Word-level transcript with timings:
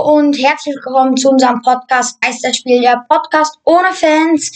Und 0.00 0.38
herzlich 0.38 0.74
willkommen 0.74 1.16
zu 1.18 1.28
unserem 1.28 1.60
Podcast 1.60 2.18
Geisterspiel, 2.22 2.80
der 2.80 3.04
Podcast 3.08 3.58
ohne 3.64 3.92
Fans. 3.92 4.50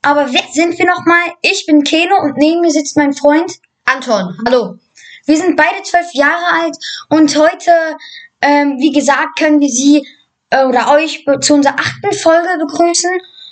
Aber 0.00 0.32
wer 0.32 0.44
sind 0.52 0.78
wir 0.78 0.86
nochmal? 0.86 1.32
Ich 1.42 1.66
bin 1.66 1.82
Keno 1.82 2.14
und 2.22 2.36
neben 2.36 2.60
mir 2.60 2.70
sitzt 2.70 2.96
mein 2.96 3.12
Freund 3.12 3.52
Anton. 3.84 4.38
Hallo. 4.46 4.78
Wir 5.26 5.36
sind 5.36 5.56
beide 5.56 5.82
zwölf 5.82 6.06
Jahre 6.12 6.62
alt 6.62 6.76
und 7.10 7.36
heute, 7.36 7.96
ähm, 8.40 8.76
wie 8.78 8.92
gesagt, 8.92 9.38
können 9.38 9.58
wir 9.58 9.68
Sie 9.68 10.06
äh, 10.50 10.64
oder 10.64 10.92
euch 10.92 11.24
zu 11.40 11.54
unserer 11.54 11.74
achten 11.74 12.12
Folge 12.12 12.48
begrüßen. 12.60 13.10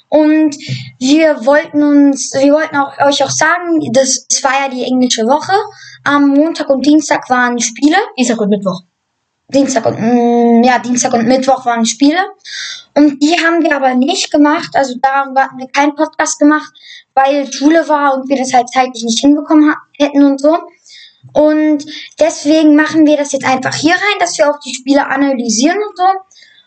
Und 0.09 0.57
wir 1.01 1.45
wollten 1.45 1.82
uns, 1.82 2.32
wir 2.32 2.53
wollten 2.53 2.77
auch, 2.77 2.96
euch 3.05 3.25
auch 3.25 3.30
sagen, 3.30 3.80
das, 3.93 4.27
das 4.29 4.45
war 4.45 4.53
ja 4.62 4.69
die 4.69 4.85
englische 4.85 5.27
Woche. 5.27 5.53
Am 6.05 6.29
Montag 6.29 6.71
und 6.71 6.87
Dienstag 6.87 7.29
waren 7.29 7.59
Spiele. 7.59 7.96
Dienstag 8.16 8.41
und 8.41 8.51
Mittwoch. 8.51 8.82
Dienstag 9.48 9.86
und 9.86 10.00
mm, 10.00 10.62
ja, 10.64 10.79
Dienstag 10.79 11.12
und 11.12 11.27
Mittwoch 11.27 11.64
waren 11.66 11.84
Spiele. 11.84 12.20
Und 12.95 13.23
die 13.23 13.37
haben 13.45 13.62
wir 13.62 13.77
aber 13.77 13.95
nicht 13.95 14.30
gemacht. 14.30 14.70
Also 14.74 14.95
da 15.02 15.27
hatten 15.27 15.59
wir 15.59 15.69
keinen 15.69 15.95
Podcast 15.95 16.38
gemacht, 16.38 16.73
weil 17.14 17.52
Schule 17.52 17.88
war 17.88 18.14
und 18.14 18.28
wir 18.28 18.36
das 18.36 18.52
halt 18.52 18.70
zeitlich 18.70 19.05
nicht 19.05 19.20
hinbekommen 19.20 19.74
hätten 19.98 20.24
und 20.24 20.41
so. 20.41 20.59
Und 21.33 21.84
deswegen 22.20 22.77
machen 22.77 23.06
wir 23.06 23.16
das 23.16 23.33
jetzt 23.33 23.46
einfach 23.46 23.74
hier 23.74 23.95
rein, 23.95 24.19
dass 24.20 24.38
wir 24.38 24.48
auch 24.48 24.60
die 24.60 24.74
Spiele 24.74 25.06
analysieren 25.06 25.78
und 25.78 25.97
so. 25.97 26.05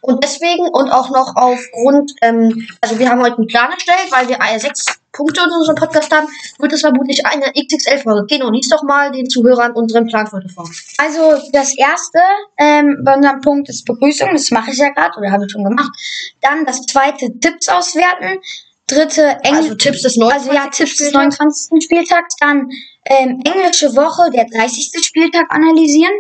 Und 0.08 0.24
deswegen 0.24 0.70
und 0.70 0.90
auch 0.90 1.10
noch 1.10 1.36
aufgrund, 1.36 2.14
ähm, 2.22 2.66
also 2.80 2.98
wir 2.98 3.10
haben 3.10 3.22
heute 3.22 3.40
einen 3.40 3.48
Plan 3.48 3.70
erstellt, 3.70 4.10
weil 4.10 4.30
wir 4.30 4.38
sechs 4.58 4.86
Punkte 5.12 5.42
in 5.42 5.52
unserem 5.52 5.76
Podcast 5.76 6.10
haben, 6.16 6.28
wird 6.60 6.72
es 6.72 6.80
vermutlich 6.80 7.26
eine 7.26 7.52
XXL-Folge. 7.52 8.26
Geh 8.28 8.38
noch 8.38 8.50
lies 8.50 8.70
doch 8.70 8.84
mal 8.84 9.12
den 9.12 9.30
Zuhörern 9.30 9.74
unseren 9.74 10.08
Plan 10.08 10.32
heute 10.32 10.48
vor. 10.48 10.70
Also 10.98 11.34
das 11.52 11.76
erste 11.76 12.20
ähm, 12.58 13.02
bei 13.04 13.16
unserem 13.16 13.42
Punkt 13.42 13.68
ist 13.68 13.84
Begrüßung, 13.84 14.30
das 14.32 14.50
mache 14.50 14.72
ich 14.72 14.78
ja 14.78 14.92
gerade 14.92 15.18
oder 15.18 15.30
habe 15.30 15.44
ich 15.46 15.52
schon 15.52 15.66
gemacht. 15.66 15.92
Dann 16.40 16.66
das 16.66 16.84
zweite 16.84 17.38
Tipps 17.40 17.68
auswerten. 17.68 18.40
Dritte 18.88 19.38
Englisch. 19.44 19.72
Also 19.72 19.76
Tipps 19.76 20.04
des 20.04 20.16
29. 20.16 20.50
Also 20.50 20.54
ja, 20.54 20.70
Tipps 20.70 20.98
des 21.00 21.12
29. 21.12 21.84
Spieltags. 21.84 22.36
Dann 22.40 22.70
ähm, 23.04 23.42
englische 23.44 23.94
Woche, 23.94 24.32
der 24.32 24.46
30. 24.46 25.04
Spieltag 25.04 25.48
analysieren. 25.50 26.14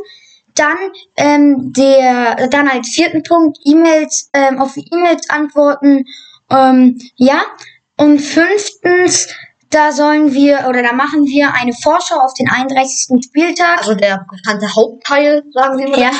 Dann 0.57 0.77
ähm, 1.17 1.73
der, 1.73 2.47
dann 2.49 2.67
als 2.67 2.89
vierten 2.89 3.23
Punkt 3.23 3.57
E-Mails 3.63 4.29
ähm, 4.33 4.59
auf 4.59 4.75
E-Mails 4.75 5.29
antworten. 5.29 6.05
Ähm, 6.49 6.99
ja. 7.15 7.41
Und 7.99 8.19
fünftens, 8.19 9.27
da 9.69 9.91
sollen 9.91 10.33
wir 10.33 10.65
oder 10.69 10.81
da 10.81 10.93
machen 10.93 11.25
wir 11.25 11.53
eine 11.53 11.73
Vorschau 11.73 12.19
auf 12.19 12.33
den 12.33 12.49
31. 12.49 13.23
Spieltag. 13.23 13.79
Also 13.79 13.95
der 13.95 14.25
bekannte 14.29 14.73
Hauptteil, 14.73 15.43
sagen 15.53 15.77
wir 15.77 15.89
mal. 15.89 15.99
Ja. 15.99 16.11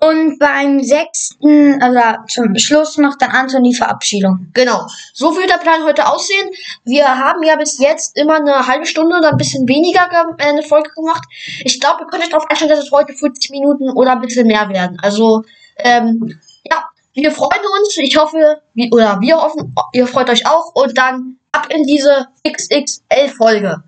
Und 0.00 0.38
beim 0.38 0.82
sechsten, 0.82 1.80
also 1.80 2.00
zum 2.28 2.58
Schluss 2.58 2.96
macht 2.96 3.22
dann 3.22 3.30
Anton 3.30 3.62
die 3.62 3.74
Verabschiedung. 3.74 4.48
Genau. 4.52 4.86
So 5.12 5.36
wird 5.36 5.50
der 5.50 5.58
Plan 5.58 5.84
heute 5.84 6.08
aussehen. 6.08 6.50
Wir 6.84 7.06
haben 7.06 7.42
ja 7.42 7.56
bis 7.56 7.78
jetzt 7.78 8.16
immer 8.16 8.36
eine 8.36 8.66
halbe 8.66 8.86
Stunde 8.86 9.16
oder 9.16 9.30
ein 9.30 9.36
bisschen 9.36 9.68
weniger 9.68 10.08
äh, 10.38 10.44
eine 10.44 10.62
Folge 10.62 10.90
gemacht. 10.90 11.22
Ich 11.64 11.78
glaube, 11.78 12.02
ihr 12.02 12.06
könnt 12.06 12.24
euch 12.24 12.30
darauf 12.30 12.48
einstellen, 12.48 12.70
dass 12.70 12.84
es 12.84 12.90
heute 12.90 13.12
40 13.12 13.50
Minuten 13.50 13.90
oder 13.90 14.12
ein 14.12 14.20
bisschen 14.20 14.46
mehr 14.46 14.68
werden. 14.70 14.98
Also, 15.00 15.44
ähm, 15.76 16.40
ja, 16.64 16.88
wir 17.14 17.30
freuen 17.30 17.62
uns. 17.78 17.96
Ich 17.98 18.16
hoffe, 18.16 18.60
wie, 18.74 18.90
oder 18.90 19.20
wir 19.20 19.36
hoffen, 19.36 19.74
ihr 19.92 20.06
freut 20.06 20.30
euch 20.30 20.46
auch. 20.46 20.74
Und 20.74 20.96
dann 20.98 21.38
ab 21.52 21.68
in 21.70 21.84
diese 21.84 22.28
XXL-Folge. 22.46 23.82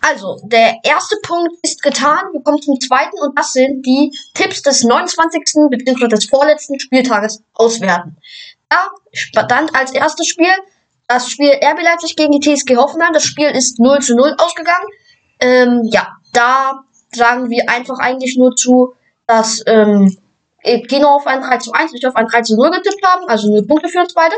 Also, 0.00 0.38
der 0.44 0.76
erste 0.82 1.16
Punkt 1.22 1.52
ist 1.62 1.82
getan. 1.82 2.32
Wir 2.32 2.42
kommen 2.42 2.60
zum 2.60 2.78
zweiten 2.78 3.18
und 3.20 3.38
das 3.38 3.52
sind 3.52 3.86
die 3.86 4.12
Tipps 4.34 4.60
des 4.60 4.84
29. 4.84 5.70
bzw. 5.70 6.08
des 6.08 6.26
vorletzten 6.26 6.78
Spieltages 6.78 7.42
auswerten. 7.54 8.18
Da 8.68 8.90
stand 9.12 9.74
als 9.74 9.92
erstes 9.92 10.26
Spiel 10.26 10.52
das 11.06 11.30
Spiel 11.30 11.50
RB 11.50 11.82
Leipzig 11.82 12.16
gegen 12.16 12.32
die 12.32 12.40
TSG 12.40 12.76
Hoffenheim. 12.76 13.12
Das 13.12 13.24
Spiel 13.24 13.48
ist 13.48 13.78
0 13.78 14.00
zu 14.00 14.14
0 14.14 14.36
ausgegangen. 14.38 14.88
Ähm, 15.40 15.82
ja, 15.84 16.08
da 16.32 16.84
sagen 17.12 17.50
wir 17.50 17.68
einfach 17.68 17.98
eigentlich 17.98 18.36
nur 18.36 18.56
zu, 18.56 18.94
dass 19.26 19.62
ähm, 19.66 20.16
Kino 20.88 21.08
auf 21.08 21.26
ein 21.26 21.40
3 21.40 21.58
zu 21.58 21.72
1, 21.72 21.92
ich 21.94 22.06
auf 22.06 22.16
ein 22.16 22.26
3 22.26 22.42
zu 22.42 22.56
0 22.56 22.70
getippt 22.70 23.06
haben, 23.06 23.28
also 23.28 23.48
0 23.48 23.66
Punkte 23.66 23.88
für 23.88 24.00
uns 24.00 24.14
beide. 24.14 24.34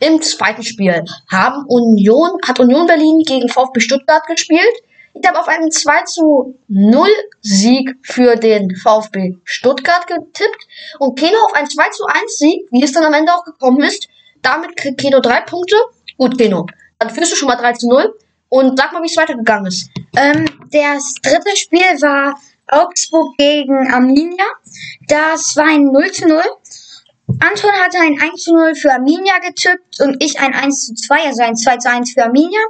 Im 0.00 0.20
zweiten 0.20 0.62
Spiel 0.62 1.04
haben 1.30 1.64
Union, 1.68 2.30
hat 2.46 2.60
Union 2.60 2.86
Berlin 2.86 3.22
gegen 3.26 3.48
VfB 3.48 3.80
Stuttgart 3.80 4.26
gespielt. 4.26 4.74
Ich 5.14 5.26
habe 5.26 5.40
auf 5.40 5.48
einen 5.48 5.70
2 5.70 6.02
zu 6.04 6.58
0 6.68 7.08
Sieg 7.40 7.94
für 8.02 8.36
den 8.36 8.76
VfB 8.76 9.36
Stuttgart 9.44 10.06
getippt 10.06 10.66
und 10.98 11.18
Keno 11.18 11.38
auf 11.46 11.54
einen 11.54 11.70
2 11.70 11.88
zu 11.90 12.04
1 12.04 12.38
Sieg, 12.38 12.68
wie 12.70 12.82
es 12.82 12.92
dann 12.92 13.04
am 13.04 13.14
Ende 13.14 13.32
auch 13.32 13.44
gekommen 13.44 13.80
ist. 13.82 14.08
Damit 14.42 14.76
kriegt 14.76 15.00
Keno 15.00 15.20
drei 15.20 15.40
Punkte. 15.40 15.76
Gut, 16.18 16.36
Keno. 16.36 16.66
Dann 16.98 17.10
führst 17.10 17.32
du 17.32 17.36
schon 17.36 17.48
mal 17.48 17.56
3 17.56 17.72
zu 17.72 17.88
0. 17.88 18.14
Und 18.48 18.78
sag 18.78 18.92
mal, 18.92 19.02
wie 19.02 19.06
es 19.06 19.16
weitergegangen 19.16 19.66
ist. 19.66 19.90
Ähm, 20.16 20.44
das 20.70 21.14
dritte 21.22 21.56
Spiel 21.56 21.80
war 22.00 22.38
Augsburg 22.68 23.36
gegen 23.38 23.92
Arminia. 23.92 24.44
Das 25.08 25.56
war 25.56 25.66
ein 25.66 25.86
0 25.86 26.12
zu 26.12 26.28
0. 26.28 26.42
Anton 27.28 27.72
hatte 27.72 27.98
ein 27.98 28.20
1 28.20 28.42
zu 28.42 28.54
0 28.54 28.74
für 28.76 28.92
Arminia 28.92 29.38
getippt 29.40 30.00
und 30.00 30.22
ich 30.22 30.38
ein 30.38 30.54
1 30.54 30.86
zu 30.86 30.94
2, 30.94 31.26
also 31.26 31.42
ein 31.42 31.56
2 31.56 31.76
zu 31.78 31.90
1 31.90 32.12
für 32.12 32.24
Arminia. 32.24 32.60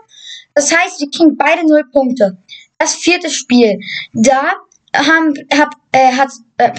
Das 0.54 0.74
heißt, 0.74 1.00
wir 1.00 1.10
kriegen 1.10 1.36
beide 1.36 1.66
0 1.66 1.84
Punkte. 1.92 2.38
Das 2.78 2.94
vierte 2.94 3.28
Spiel, 3.30 3.78
da 4.14 4.54
haben, 4.94 5.34
hab, 5.52 5.74
äh, 5.92 6.12
hat, 6.12 6.30
äh, 6.56 6.72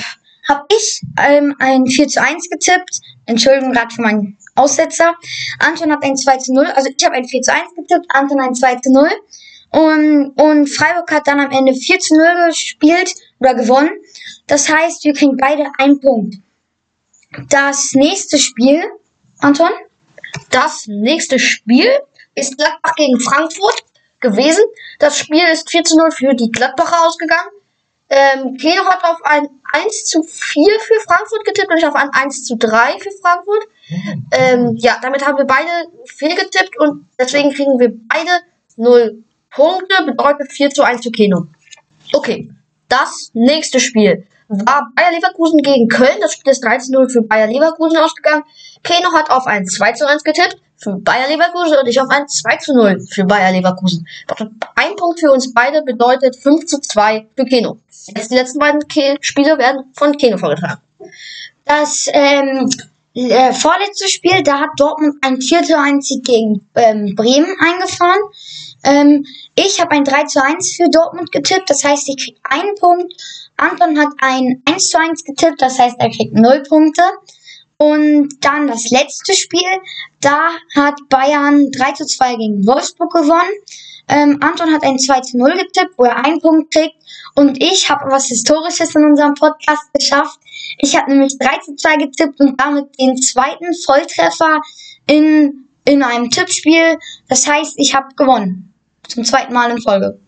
hab 0.47 0.65
ich 0.73 1.01
ähm, 1.23 1.55
ein 1.59 1.85
4 1.85 2.07
zu 2.07 2.21
1 2.21 2.49
getippt. 2.49 2.99
Entschuldigung 3.27 3.73
gerade 3.73 3.93
für 3.93 4.01
meinen 4.01 4.37
Aussetzer. 4.55 5.15
Anton 5.59 5.91
hat 5.91 6.03
ein 6.03 6.17
2 6.17 6.37
zu 6.37 6.53
0, 6.53 6.65
also 6.65 6.89
ich 6.95 7.05
habe 7.05 7.15
ein 7.15 7.25
4 7.25 7.41
zu 7.41 7.53
1 7.53 7.75
getippt, 7.75 8.05
Anton 8.09 8.39
ein 8.39 8.55
2 8.55 8.75
zu 8.77 8.91
0. 8.91 9.09
Und, 9.69 10.29
und 10.39 10.67
Freiburg 10.67 11.11
hat 11.11 11.27
dann 11.27 11.39
am 11.39 11.51
Ende 11.51 11.75
4 11.75 11.99
zu 11.99 12.15
0 12.15 12.25
gespielt 12.47 13.13
oder 13.39 13.53
gewonnen. 13.53 13.91
Das 14.47 14.67
heißt, 14.67 15.03
wir 15.03 15.13
kriegen 15.13 15.37
beide 15.37 15.69
einen 15.77 15.99
Punkt. 15.99 16.37
Das 17.49 17.93
nächste 17.93 18.37
Spiel, 18.37 18.83
Anton? 19.39 19.69
Das 20.49 20.87
nächste 20.87 21.39
Spiel 21.39 21.89
ist 22.35 22.57
Gladbach 22.57 22.95
gegen 22.95 23.19
Frankfurt 23.19 23.83
gewesen. 24.19 24.63
Das 24.99 25.17
Spiel 25.17 25.43
ist 25.51 25.69
4 25.69 25.83
zu 25.83 25.97
0 25.97 26.11
für 26.11 26.33
die 26.33 26.51
Gladbacher 26.51 27.05
ausgegangen. 27.05 27.49
Ähm, 28.09 28.55
Keno 28.55 28.85
hat 28.85 29.03
auf 29.03 29.17
ein 29.23 29.49
1 29.73 30.05
zu 30.05 30.23
4 30.23 30.79
für 30.79 30.99
Frankfurt 31.05 31.43
getippt 31.43 31.69
und 31.69 31.77
ich 31.77 31.85
auf 31.85 31.95
ein 31.95 32.09
1 32.11 32.45
zu 32.45 32.55
3 32.55 32.99
für 32.99 33.11
Frankfurt. 33.21 33.67
Ähm, 34.31 34.75
ja, 34.77 34.97
damit 35.01 35.25
haben 35.25 35.37
wir 35.37 35.45
beide 35.45 35.69
fehlgetippt 36.05 36.79
und 36.79 37.07
deswegen 37.19 37.53
kriegen 37.53 37.77
wir 37.79 37.91
beide 38.07 38.31
0 38.77 39.23
Punkte, 39.49 40.03
bedeutet 40.05 40.51
4 40.51 40.69
zu 40.69 40.83
1 40.83 41.03
für 41.03 41.11
Keno. 41.11 41.47
Okay, 42.13 42.49
das 42.87 43.31
nächste 43.33 43.81
Spiel 43.81 44.25
war 44.47 44.89
Bayer 44.95 45.11
Leverkusen 45.11 45.61
gegen 45.61 45.87
Köln. 45.87 46.17
Das 46.21 46.33
Spiel 46.33 46.51
ist 46.51 46.63
13-0 46.63 47.09
für 47.09 47.21
Bayer 47.21 47.47
Leverkusen 47.47 47.97
ausgegangen. 47.97 48.43
Keno 48.83 49.11
hat 49.13 49.29
auf 49.29 49.45
ein 49.47 49.65
2 49.65 49.93
zu 49.93 50.07
1 50.07 50.23
getippt 50.23 50.57
für 50.77 50.95
Bayer 50.97 51.27
Leverkusen 51.27 51.77
und 51.79 51.87
ich 51.87 51.99
auf 51.99 52.09
ein 52.09 52.27
2 52.27 52.57
zu 52.57 52.73
0 52.73 52.99
für 53.09 53.25
Bayer 53.25 53.51
Leverkusen. 53.51 54.07
Ein 54.75 54.95
Punkt 54.95 55.19
für 55.19 55.31
uns 55.31 55.53
beide 55.53 55.81
bedeutet 55.81 56.35
5 56.35 56.65
zu 56.65 56.79
2 56.79 57.27
für 57.35 57.45
Keno. 57.45 57.77
Jetzt 58.15 58.31
die 58.31 58.35
letzten 58.35 58.59
beiden 58.59 58.87
Ke 58.87 59.17
Spiele 59.21 59.57
werden 59.57 59.91
von 59.95 60.15
Keno 60.17 60.37
vorgetragen. 60.37 60.81
Das 61.65 62.07
ähm, 62.13 62.69
äh, 63.13 63.51
vorletzte 63.51 64.07
Spiel, 64.07 64.43
da 64.43 64.59
hat 64.59 64.69
Dortmund 64.77 65.15
ein 65.21 65.41
4 65.41 65.63
zu 65.63 65.77
1 65.77 66.07
Sieg 66.07 66.23
gegen 66.23 66.67
ähm, 66.75 67.15
Bremen 67.15 67.53
eingefahren. 67.59 68.21
Ähm, 68.83 69.25
ich 69.55 69.81
habe 69.81 69.91
ein 69.91 70.03
3 70.03 70.25
zu 70.25 70.43
1 70.43 70.75
für 70.75 70.89
Dortmund 70.89 71.31
getippt, 71.31 71.69
das 71.69 71.83
heißt, 71.83 72.07
ich 72.09 72.17
krieg 72.17 72.37
einen 72.43 72.75
Punkt. 72.75 73.11
Anton 73.57 73.99
hat 73.99 74.09
ein 74.19 74.61
1 74.65 74.89
zu 74.89 74.99
1 74.99 75.23
getippt, 75.23 75.61
das 75.61 75.77
heißt, 75.77 75.97
er 75.99 76.09
kriegt 76.09 76.33
0 76.33 76.63
Punkte. 76.67 77.03
Und 77.77 78.29
dann 78.41 78.67
das 78.67 78.89
letzte 78.89 79.33
Spiel, 79.33 79.69
da 80.19 80.49
hat 80.75 80.95
Bayern 81.09 81.69
3 81.71 81.91
zu 81.91 82.05
2 82.05 82.35
gegen 82.35 82.65
Wolfsburg 82.65 83.13
gewonnen. 83.13 83.51
Ähm, 84.07 84.37
Anton 84.41 84.73
hat 84.73 84.83
ein 84.83 84.97
2 84.97 85.19
zu 85.21 85.37
0 85.37 85.51
getippt, 85.51 85.93
wo 85.97 86.05
er 86.05 86.25
einen 86.25 86.39
Punkt 86.39 86.73
kriegt. 86.73 86.95
Und 87.35 87.61
ich 87.61 87.89
habe 87.89 88.09
was 88.09 88.27
Historisches 88.27 88.95
in 88.95 89.03
unserem 89.03 89.35
Podcast 89.35 89.93
geschafft. 89.93 90.39
Ich 90.79 90.95
habe 90.95 91.11
nämlich 91.11 91.37
3 91.37 91.57
zu 91.59 91.75
2 91.75 91.97
getippt 91.97 92.39
und 92.39 92.59
damit 92.59 92.85
den 92.99 93.17
zweiten 93.17 93.73
Volltreffer 93.85 94.61
in, 95.05 95.67
in 95.85 96.01
einem 96.01 96.29
Tippspiel. 96.31 96.97
Das 97.27 97.47
heißt, 97.47 97.75
ich 97.77 97.93
habe 97.93 98.07
gewonnen. 98.15 98.73
Zum 99.07 99.23
zweiten 99.23 99.53
Mal 99.53 99.71
in 99.71 99.81
Folge. 99.81 100.19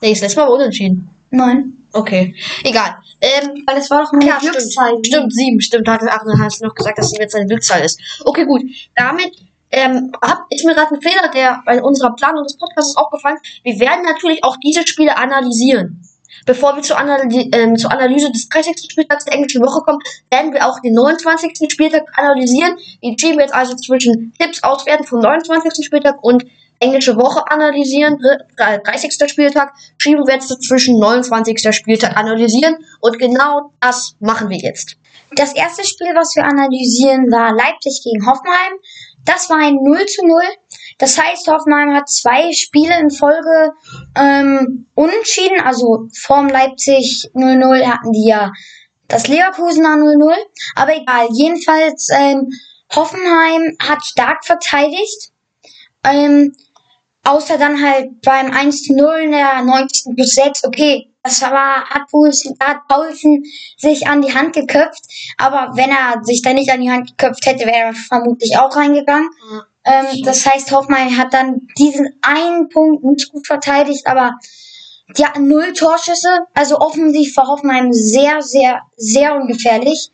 Nee, 0.00 0.10
das 0.10 0.20
letzte 0.20 0.40
Mal 0.40 0.48
unentschieden. 0.48 1.10
Nein. 1.30 1.85
Okay, 1.96 2.34
egal. 2.62 2.96
Ähm, 3.20 3.64
Weil 3.66 3.78
es 3.78 3.90
war 3.90 4.04
doch 4.04 4.12
meine 4.12 4.26
ja, 4.26 4.38
Glückszahl. 4.38 4.90
stimmt, 4.90 5.06
stimmt, 5.06 5.32
sieben, 5.32 5.60
stimmt. 5.60 5.88
Hat, 5.88 6.02
ach, 6.06 6.24
dann 6.26 6.42
hast 6.42 6.60
du 6.60 6.66
noch 6.66 6.74
gesagt, 6.74 6.98
dass 6.98 7.08
sieben 7.08 7.22
jetzt 7.22 7.32
seine 7.32 7.46
Glückszahl 7.46 7.82
ist. 7.82 7.98
Okay, 8.24 8.44
gut. 8.44 8.62
Damit 8.94 9.32
ähm, 9.70 10.12
hab, 10.22 10.46
ist 10.50 10.64
mir 10.64 10.74
gerade 10.74 10.94
ein 10.94 11.00
Fehler, 11.00 11.28
der 11.34 11.62
bei 11.64 11.82
unserer 11.82 12.14
Planung 12.14 12.44
des 12.44 12.56
Podcasts 12.56 12.96
aufgefallen. 12.96 13.38
Wir 13.62 13.80
werden 13.80 14.04
natürlich 14.04 14.44
auch 14.44 14.56
diese 14.62 14.86
Spiele 14.86 15.16
analysieren. 15.16 16.02
bevor 16.44 16.76
wir 16.76 16.82
zur, 16.82 16.98
Analy 16.98 17.50
ähm, 17.52 17.76
zur 17.76 17.90
Analyse 17.90 18.30
des 18.30 18.48
30. 18.48 18.90
Spieltags 18.90 19.24
der 19.24 19.34
englischen 19.34 19.62
Woche 19.62 19.80
kommen, 19.82 19.98
werden 20.30 20.52
wir 20.52 20.66
auch 20.66 20.80
den 20.80 20.94
29. 20.94 21.70
Spieltag 21.72 22.04
analysieren. 22.14 22.76
Wir 23.00 23.16
schieben 23.18 23.40
jetzt 23.40 23.54
also 23.54 23.74
zwischen 23.74 24.32
Tipps 24.38 24.62
auswerten 24.62 25.04
vom 25.04 25.20
29. 25.20 25.84
Spieltag 25.84 26.22
und 26.22 26.44
englische 26.80 27.16
Woche 27.16 27.42
analysieren, 27.50 28.18
30. 28.56 29.30
Spieltag, 29.30 29.72
schieben 29.98 30.26
wir 30.26 30.34
jetzt 30.34 30.48
zwischen 30.62 30.98
29. 30.98 31.74
Spieltag 31.74 32.16
analysieren 32.16 32.76
und 33.00 33.18
genau 33.18 33.72
das 33.80 34.14
machen 34.20 34.48
wir 34.50 34.58
jetzt. 34.58 34.96
Das 35.34 35.54
erste 35.54 35.84
Spiel, 35.84 36.14
was 36.14 36.36
wir 36.36 36.44
analysieren, 36.44 37.30
war 37.30 37.52
Leipzig 37.52 38.00
gegen 38.04 38.26
Hoffenheim. 38.26 38.74
Das 39.24 39.50
war 39.50 39.58
ein 39.58 39.76
0 39.82 40.06
zu 40.06 40.24
0. 40.24 40.40
Das 40.98 41.18
heißt, 41.18 41.48
Hoffenheim 41.48 41.94
hat 41.94 42.08
zwei 42.08 42.52
Spiele 42.52 42.98
in 43.00 43.10
Folge 43.10 43.72
ähm, 44.16 44.86
unentschieden. 44.94 45.60
Also 45.60 46.08
vorm 46.18 46.48
Leipzig 46.48 47.28
0-0 47.34 47.86
hatten 47.86 48.12
die 48.12 48.28
ja 48.28 48.52
das 49.08 49.28
Leverkusener 49.28 49.96
0-0. 49.96 50.34
Aber 50.76 50.96
egal, 50.96 51.28
jedenfalls 51.32 52.08
ähm, 52.10 52.50
Hoffenheim 52.94 53.76
hat 53.80 54.04
stark 54.04 54.44
verteidigt. 54.44 55.32
Ähm, 56.04 56.54
außer 57.26 57.58
dann 57.58 57.82
halt 57.82 58.20
beim 58.22 58.50
1-0 58.50 59.16
in 59.18 59.32
der 59.32 59.62
90. 59.62 60.14
plus 60.14 60.34
6. 60.34 60.64
Okay, 60.64 61.10
das 61.22 61.42
war, 61.42 61.84
hat, 61.90 62.08
Paulsen, 62.10 62.56
hat 62.60 62.86
Paulsen 62.88 63.44
sich 63.76 64.06
an 64.06 64.22
die 64.22 64.32
Hand 64.32 64.54
geköpft. 64.54 65.02
Aber 65.38 65.76
wenn 65.76 65.90
er 65.90 66.22
sich 66.24 66.42
da 66.42 66.52
nicht 66.52 66.70
an 66.70 66.80
die 66.80 66.90
Hand 66.90 67.16
geköpft 67.16 67.44
hätte, 67.46 67.66
wäre 67.66 67.88
er 67.88 67.94
vermutlich 67.94 68.56
auch 68.56 68.74
reingegangen. 68.76 69.28
Mhm. 69.50 69.62
Ähm, 69.84 70.22
das 70.24 70.46
heißt, 70.46 70.70
Hoffmann 70.72 71.16
hat 71.18 71.32
dann 71.32 71.68
diesen 71.78 72.08
einen 72.22 72.68
Punkt 72.68 73.04
nicht 73.04 73.30
gut 73.30 73.46
verteidigt, 73.46 74.06
aber 74.06 74.36
die 75.16 75.24
hatten 75.24 75.48
null 75.48 75.72
Torschüsse. 75.72 76.46
Also 76.54 76.78
offensiv 76.78 77.36
war 77.36 77.48
Hoffenheim 77.48 77.92
sehr, 77.92 78.42
sehr, 78.42 78.82
sehr 78.96 79.34
ungefährlich. 79.36 80.10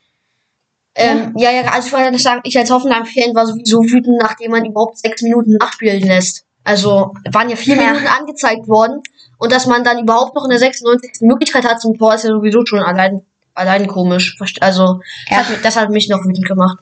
Ähm, 0.95 1.35
ja, 1.39 1.51
ja, 1.51 1.63
also 1.73 1.87
ich 1.87 1.93
wollte 1.93 2.19
sagen, 2.19 2.43
ich 2.45 2.59
als 2.59 2.71
Hoffenheim-Fan 2.71 3.35
war 3.35 3.47
sowieso 3.47 3.83
wütend, 3.83 4.19
nachdem 4.21 4.51
man 4.51 4.67
überhaupt 4.67 4.99
sechs 4.99 5.23
Minuten 5.23 5.57
nachspielen 5.57 6.03
lässt. 6.03 6.45
Also 6.65 7.13
waren 7.31 7.49
ja 7.51 7.57
vier. 7.57 7.77
Minuten 7.77 8.07
angezeigt 8.07 8.69
worden 8.69 9.03
und 9.39 9.53
dass 9.53 9.67
man 9.67 9.83
dann 9.83 9.99
überhaupt 9.99 10.35
noch 10.35 10.45
in 10.45 10.51
der 10.51 10.59
96. 10.59 11.23
Möglichkeit 11.23 11.65
hat 11.65 11.81
zum 11.81 11.99
Tor, 11.99 12.15
ist 12.15 12.25
ja 12.25 12.31
sowieso 12.31 12.65
schon 12.65 12.81
allein, 12.81 13.25
allein 13.55 13.87
komisch. 13.89 14.39
Also 14.61 15.01
ja. 15.29 15.39
das, 15.39 15.49
hat, 15.49 15.65
das 15.65 15.77
hat 15.77 15.91
mich 15.91 16.09
noch 16.09 16.25
wütend 16.25 16.47
gemacht. 16.47 16.79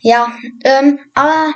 Ja, 0.00 0.28
ähm, 0.64 1.00
aber 1.14 1.54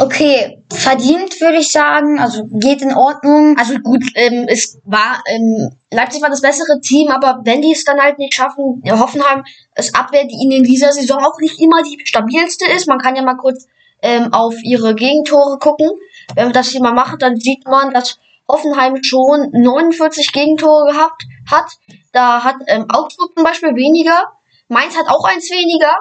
Okay, 0.00 0.62
verdient 0.72 1.40
würde 1.40 1.58
ich 1.58 1.72
sagen, 1.72 2.20
also 2.20 2.44
geht 2.52 2.82
in 2.82 2.94
Ordnung. 2.94 3.56
Also 3.58 3.78
gut, 3.80 4.04
ähm, 4.14 4.46
es 4.46 4.78
war, 4.84 5.24
ähm, 5.26 5.70
Leipzig 5.90 6.22
war 6.22 6.30
das 6.30 6.40
bessere 6.40 6.80
Team, 6.80 7.08
aber 7.08 7.40
wenn 7.42 7.62
die 7.62 7.72
es 7.72 7.82
dann 7.82 8.00
halt 8.00 8.16
nicht 8.20 8.34
schaffen, 8.34 8.80
Hoffenheim 8.88 9.42
ist 9.74 9.96
Abwehr, 9.96 10.24
die 10.24 10.36
ihnen 10.36 10.58
in 10.58 10.62
dieser 10.62 10.92
Saison 10.92 11.24
auch 11.24 11.40
nicht 11.40 11.60
immer 11.60 11.82
die 11.82 11.98
stabilste 12.04 12.64
ist. 12.76 12.86
Man 12.86 12.98
kann 12.98 13.16
ja 13.16 13.22
mal 13.22 13.34
kurz 13.34 13.66
ähm, 14.00 14.32
auf 14.32 14.54
ihre 14.62 14.94
Gegentore 14.94 15.58
gucken. 15.58 15.90
Wenn 16.34 16.44
man 16.44 16.52
das 16.52 16.68
hier 16.68 16.82
mal 16.82 16.92
macht, 16.92 17.22
dann 17.22 17.36
sieht 17.36 17.66
man, 17.66 17.92
dass 17.92 18.18
Hoffenheim 18.48 19.02
schon 19.02 19.50
49 19.52 20.32
Gegentore 20.32 20.92
gehabt 20.92 21.24
hat. 21.50 21.70
Da 22.12 22.44
hat 22.44 22.56
ähm, 22.66 22.86
Augsburg 22.90 23.32
zum 23.34 23.44
Beispiel 23.44 23.74
weniger. 23.74 24.32
Mainz 24.68 24.96
hat 24.96 25.08
auch 25.08 25.24
eins 25.24 25.50
weniger. 25.50 25.96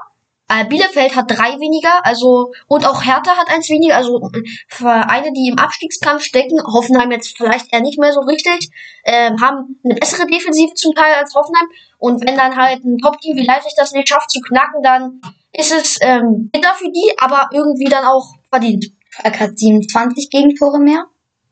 Äh, 0.49 0.63
Bielefeld 0.65 1.13
hat 1.13 1.29
drei 1.29 1.59
weniger, 1.59 2.05
also 2.05 2.53
und 2.67 2.87
auch 2.87 3.03
Hertha 3.03 3.35
hat 3.35 3.49
eins 3.49 3.69
weniger, 3.69 3.97
also 3.97 4.31
Vereine, 4.69 5.33
die 5.33 5.49
im 5.49 5.59
Abstiegskampf 5.59 6.23
stecken, 6.23 6.63
Hoffenheim 6.63 7.11
jetzt 7.11 7.35
vielleicht 7.35 7.73
eher 7.73 7.81
nicht 7.81 7.99
mehr 7.99 8.13
so 8.13 8.21
richtig, 8.21 8.69
äh, 9.03 9.31
haben 9.41 9.77
eine 9.83 9.95
bessere 9.95 10.25
Defensive 10.25 10.73
zum 10.75 10.95
Teil 10.95 11.15
als 11.15 11.35
Hoffenheim. 11.35 11.67
Und 11.97 12.25
wenn 12.25 12.37
dann 12.37 12.55
halt 12.55 12.85
ein 12.85 12.97
Top-Team 12.97 13.35
wie 13.35 13.45
Leipzig 13.45 13.73
das 13.75 13.91
nicht 13.91 14.07
schafft 14.07 14.31
zu 14.31 14.39
knacken, 14.39 14.81
dann 14.81 15.19
ist 15.51 15.73
es 15.73 15.97
ähm, 15.99 16.49
bitter 16.49 16.73
für 16.75 16.91
die, 16.91 17.13
aber 17.17 17.49
irgendwie 17.51 17.89
dann 17.89 18.05
auch 18.05 18.35
verdient. 18.49 18.85
Falk 19.21 19.39
hat 19.39 19.57
27 19.57 20.29
Gegentore 20.29 20.79
mehr. 20.79 21.05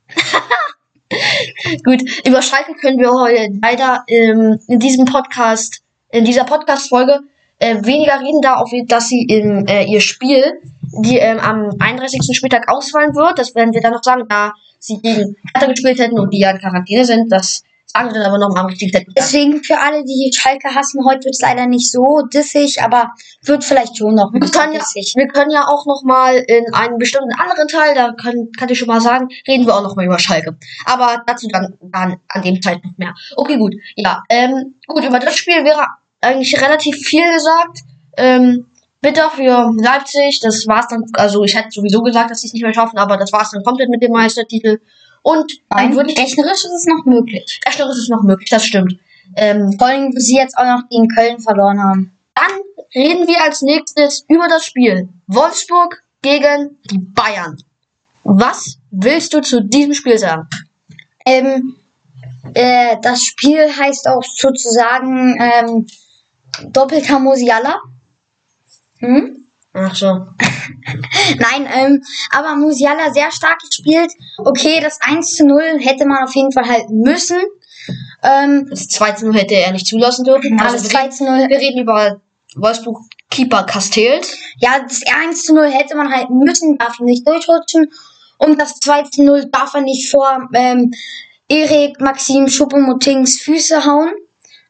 Gut, 1.84 2.02
über 2.28 2.42
Schalke 2.42 2.74
können 2.76 3.00
wir 3.00 3.12
heute 3.12 3.50
leider 3.62 4.04
ähm, 4.08 4.60
in 4.68 4.80
diesem 4.80 5.06
Podcast, 5.06 5.82
in 6.12 6.26
dieser 6.26 6.44
Podcast-Folge 6.44 7.22
äh, 7.60 7.76
weniger 7.86 8.20
reden 8.20 8.42
da, 8.42 8.56
auf, 8.56 8.72
dass 8.88 9.08
sie 9.08 9.24
in 9.24 9.66
äh, 9.68 9.86
ihr 9.86 10.02
Spiel, 10.02 10.44
die 11.04 11.18
ähm, 11.18 11.40
am 11.40 11.72
31. 11.80 12.36
Spieltag 12.36 12.70
ausfallen 12.70 13.16
wird. 13.16 13.40
Das 13.40 13.56
werden 13.56 13.74
wir 13.74 13.82
dann 13.82 13.94
noch 13.94 14.04
sagen, 14.04 14.26
da 14.28 14.54
sie 14.80 15.00
gegen 15.02 15.36
Hertha 15.54 15.68
gespielt 15.68 16.00
hätten 16.00 16.20
und 16.20 16.34
die 16.34 16.40
ja 16.40 16.52
in 16.52 16.60
Quarantäne 16.60 17.06
sind. 17.06 17.32
Das 17.32 17.64
dann 18.04 18.24
aber 18.24 18.38
nochmal 18.38 18.64
am 18.64 18.66
richtigen 18.68 18.92
Zeitpunkt. 18.92 19.18
Deswegen 19.18 19.64
für 19.64 19.80
alle, 19.80 20.04
die 20.04 20.32
Schalke 20.34 20.74
hassen, 20.74 21.04
heute 21.06 21.26
wird 21.26 21.36
es 21.36 21.42
leider 21.42 21.66
nicht 21.66 21.92
so 21.92 22.22
dissig, 22.34 22.82
aber 22.82 23.12
wird 23.44 23.64
vielleicht 23.64 23.98
schon 23.98 24.16
noch 24.16 24.32
wir 24.34 24.40
können 24.40 24.74
dissig. 24.74 25.14
Ja, 25.16 25.22
wir 25.22 25.28
können 25.30 25.52
ja 25.52 25.66
auch 25.68 25.86
nochmal 25.86 26.36
in 26.36 26.74
einem 26.74 26.98
bestimmten 26.98 27.34
anderen 27.34 27.68
Teil, 27.68 27.96
da 27.96 28.12
kann, 28.12 28.50
kann 28.58 28.70
ich 28.70 28.78
schon 28.78 28.88
mal 28.88 29.02
sagen, 29.02 29.30
reden 29.48 29.66
wir 29.66 29.76
auch 29.76 29.84
nochmal 29.84 30.06
über 30.06 30.20
Schalke. 30.20 30.58
Aber 30.86 31.24
dazu 31.26 31.48
dann, 31.52 31.78
dann 31.82 32.18
an 32.28 32.42
dem 32.42 32.62
Zeitpunkt 32.62 33.00
mehr. 33.00 33.14
Okay, 33.36 33.58
gut. 33.58 33.74
Ja, 33.96 34.24
ähm, 34.30 34.76
gut, 34.88 35.04
über 35.04 35.20
das 35.20 35.36
Spiel 35.36 35.64
wäre 35.64 35.86
eigentlich 36.22 36.60
relativ 36.62 36.96
viel 36.98 37.32
gesagt. 37.34 37.80
Ähm, 38.18 38.68
bitter 39.02 39.30
für 39.30 39.72
Leipzig, 39.78 40.40
das 40.42 40.66
war's 40.68 40.88
dann, 40.88 41.04
also 41.14 41.44
ich 41.44 41.56
hätte 41.56 41.70
sowieso 41.70 42.02
gesagt, 42.02 42.32
dass 42.32 42.42
sie 42.42 42.48
es 42.48 42.54
nicht 42.54 42.64
mehr 42.64 42.74
schaffen, 42.74 42.98
aber 42.98 43.18
das 43.18 43.32
war's 43.32 43.52
dann 43.52 43.64
komplett 43.64 43.90
mit 43.90 44.02
dem 44.02 44.12
Meistertitel. 44.12 44.80
Und 45.26 45.60
Nein, 45.72 45.96
würde 45.96 46.16
rechnerisch 46.16 46.66
ist 46.66 46.72
es 46.72 46.86
noch 46.86 47.04
möglich. 47.04 47.60
Rechnerisch 47.66 47.96
ist 47.96 48.04
es 48.04 48.10
noch 48.10 48.22
möglich, 48.22 48.48
das 48.48 48.64
stimmt. 48.64 49.00
Ähm, 49.36 49.74
Vor 49.80 49.88
allem, 49.88 50.14
wo 50.14 50.20
sie 50.20 50.36
jetzt 50.36 50.56
auch 50.56 50.66
noch 50.66 50.88
gegen 50.88 51.08
Köln 51.08 51.40
verloren 51.40 51.82
haben. 51.82 52.12
Dann 52.36 52.60
reden 52.94 53.28
wir 53.28 53.44
als 53.44 53.64
nächstes 53.64 54.24
über 54.28 54.48
das 54.48 54.68
Spiel. 54.68 55.10
Wolfsburg 55.26 56.04
gegen 56.22 56.78
die 56.92 57.00
Bayern. 57.00 57.58
Was 58.24 58.78
willst 58.92 59.34
du 59.34 59.42
zu 59.42 59.64
diesem 59.64 59.96
Spiel 59.96 60.20
sagen? 60.20 60.48
Ähm, 61.26 61.76
äh, 62.54 62.98
das 63.02 63.24
Spiel 63.24 63.68
heißt 63.76 64.08
auch 64.08 64.24
sozusagen 64.24 65.40
ähm, 65.42 65.88
doppelter 66.72 67.18
Musiala. 67.18 67.80
Hm? 69.00 69.45
Ach 69.78 69.94
so. 69.94 70.08
Nein, 71.38 71.68
ähm, 71.74 72.02
aber 72.32 72.56
Musiala 72.56 73.12
sehr 73.12 73.30
stark 73.30 73.60
gespielt. 73.60 74.10
Okay, 74.38 74.80
das 74.82 75.00
1 75.02 75.36
zu 75.36 75.46
0 75.46 75.62
hätte 75.80 76.06
man 76.08 76.24
auf 76.24 76.34
jeden 76.34 76.54
Fall 76.54 76.66
halten 76.66 77.02
müssen. 77.02 77.38
Ähm, 78.24 78.68
das 78.70 78.88
2 78.88 79.12
zu 79.12 79.26
0 79.26 79.36
hätte 79.36 79.56
er 79.56 79.74
nicht 79.74 79.86
zulassen 79.86 80.24
dürfen. 80.24 80.60
Also 80.62 80.78
das 80.78 80.88
2 80.88 81.10
zu 81.10 81.26
0. 81.26 81.50
Wir 81.50 81.58
reden 81.58 81.82
über 81.82 82.22
Wolfsburg 82.56 83.02
Keeper 83.30 83.64
Castells. 83.64 84.38
Ja, 84.60 84.80
das 84.80 85.02
1 85.06 85.44
zu 85.44 85.54
0 85.54 85.70
hätte 85.70 85.98
man 85.98 86.10
halten 86.10 86.38
müssen, 86.38 86.78
darf 86.78 86.98
ihn 87.00 87.06
nicht 87.06 87.28
durchrutschen. 87.28 87.92
Und 88.38 88.60
das 88.62 88.80
2 88.80 89.04
zu 89.04 89.24
0 89.24 89.50
darf 89.52 89.74
er 89.74 89.82
nicht 89.82 90.10
vor 90.10 90.48
ähm, 90.54 90.94
Erik 91.50 92.00
Maxim 92.00 92.48
Schupomotings 92.48 93.42
Füße 93.42 93.84
hauen 93.84 94.14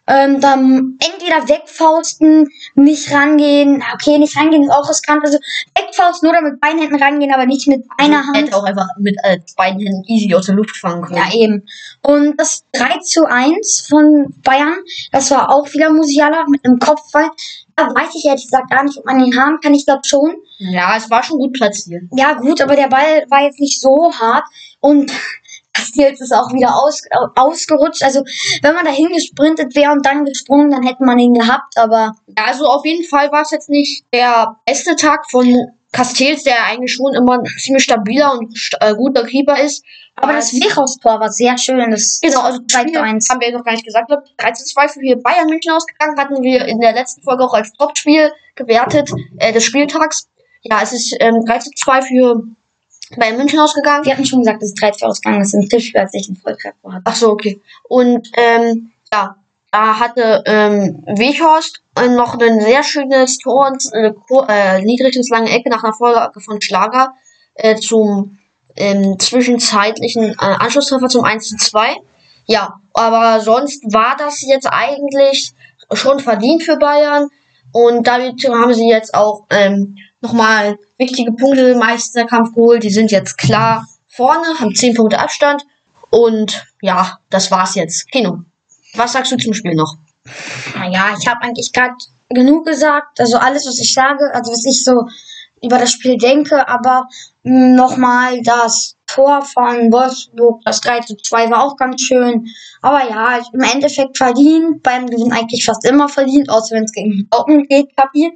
ähm, 0.08 0.40
dann 0.40 0.98
entweder 1.00 1.48
wegfausten, 1.48 2.50
nicht 2.76 3.12
rangehen. 3.12 3.84
Okay, 3.94 4.18
nicht 4.20 4.38
rangehen 4.38 4.64
ist 4.64 4.72
auch 4.72 4.88
riskant. 4.88 5.26
Also 5.26 5.40
wegfausten 5.76 6.30
oder 6.30 6.42
mit 6.42 6.60
beiden 6.60 6.80
Händen 6.80 7.02
rangehen, 7.02 7.34
aber 7.34 7.46
nicht 7.46 7.68
mit 7.68 7.84
einer 7.98 8.26
Hand. 8.26 8.38
Hätte 8.38 8.56
auch 8.56 8.64
einfach 8.64 8.88
mit 9.00 9.16
äh, 9.24 9.40
beiden 9.58 9.80
Händen 9.80 10.04
easy 10.06 10.34
aus 10.36 10.46
der 10.46 10.56
Luft 10.56 10.78
fangen 10.78 11.04
können. 11.04 11.18
Ja, 11.18 11.34
eben. 11.34 11.66
Und 12.04 12.40
das 12.40 12.66
3 12.74 13.00
zu 13.00 13.26
1 13.26 13.88
von 13.90 14.34
Bayern, 14.44 14.78
das 15.12 15.32
war 15.32 15.54
auch 15.54 15.72
wieder 15.74 15.92
Musiala 15.92 16.46
mit 16.50 16.64
einem 16.66 16.80
Kopfball. 16.80 17.30
Da 17.76 17.88
weiß 17.88 18.16
ich 18.16 18.26
ehrlich 18.26 18.46
gesagt 18.46 18.70
gar 18.70 18.84
nicht, 18.84 18.98
ob 18.98 19.06
man 19.06 19.20
ihn 19.20 19.38
haben 19.38 19.60
kann. 19.60 19.74
Ich 19.74 19.86
glaube 19.86 20.04
schon. 20.06 20.36
Ja, 20.60 20.96
es 20.96 21.10
war 21.10 21.24
schon 21.24 21.40
gut 21.40 21.54
platziert. 21.54 22.04
Ja, 22.16 22.34
gut, 22.34 22.62
aber 22.62 22.76
der 22.76 22.88
Ball 22.88 23.26
war 23.30 23.42
jetzt 23.44 23.60
nicht 23.60 23.82
so 23.82 24.14
hart. 24.14 24.46
Und 24.80 25.12
Castells 25.96 26.22
ist 26.22 26.34
auch 26.34 26.52
wieder 26.54 26.76
aus, 26.76 27.02
ausgerutscht. 27.36 28.04
Also, 28.04 28.24
wenn 28.62 28.74
man 28.74 28.86
dahin 28.86 29.10
gesprintet 29.10 29.76
wäre 29.76 29.92
und 29.92 30.06
dann 30.06 30.26
gesprungen, 30.26 30.72
dann 30.72 30.84
hätte 30.84 31.04
man 31.04 31.20
ihn 31.20 31.34
gehabt, 31.34 31.78
aber. 31.78 32.14
Ja, 32.38 32.46
also 32.46 32.66
auf 32.66 32.86
jeden 32.86 33.06
Fall 33.06 33.32
war 33.32 33.42
es 33.42 33.52
jetzt 33.52 33.70
nicht 33.70 34.04
der 34.14 34.56
beste 34.66 34.96
Tag 34.96 35.30
von 35.30 35.46
Castells, 35.92 36.44
der 36.44 36.66
eigentlich 36.66 36.94
schon 36.94 37.14
immer 37.14 37.40
ein 37.40 37.46
ziemlich 37.58 37.84
stabiler 37.84 38.34
und 38.38 38.54
äh, 38.82 38.94
guter 38.96 39.26
Keeper 39.26 39.62
ist. 39.62 39.84
Aber 40.16 40.34
das 40.34 40.54
Wechhaus-Tor 40.54 41.20
war 41.20 41.32
sehr 41.32 41.58
schön. 41.58 41.92
Das 41.92 42.20
genau, 42.22 42.42
also 42.42 42.60
2 42.70 42.86
zu 42.86 43.02
1. 43.02 43.30
Haben 43.30 43.42
wir 43.42 43.52
noch 43.52 43.64
gar 43.64 43.74
nicht 43.74 43.86
gesagt. 43.86 44.12
3 44.38 44.52
zu 44.52 44.66
2 44.66 44.88
für 44.90 45.00
Bayern 45.18 45.48
München 45.48 45.72
ausgegangen. 45.72 46.18
Hatten 46.18 46.42
wir 46.42 46.66
in 46.66 46.80
der 46.80 46.94
letzten 46.94 47.22
Folge 47.22 47.44
auch 47.44 47.54
als 47.54 47.72
Topspiel 47.74 48.32
gewertet 48.56 49.10
äh, 49.40 49.52
des 49.52 49.64
Spieltags. 49.64 50.28
Ja, 50.64 50.82
es 50.82 50.94
ist 50.94 51.16
ähm, 51.20 51.44
3 51.46 51.60
zu 51.60 51.70
2 51.72 52.02
für 52.04 52.44
bei 53.18 53.32
München 53.34 53.60
ausgegangen. 53.60 54.06
Wir 54.06 54.14
hatten 54.14 54.26
schon 54.26 54.40
gesagt, 54.40 54.62
dass 54.62 54.70
es 54.70 54.76
3-2 54.76 55.06
ausgegangen 55.06 55.42
ist 55.42 55.54
im 55.54 55.70
Tischspiel, 55.70 56.02
als 56.02 56.14
ich 56.14 56.28
einen 56.28 56.38
Volltreffer 56.38 56.92
hatte. 56.92 57.04
Ach 57.06 57.16
so, 57.16 57.30
okay. 57.32 57.60
Und 57.84 58.30
ähm, 58.34 58.92
ja, 59.14 59.36
da 59.72 60.00
hatte 60.00 60.44
ähm, 60.46 61.04
Weghorst 61.06 61.82
äh, 61.98 62.08
noch 62.08 62.40
ein 62.40 62.62
sehr 62.62 62.84
schönes 62.84 63.38
Tor, 63.38 63.78
äh, 63.92 64.12
äh, 64.48 64.82
niedrig 64.82 65.16
ins 65.16 65.30
lange 65.30 65.50
Ecke 65.50 65.70
nach 65.70 65.84
einer 65.84 65.94
Vorlage 65.94 66.40
von 66.40 66.62
Schlager 66.62 67.14
äh, 67.56 67.76
zum 67.76 68.40
ähm, 68.76 69.20
zwischenzeitlichen 69.20 70.32
äh, 70.32 70.36
Anschlusstreffer 70.38 71.08
zum 71.08 71.24
1 71.24 71.50
zu 71.50 71.58
2. 71.58 71.96
ja, 72.48 72.80
aber 72.94 73.42
sonst 73.42 73.84
war 73.94 74.16
das 74.18 74.42
jetzt 74.42 74.68
eigentlich 74.68 75.54
schon 75.92 76.20
verdient 76.20 76.64
für 76.64 76.78
Bayern. 76.78 77.30
Und 77.72 78.08
damit 78.08 78.48
haben 78.48 78.74
sie 78.74 78.90
jetzt 78.90 79.14
auch 79.14 79.44
ähm, 79.50 79.98
nochmal 80.26 80.78
wichtige 80.98 81.32
Punkte 81.32 81.70
im 81.70 81.80
Meisterkampf 81.80 82.54
geholt. 82.56 82.84
Die 82.84 82.90
sind 82.90 83.12
jetzt 83.12 83.38
klar 83.38 83.86
vorne, 84.08 84.48
haben 84.60 84.74
10 84.74 84.96
Punkte 84.96 85.20
Abstand. 85.20 85.64
Und 86.10 86.66
ja, 86.82 87.20
das 87.30 87.52
war's 87.52 87.76
jetzt. 87.76 88.10
Kino, 88.12 88.40
was 88.96 89.14
sagst 89.14 89.32
du 89.32 89.38
zum 89.38 89.54
Spiel 89.54 89.76
noch? 89.76 89.96
Naja, 90.76 91.16
ich 91.20 91.28
habe 91.28 91.42
eigentlich 91.44 91.72
gerade 91.72 91.96
genug 92.30 92.66
gesagt. 92.66 93.20
Also 93.20 93.38
alles, 93.38 93.66
was 93.68 93.80
ich 93.80 93.94
sage, 93.94 94.32
also 94.34 94.52
was 94.52 94.66
ich 94.66 94.84
so 94.84 95.08
über 95.62 95.78
das 95.78 95.92
Spiel 95.92 96.18
denke, 96.18 96.68
aber 96.68 97.08
nochmal 97.44 98.42
das 98.42 98.96
Tor 99.08 99.44
von 99.44 99.92
Wolfsburg, 99.92 100.62
das 100.66 100.82
3 100.82 101.02
zu 101.02 101.16
2 101.16 101.50
war 101.52 101.64
auch 101.64 101.76
ganz 101.76 102.02
schön. 102.02 102.48
Aber 102.82 103.08
ja, 103.08 103.40
im 103.54 103.62
Endeffekt 103.62 104.18
verdient. 104.18 104.82
Bayern 104.84 105.08
gewinnt 105.08 105.34
eigentlich 105.34 105.66
fast 105.66 105.86
immer 105.86 106.10
verdient, 106.10 106.50
außer 106.50 106.76
wenn 106.76 106.86
es 106.86 106.92
gegen 106.92 107.28
Dortmund 107.30 107.70
geht, 107.70 107.96
Kapi. 107.96 108.32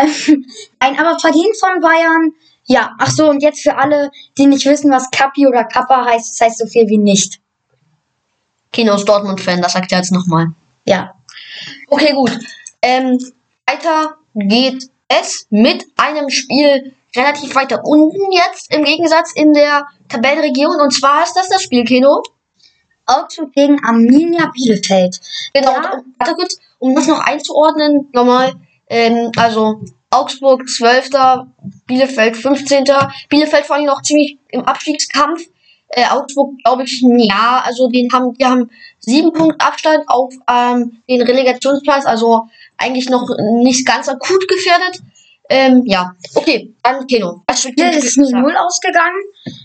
Ähm, 0.00 0.46
nein, 0.80 0.98
aber 0.98 1.18
verdient 1.18 1.56
von 1.58 1.80
Bayern. 1.80 2.32
Ja, 2.64 2.94
ach 2.98 3.10
so, 3.10 3.30
und 3.30 3.42
jetzt 3.42 3.62
für 3.62 3.76
alle, 3.76 4.10
die 4.36 4.46
nicht 4.46 4.66
wissen, 4.66 4.90
was 4.90 5.10
Kapi 5.10 5.46
oder 5.46 5.64
Kappa 5.64 6.04
heißt, 6.04 6.32
das 6.38 6.46
heißt 6.46 6.58
so 6.58 6.66
viel 6.66 6.86
wie 6.88 6.98
nicht. 6.98 7.40
Kino 8.72 8.94
ist 8.94 9.06
Dortmund-Fan, 9.08 9.62
das 9.62 9.72
sagt 9.72 9.90
er 9.92 9.98
jetzt 9.98 10.12
nochmal. 10.12 10.48
Ja. 10.84 11.14
Okay, 11.88 12.12
gut. 12.12 12.38
Ähm, 12.82 13.18
weiter 13.66 14.16
geht 14.34 14.90
es 15.08 15.46
mit 15.50 15.84
einem 15.96 16.28
Spiel 16.28 16.92
relativ 17.16 17.54
weiter 17.54 17.80
unten 17.84 18.30
jetzt 18.32 18.72
im 18.72 18.84
Gegensatz 18.84 19.32
in 19.34 19.54
der 19.54 19.86
Tabellenregion. 20.08 20.78
Und 20.80 20.92
zwar 20.92 21.24
ist 21.24 21.34
das 21.34 21.48
das 21.48 21.62
Spiel, 21.62 21.84
Kino. 21.84 22.22
Augsburg 23.06 23.52
gegen 23.54 23.82
Arminia 23.82 24.50
Bielefeld. 24.54 25.18
Genau, 25.54 25.72
Ja. 25.72 26.02
warte 26.18 26.34
kurz, 26.34 26.58
um 26.78 26.94
das 26.94 27.06
noch 27.06 27.20
einzuordnen, 27.20 28.08
nochmal, 28.12 28.52
ähm, 28.90 29.30
also 29.36 29.80
Augsburg 30.10 30.68
12., 30.68 31.10
Bielefeld 31.86 32.36
15., 32.36 32.84
Bielefeld 33.28 33.66
vor 33.66 33.76
allem 33.76 33.86
noch 33.86 34.02
ziemlich 34.02 34.38
im 34.48 34.64
Abstiegskampf, 34.64 35.42
äh, 35.88 36.06
Augsburg 36.10 36.56
glaube 36.64 36.84
ich, 36.84 37.02
ja, 37.02 37.62
also 37.64 37.88
den 37.88 38.12
haben, 38.12 38.34
die 38.34 38.44
haben 38.44 38.70
sieben 38.98 39.32
Punkte 39.32 39.64
Abstand 39.64 40.04
auf 40.08 40.32
ähm, 40.50 41.02
den 41.08 41.22
Relegationsplatz, 41.22 42.04
also 42.06 42.48
eigentlich 42.76 43.08
noch 43.08 43.28
nicht 43.62 43.86
ganz 43.86 44.08
akut 44.08 44.46
gefährdet. 44.48 45.02
Ähm, 45.50 45.82
ja, 45.86 46.12
okay, 46.34 46.74
dann 46.82 47.06
Keno. 47.06 47.42
Was 47.46 47.62
Spiel 47.62 47.84
ist 47.84 48.18
0-0 48.18 48.54
ausgegangen. 48.54 49.16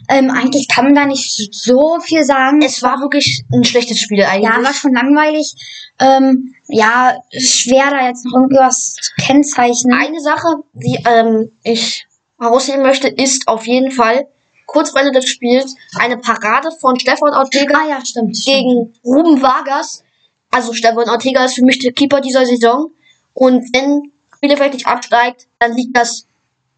Ähm, 0.07 0.29
eigentlich 0.31 0.67
kann 0.69 0.85
man 0.85 0.95
da 0.95 1.05
nicht 1.05 1.53
so 1.53 1.99
viel 1.99 2.23
sagen. 2.23 2.61
Es 2.61 2.81
war 2.81 3.01
wirklich 3.01 3.43
ein 3.51 3.63
schlechtes 3.65 3.99
Spiel 3.99 4.23
eigentlich. 4.23 4.49
Ja, 4.49 4.63
war 4.63 4.73
schon 4.73 4.93
langweilig. 4.93 5.53
Ähm, 5.99 6.55
ja, 6.69 7.17
schwer 7.37 7.91
da 7.91 8.07
jetzt 8.07 8.25
noch 8.25 8.33
irgendwas 8.33 8.93
zu 8.93 9.11
kennzeichnen. 9.25 9.93
Eine 9.93 10.21
Sache, 10.21 10.63
die 10.73 11.03
ähm, 11.05 11.51
ich 11.63 12.07
herausheben 12.39 12.81
möchte, 12.81 13.09
ist 13.09 13.47
auf 13.47 13.67
jeden 13.67 13.91
Fall 13.91 14.27
kurz 14.65 14.91
vor 14.91 15.01
Ende 15.01 15.19
des 15.19 15.29
Spiels 15.29 15.75
eine 15.99 16.17
Parade 16.17 16.69
von 16.79 16.99
Stefan 16.99 17.33
Ortega 17.33 17.77
Ah 17.77 17.89
ja, 17.89 18.05
stimmt. 18.05 18.37
stimmt. 18.37 18.55
gegen 18.55 18.93
Ruben 19.03 19.41
Vargas. 19.41 20.03
Also 20.49 20.73
Stefan 20.73 21.09
Ortega 21.09 21.43
ist 21.45 21.55
für 21.55 21.65
mich 21.65 21.79
der 21.79 21.91
Keeper 21.91 22.21
dieser 22.21 22.45
Saison. 22.45 22.89
Und 23.33 23.63
wenn 23.73 24.12
Bielefeld 24.43 24.73
nicht 24.73 24.85
absteigt, 24.87 25.47
dann 25.59 25.73
liegt 25.73 25.97
das 25.97 26.27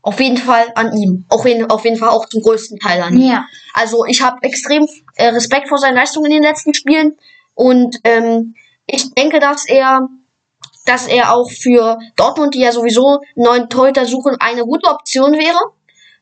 auf 0.03 0.19
jeden 0.19 0.37
Fall 0.37 0.67
an 0.75 0.95
ihm. 0.95 1.25
Auch 1.29 1.45
in, 1.45 1.69
auf 1.69 1.83
jeden 1.83 1.97
Fall 1.97 2.09
auch 2.09 2.27
zum 2.29 2.41
größten 2.41 2.77
Teil 2.79 3.01
an 3.01 3.15
ihm. 3.15 3.31
Ja. 3.31 3.45
Also 3.73 4.05
ich 4.05 4.21
habe 4.21 4.37
extrem 4.43 4.87
äh, 5.15 5.29
Respekt 5.29 5.67
vor 5.67 5.79
seinen 5.79 5.95
Leistungen 5.95 6.27
in 6.27 6.37
den 6.37 6.43
letzten 6.43 6.75
Spielen 6.75 7.17
und 7.55 7.97
ähm, 8.03 8.53
ich 8.85 9.11
denke, 9.15 9.39
dass 9.39 9.65
er, 9.67 10.07
dass 10.85 11.07
er 11.07 11.33
auch 11.33 11.49
für 11.49 11.97
Dortmund, 12.15 12.53
die 12.53 12.59
ja 12.59 12.71
sowieso 12.71 13.19
einen 13.35 13.45
neuen 13.45 13.69
Torhüter 13.69 14.05
suchen, 14.05 14.35
eine 14.39 14.61
gute 14.61 14.91
Option 14.91 15.33
wäre 15.33 15.59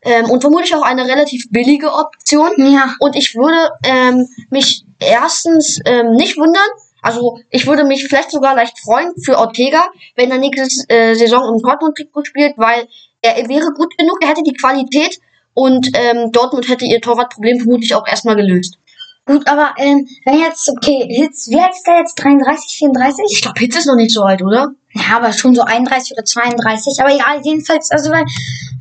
ähm, 0.03 0.29
und 0.29 0.39
vermutlich 0.39 0.73
auch 0.75 0.83
eine 0.83 1.05
relativ 1.05 1.50
billige 1.50 1.91
Option. 1.91 2.51
Ja. 2.57 2.95
Und 3.00 3.17
ich 3.17 3.35
würde 3.35 3.71
ähm, 3.83 4.29
mich 4.50 4.85
erstens 5.00 5.81
ähm, 5.83 6.12
nicht 6.12 6.38
wundern. 6.38 6.63
Also 7.03 7.39
ich 7.51 7.67
würde 7.67 7.83
mich 7.83 8.07
vielleicht 8.07 8.31
sogar 8.31 8.55
leicht 8.55 8.79
freuen 8.79 9.13
für 9.24 9.38
Ortega, 9.38 9.83
wenn 10.15 10.31
er 10.31 10.38
nächste 10.39 10.88
äh, 10.88 11.13
Saison 11.13 11.53
im 11.53 11.62
Dortmund-Trikot 11.62 12.24
spielt, 12.24 12.57
weil 12.57 12.88
er 13.22 13.48
wäre 13.50 13.74
gut 13.74 13.95
genug, 13.98 14.17
er 14.22 14.29
hätte 14.29 14.43
die 14.43 14.53
Qualität 14.53 15.19
und 15.53 15.89
ähm, 15.93 16.31
Dortmund 16.31 16.67
hätte 16.67 16.86
ihr 16.86 17.01
Torwartproblem 17.01 17.60
vermutlich 17.60 17.93
auch 17.93 18.07
erstmal 18.07 18.36
gelöst. 18.36 18.77
Gut, 19.25 19.48
aber 19.48 19.74
ähm, 19.77 20.07
wenn 20.25 20.39
jetzt, 20.39 20.69
okay, 20.69 21.07
Hitz, 21.10 21.48
wie 21.50 21.60
alt 21.60 21.74
ist 21.74 21.88
der 21.88 22.00
jetzt? 22.00 22.15
33, 22.15 22.77
34? 22.77 23.25
Ich 23.29 23.41
glaube, 23.41 23.60
Hitz 23.60 23.77
ist 23.77 23.86
noch 23.86 23.95
nicht 23.95 24.12
so 24.12 24.24
alt, 24.24 24.41
oder? 24.41 24.74
Ja, 24.93 25.17
aber 25.17 25.31
schon 25.31 25.55
so 25.55 25.62
31 25.62 26.13
oder 26.13 26.25
32. 26.25 27.00
Aber 27.00 27.13
egal, 27.13 27.39
jedenfalls, 27.43 27.89
also 27.89 28.12
weil 28.12 28.25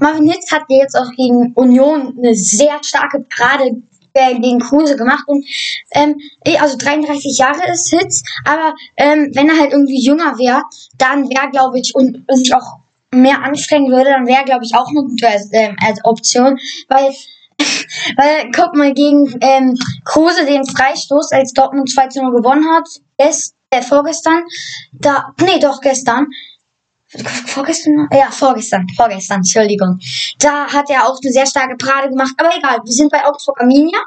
Marvin 0.00 0.28
Hitz 0.28 0.50
hat 0.50 0.62
ja 0.68 0.78
jetzt 0.78 0.96
auch 0.96 1.10
gegen 1.16 1.52
Union 1.54 2.16
eine 2.18 2.34
sehr 2.34 2.82
starke 2.82 3.24
Parade 3.36 3.82
äh, 4.14 4.38
gegen 4.38 4.60
Kruse 4.60 4.96
gemacht. 4.96 5.24
Und 5.26 5.44
ähm, 5.92 6.16
also 6.60 6.76
33 6.76 7.38
Jahre 7.38 7.70
ist 7.72 7.90
Hitz, 7.90 8.22
aber 8.44 8.74
ähm, 8.96 9.30
wenn 9.34 9.48
er 9.48 9.58
halt 9.58 9.72
irgendwie 9.72 10.04
jünger 10.04 10.38
wäre, 10.38 10.62
dann 10.98 11.28
wäre, 11.28 11.50
glaube 11.50 11.78
ich, 11.78 11.94
und 11.94 12.24
sich 12.28 12.54
auch 12.54 12.78
mehr 13.10 13.42
anstrengen 13.42 13.90
würde, 13.90 14.10
dann 14.10 14.26
wäre, 14.26 14.44
glaube 14.44 14.64
ich, 14.64 14.74
auch 14.74 14.88
eine 14.88 15.02
gute 15.02 15.26
ähm, 15.52 15.76
Option, 16.04 16.58
weil 16.88 17.12
weil, 18.16 18.50
guck 18.54 18.74
mal, 18.74 18.92
gegen 18.92 19.38
ähm, 19.40 19.78
Kruse 20.04 20.46
den 20.46 20.66
Freistoß, 20.66 21.32
als 21.32 21.52
Dortmund 21.52 21.90
2 21.90 22.08
zu 22.08 22.22
0 22.22 22.32
gewonnen 22.32 22.66
hat, 22.74 22.88
gest, 23.18 23.54
äh, 23.70 23.82
vorgestern, 23.82 24.42
da, 24.92 25.34
nee, 25.40 25.58
doch 25.60 25.80
gestern, 25.80 26.28
vorgestern, 27.46 28.08
ja, 28.12 28.30
vorgestern, 28.30 28.86
vorgestern, 28.96 29.38
Entschuldigung, 29.38 29.98
da 30.38 30.66
hat 30.66 30.90
er 30.90 31.06
auch 31.06 31.18
eine 31.22 31.32
sehr 31.32 31.46
starke 31.46 31.76
Parade 31.76 32.08
gemacht, 32.08 32.34
aber 32.38 32.50
egal, 32.56 32.80
wir 32.84 32.92
sind 32.92 33.10
bei 33.10 33.24
Augsburg 33.24 33.60
Arminia, 33.60 33.98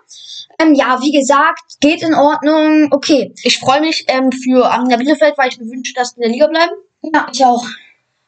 ähm, 0.60 0.74
ja, 0.74 1.00
wie 1.02 1.12
gesagt, 1.12 1.80
geht 1.82 2.02
in 2.02 2.14
Ordnung, 2.14 2.88
okay, 2.92 3.34
Ich 3.44 3.60
freue 3.60 3.82
mich 3.82 4.06
ähm, 4.08 4.32
für 4.32 4.66
Arminia 4.70 4.98
Bielefeld, 4.98 5.38
weil 5.38 5.50
ich 5.50 5.60
mir 5.60 5.70
wünsche, 5.70 5.94
dass 5.94 6.12
sie 6.12 6.16
in 6.18 6.22
der 6.22 6.32
Liga 6.32 6.48
bleiben. 6.48 6.74
ja, 7.02 7.28
ich 7.32 7.44
auch. 7.44 7.66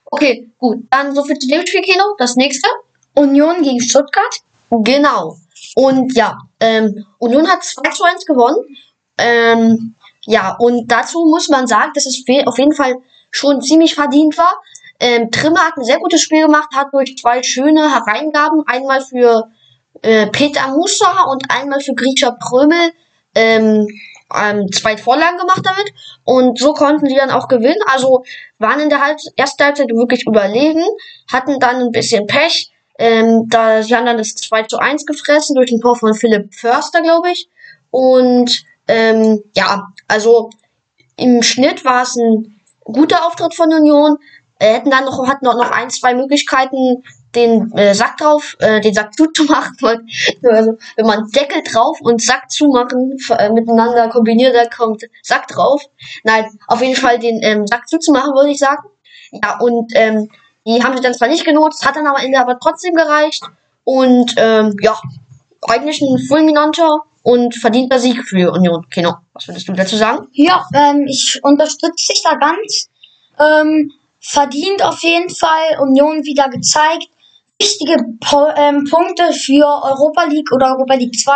Okay, 0.09 0.49
gut. 0.57 0.79
Dann 0.89 1.13
so 1.13 1.23
viel 1.23 1.37
zu 1.37 1.47
dem 1.47 1.65
Spiel, 1.65 1.81
Kino. 1.81 2.03
Das 2.17 2.35
nächste. 2.35 2.67
Union 3.13 3.61
gegen 3.61 3.81
Stuttgart, 3.81 4.41
Genau. 4.69 5.37
Und 5.75 6.15
ja, 6.15 6.37
ähm, 6.59 7.05
Union 7.19 7.47
hat 7.47 7.63
2 7.63 7.89
zu 7.91 8.03
1 8.03 8.25
gewonnen. 8.25 8.77
Ähm, 9.17 9.95
ja, 10.25 10.55
und 10.59 10.87
dazu 10.91 11.25
muss 11.25 11.47
man 11.49 11.67
sagen, 11.67 11.91
dass 11.93 12.05
es 12.05 12.23
auf 12.45 12.57
jeden 12.57 12.73
Fall 12.73 12.95
schon 13.31 13.61
ziemlich 13.61 13.95
verdient 13.95 14.37
war. 14.37 14.61
Ähm, 14.99 15.29
Trimmer 15.31 15.61
hat 15.61 15.77
ein 15.77 15.83
sehr 15.83 15.99
gutes 15.99 16.21
Spiel 16.21 16.45
gemacht, 16.45 16.69
hat 16.73 16.87
durch 16.91 17.17
zwei 17.17 17.43
schöne 17.43 17.93
Hereingaben, 17.93 18.63
einmal 18.65 19.01
für 19.01 19.49
äh, 20.01 20.27
Peter 20.27 20.69
Musa 20.69 21.23
und 21.23 21.43
einmal 21.49 21.81
für 21.81 21.93
Grisha 21.93 22.31
Prömel, 22.31 22.91
ähm, 23.35 23.87
ähm, 24.35 24.71
zwei 24.71 24.97
Vorlagen 24.97 25.37
gemacht 25.37 25.61
damit. 25.63 25.93
Und 26.23 26.59
so 26.59 26.73
konnten 26.73 27.05
sie 27.07 27.15
dann 27.15 27.31
auch 27.31 27.47
gewinnen. 27.47 27.81
Also 27.85 28.23
waren 28.57 28.79
in 28.79 28.89
der 28.89 29.01
halt 29.01 29.21
ersten 29.35 29.63
Halbzeit 29.63 29.89
wirklich 29.89 30.25
überlegen, 30.25 30.83
hatten 31.31 31.59
dann 31.59 31.77
ein 31.77 31.91
bisschen 31.91 32.27
Pech. 32.27 32.71
Ähm, 32.99 33.47
da, 33.47 33.83
sie 33.83 33.95
haben 33.95 34.07
dann 34.07 34.17
das 34.17 34.33
2 34.33 34.63
zu 34.63 34.79
1 34.79 35.05
gefressen 35.05 35.55
durch 35.55 35.71
ein 35.71 35.79
Tor 35.79 35.95
von 35.95 36.15
Philipp 36.15 36.53
Förster, 36.55 37.01
glaube 37.01 37.31
ich. 37.31 37.47
Und 37.91 38.63
ähm, 38.87 39.43
ja, 39.55 39.87
also 40.07 40.49
im 41.15 41.43
Schnitt 41.43 41.85
war 41.85 42.03
es 42.03 42.15
ein 42.15 42.56
guter 42.91 43.25
Auftritt 43.25 43.53
von 43.53 43.73
Union. 43.73 44.17
Äh, 44.59 44.73
hätten 44.73 44.89
dann 44.89 45.05
noch, 45.05 45.27
hatten 45.27 45.45
noch, 45.45 45.59
ein, 45.71 45.89
zwei 45.89 46.15
Möglichkeiten, 46.15 47.03
den 47.35 47.71
äh, 47.73 47.93
Sack 47.93 48.17
drauf, 48.17 48.55
äh, 48.59 48.81
den 48.81 48.93
Sack 48.93 49.13
zuzumachen. 49.17 49.75
Also, 50.43 50.77
wenn 50.95 51.05
man 51.05 51.29
Deckel 51.29 51.61
drauf 51.63 51.99
und 52.01 52.21
Sack 52.21 52.49
zumachen 52.49 53.17
äh, 53.37 53.49
miteinander 53.49 54.09
kombiniert, 54.09 54.55
dann 54.55 54.69
kommt 54.69 55.03
Sack 55.21 55.47
drauf. 55.47 55.83
Nein, 56.23 56.45
auf 56.67 56.81
jeden 56.81 56.95
Fall 56.95 57.19
den 57.19 57.41
ähm, 57.43 57.67
Sack 57.67 57.87
zuzumachen, 57.87 58.33
würde 58.33 58.49
ich 58.49 58.59
sagen. 58.59 58.87
Ja, 59.31 59.59
und 59.59 59.91
ähm, 59.95 60.29
die 60.65 60.83
haben 60.83 60.95
sie 60.97 61.03
dann 61.03 61.13
zwar 61.13 61.27
nicht 61.27 61.45
genutzt, 61.45 61.85
hat 61.85 61.95
dann 61.95 62.07
am 62.07 62.15
Ende 62.15 62.39
aber 62.39 62.59
trotzdem 62.59 62.95
gereicht. 62.95 63.43
Und 63.83 64.33
ähm, 64.37 64.75
ja, 64.81 64.99
eigentlich 65.67 66.01
ein 66.01 66.17
fulminanter 66.27 67.03
und 67.27 67.53
verdienter 67.55 67.99
Sieg 67.99 68.23
für 68.23 68.53
Union. 68.53 68.87
Kino, 68.89 69.15
was 69.33 69.49
würdest 69.49 69.67
du 69.67 69.73
dazu 69.73 69.97
sagen? 69.97 70.29
Ja, 70.31 70.65
ähm, 70.73 71.05
ich 71.09 71.37
unterstütze 71.43 72.13
dich 72.13 72.23
da 72.23 72.35
ganz. 72.35 72.87
Ähm, 73.37 73.91
verdient 74.21 74.81
auf 74.81 75.03
jeden 75.03 75.29
Fall. 75.29 75.77
Union 75.81 76.23
wieder 76.23 76.47
gezeigt. 76.47 77.09
Wichtige 77.59 77.97
po 78.21 78.47
ähm, 78.55 78.87
Punkte 78.89 79.33
für 79.33 79.65
Europa 79.65 80.23
League 80.23 80.53
oder 80.53 80.67
Europa 80.67 80.93
League 80.93 81.19
2. 81.19 81.33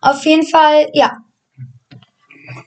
Auf 0.00 0.24
jeden 0.24 0.48
Fall, 0.48 0.88
ja. 0.94 1.18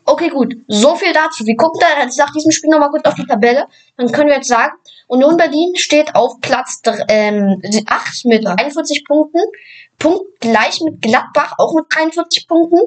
Okay, 0.05 0.29
gut. 0.29 0.55
So 0.69 0.95
viel 0.95 1.11
dazu. 1.11 1.45
Wir 1.45 1.57
gucken 1.57 1.81
da 1.81 2.01
jetzt 2.01 2.17
nach 2.17 2.31
diesem 2.31 2.51
Spiel 2.51 2.69
nochmal 2.69 2.91
kurz 2.91 3.03
auf 3.03 3.15
die 3.15 3.25
Tabelle. 3.25 3.65
Dann 3.97 4.09
können 4.09 4.29
wir 4.29 4.37
jetzt 4.37 4.47
sagen, 4.47 4.71
Union 5.07 5.35
Berlin 5.35 5.75
steht 5.75 6.15
auf 6.15 6.39
Platz 6.39 6.81
ähm, 7.09 7.61
8 7.87 8.25
mit 8.25 8.47
41 8.47 9.03
Punkten. 9.03 9.41
Punkt 10.03 10.41
gleich 10.41 10.81
mit 10.81 11.01
Gladbach, 11.01 11.53
auch 11.57 11.73
mit 11.73 11.85
43 11.89 12.47
Punkten. 12.47 12.79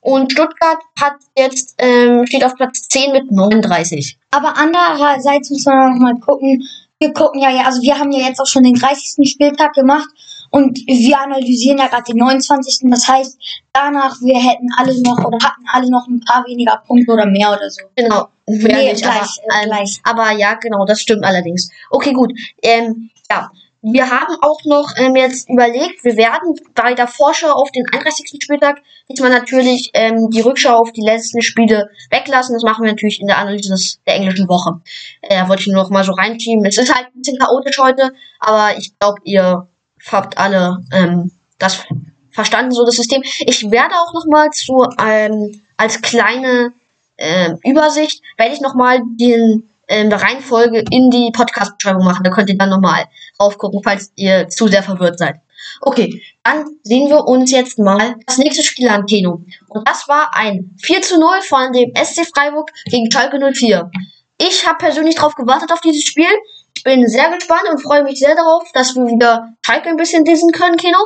Und 0.00 0.32
Stuttgart 0.32 0.78
hat 0.98 1.16
jetzt, 1.36 1.74
ähm, 1.78 2.26
steht 2.26 2.44
auf 2.44 2.56
Platz 2.56 2.88
10 2.88 3.12
mit 3.12 3.30
39. 3.30 4.18
Aber 4.30 4.56
andererseits 4.56 5.50
muss 5.50 5.66
man 5.66 5.92
noch 5.92 6.00
mal 6.00 6.18
gucken. 6.18 6.66
Wir 6.98 7.12
gucken 7.12 7.40
ja, 7.40 7.50
ja, 7.50 7.64
also 7.64 7.82
wir 7.82 7.98
haben 7.98 8.10
ja 8.10 8.26
jetzt 8.26 8.40
auch 8.40 8.46
schon 8.46 8.64
den 8.64 8.74
30. 8.74 9.28
Spieltag 9.28 9.74
gemacht 9.74 10.08
und 10.50 10.78
wir 10.86 11.20
analysieren 11.20 11.78
ja 11.78 11.88
gerade 11.88 12.04
den 12.04 12.16
29. 12.16 12.90
Das 12.90 13.06
heißt, 13.06 13.38
danach 13.72 14.16
wir 14.22 14.38
hätten 14.38 14.68
alle 14.76 15.00
noch 15.02 15.18
oder 15.24 15.38
hatten 15.44 15.64
alle 15.70 15.90
noch 15.90 16.06
ein 16.08 16.20
paar 16.20 16.44
weniger 16.46 16.82
Punkte 16.86 17.12
oder 17.12 17.26
mehr 17.26 17.52
oder 17.52 17.68
so. 17.68 17.82
Genau. 17.96 18.28
Nee, 18.46 18.94
gleich, 18.94 19.04
aber, 19.04 19.14
äh, 19.14 19.62
ähm, 19.62 19.68
gleich. 19.68 20.00
aber 20.04 20.30
ja, 20.32 20.54
genau, 20.54 20.84
das 20.86 21.00
stimmt 21.00 21.24
allerdings. 21.24 21.70
Okay, 21.90 22.12
gut. 22.12 22.32
Ähm, 22.62 23.10
ja. 23.30 23.50
Wir 23.84 24.08
haben 24.08 24.36
auch 24.42 24.64
noch 24.64 24.92
ähm, 24.96 25.16
jetzt 25.16 25.50
überlegt, 25.50 26.04
wir 26.04 26.16
werden 26.16 26.54
bei 26.72 26.94
der 26.94 27.08
Vorschau 27.08 27.50
auf 27.50 27.72
den 27.72 27.84
31. 27.92 28.40
Spieltag 28.40 28.80
diesmal 29.10 29.30
natürlich 29.30 29.90
ähm, 29.94 30.30
die 30.30 30.40
Rückschau 30.40 30.76
auf 30.76 30.92
die 30.92 31.00
letzten 31.00 31.42
Spiele 31.42 31.90
weglassen. 32.10 32.54
Das 32.54 32.62
machen 32.62 32.84
wir 32.84 32.92
natürlich 32.92 33.20
in 33.20 33.26
der 33.26 33.38
Analyse 33.38 33.70
des, 33.70 33.98
der 34.06 34.14
englischen 34.14 34.48
Woche. 34.48 34.80
Äh, 35.22 35.40
da 35.40 35.48
wollte 35.48 35.62
ich 35.62 35.66
nur 35.66 35.82
noch 35.82 35.90
mal 35.90 36.04
so 36.04 36.12
reinschieben. 36.12 36.64
Es 36.64 36.78
ist 36.78 36.94
halt 36.94 37.08
ein 37.08 37.18
bisschen 37.18 37.38
chaotisch 37.38 37.78
heute, 37.78 38.12
aber 38.38 38.78
ich 38.78 38.96
glaube, 39.00 39.20
ihr 39.24 39.66
habt 40.10 40.38
alle 40.38 40.78
ähm, 40.92 41.32
das 41.58 41.84
verstanden, 42.30 42.70
so 42.70 42.84
das 42.84 42.94
System. 42.94 43.22
Ich 43.24 43.68
werde 43.68 43.96
auch 43.96 44.14
noch 44.14 44.26
mal 44.26 44.50
zu 44.50 44.86
ähm, 45.04 45.60
als 45.76 46.00
kleine 46.00 46.72
ähm, 47.18 47.58
Übersicht 47.64 48.22
werde 48.36 48.54
ich 48.54 48.60
noch 48.60 48.74
mal 48.74 49.00
den 49.04 49.68
ähm, 49.92 50.10
Reihenfolge 50.10 50.84
in 50.90 51.10
die 51.10 51.30
Podcast-Beschreibung 51.32 52.04
machen. 52.04 52.24
Da 52.24 52.30
könnt 52.30 52.48
ihr 52.48 52.56
dann 52.56 52.70
noch 52.70 52.80
mal 52.80 53.04
raufgucken, 53.38 53.82
falls 53.84 54.10
ihr 54.16 54.48
zu 54.48 54.66
sehr 54.66 54.82
verwirrt 54.82 55.18
seid. 55.18 55.36
Okay, 55.80 56.22
dann 56.42 56.64
sehen 56.82 57.08
wir 57.08 57.24
uns 57.26 57.50
jetzt 57.50 57.78
mal 57.78 58.16
das 58.26 58.38
nächste 58.38 58.62
Spiel 58.62 58.88
an, 58.88 59.06
Keno. 59.06 59.44
Und 59.68 59.86
das 59.86 60.08
war 60.08 60.30
ein 60.34 60.74
4 60.82 61.02
zu 61.02 61.20
0 61.20 61.42
von 61.42 61.72
dem 61.72 61.92
SC 61.94 62.26
Freiburg 62.34 62.70
gegen 62.86 63.10
Schalke 63.10 63.38
04. 63.38 63.90
Ich 64.38 64.66
habe 64.66 64.78
persönlich 64.78 65.14
drauf 65.14 65.34
gewartet 65.34 65.70
auf 65.72 65.80
dieses 65.80 66.04
Spiel. 66.04 66.26
Ich 66.74 66.82
bin 66.82 67.06
sehr 67.06 67.30
gespannt 67.30 67.68
und 67.70 67.82
freue 67.82 68.02
mich 68.02 68.18
sehr 68.18 68.34
darauf, 68.34 68.64
dass 68.72 68.94
wir 68.96 69.06
wieder 69.06 69.54
Schalke 69.64 69.88
ein 69.88 69.96
bisschen 69.96 70.24
dissen 70.24 70.50
können, 70.52 70.76
Keno. 70.76 70.98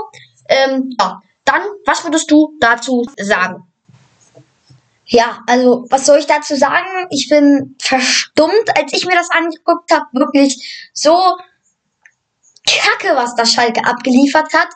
Ähm, 0.49 0.91
ja, 0.99 1.21
dann, 1.45 1.63
was 1.85 2.05
würdest 2.05 2.31
du 2.31 2.57
dazu 2.61 3.05
sagen? 3.19 3.65
Ja, 5.09 5.39
also 5.47 5.87
was 5.89 6.07
soll 6.07 6.19
ich 6.19 6.27
dazu 6.27 6.57
sagen? 6.57 7.07
Ich 7.11 7.29
bin 7.29 7.77
verstummt, 7.81 8.77
als 8.77 8.93
ich 8.93 9.07
mir 9.07 9.15
das 9.15 9.31
angeguckt 9.31 9.93
habe. 9.93 10.07
Wirklich 10.13 10.91
so 10.93 11.17
kacke, 12.67 13.15
was 13.15 13.35
das 13.37 13.53
Schalke 13.53 13.85
abgeliefert 13.85 14.53
hat. 14.53 14.69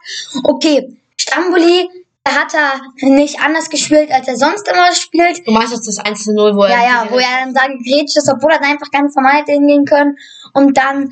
Okay, 0.45 0.97
Stambuli, 1.17 1.89
der 2.27 2.35
hat 2.35 2.55
er 2.55 2.81
nicht 3.09 3.41
anders 3.41 3.69
gespielt, 3.71 4.11
als 4.13 4.29
er 4.29 4.37
sonst 4.37 4.69
immer 4.69 4.95
spielt. 4.95 5.47
Du 5.47 5.53
meinst 5.53 5.73
jetzt 5.73 5.89
das 5.89 5.99
1 5.99 6.25
zu 6.25 6.35
0, 6.35 6.55
wo 6.55 6.63
er. 6.63 6.71
Ja, 6.71 6.83
ja, 6.85 7.07
wo 7.11 7.19
er 7.19 7.41
dann 7.41 7.55
sagen 7.55 7.83
grätscht 7.83 8.17
ist, 8.17 8.31
obwohl 8.31 8.53
er 8.53 8.61
dann 8.61 8.73
einfach 8.73 8.91
ganz 8.91 9.17
normal 9.17 9.41
hätte 9.41 9.53
hingehen 9.53 9.85
können. 9.85 10.17
Und 10.55 10.77
dann, 10.77 11.11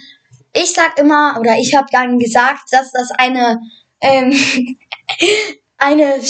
ich 0.52 0.72
sag 0.72 0.98
immer, 0.98 1.36
oder 1.40 1.56
ich 1.58 1.74
habe 1.74 1.88
dann 1.90 2.18
gesagt, 2.18 2.72
dass 2.72 2.92
das 2.92 3.10
eine, 3.12 3.58
ähm, 4.00 4.32
eine 5.78 6.22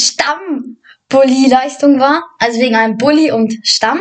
Stamm-Bully-Leistung 1.08 1.98
war. 1.98 2.24
Also 2.38 2.60
wegen 2.60 2.76
einem 2.76 2.96
Bully 2.96 3.32
und 3.32 3.54
Stamm. 3.62 4.00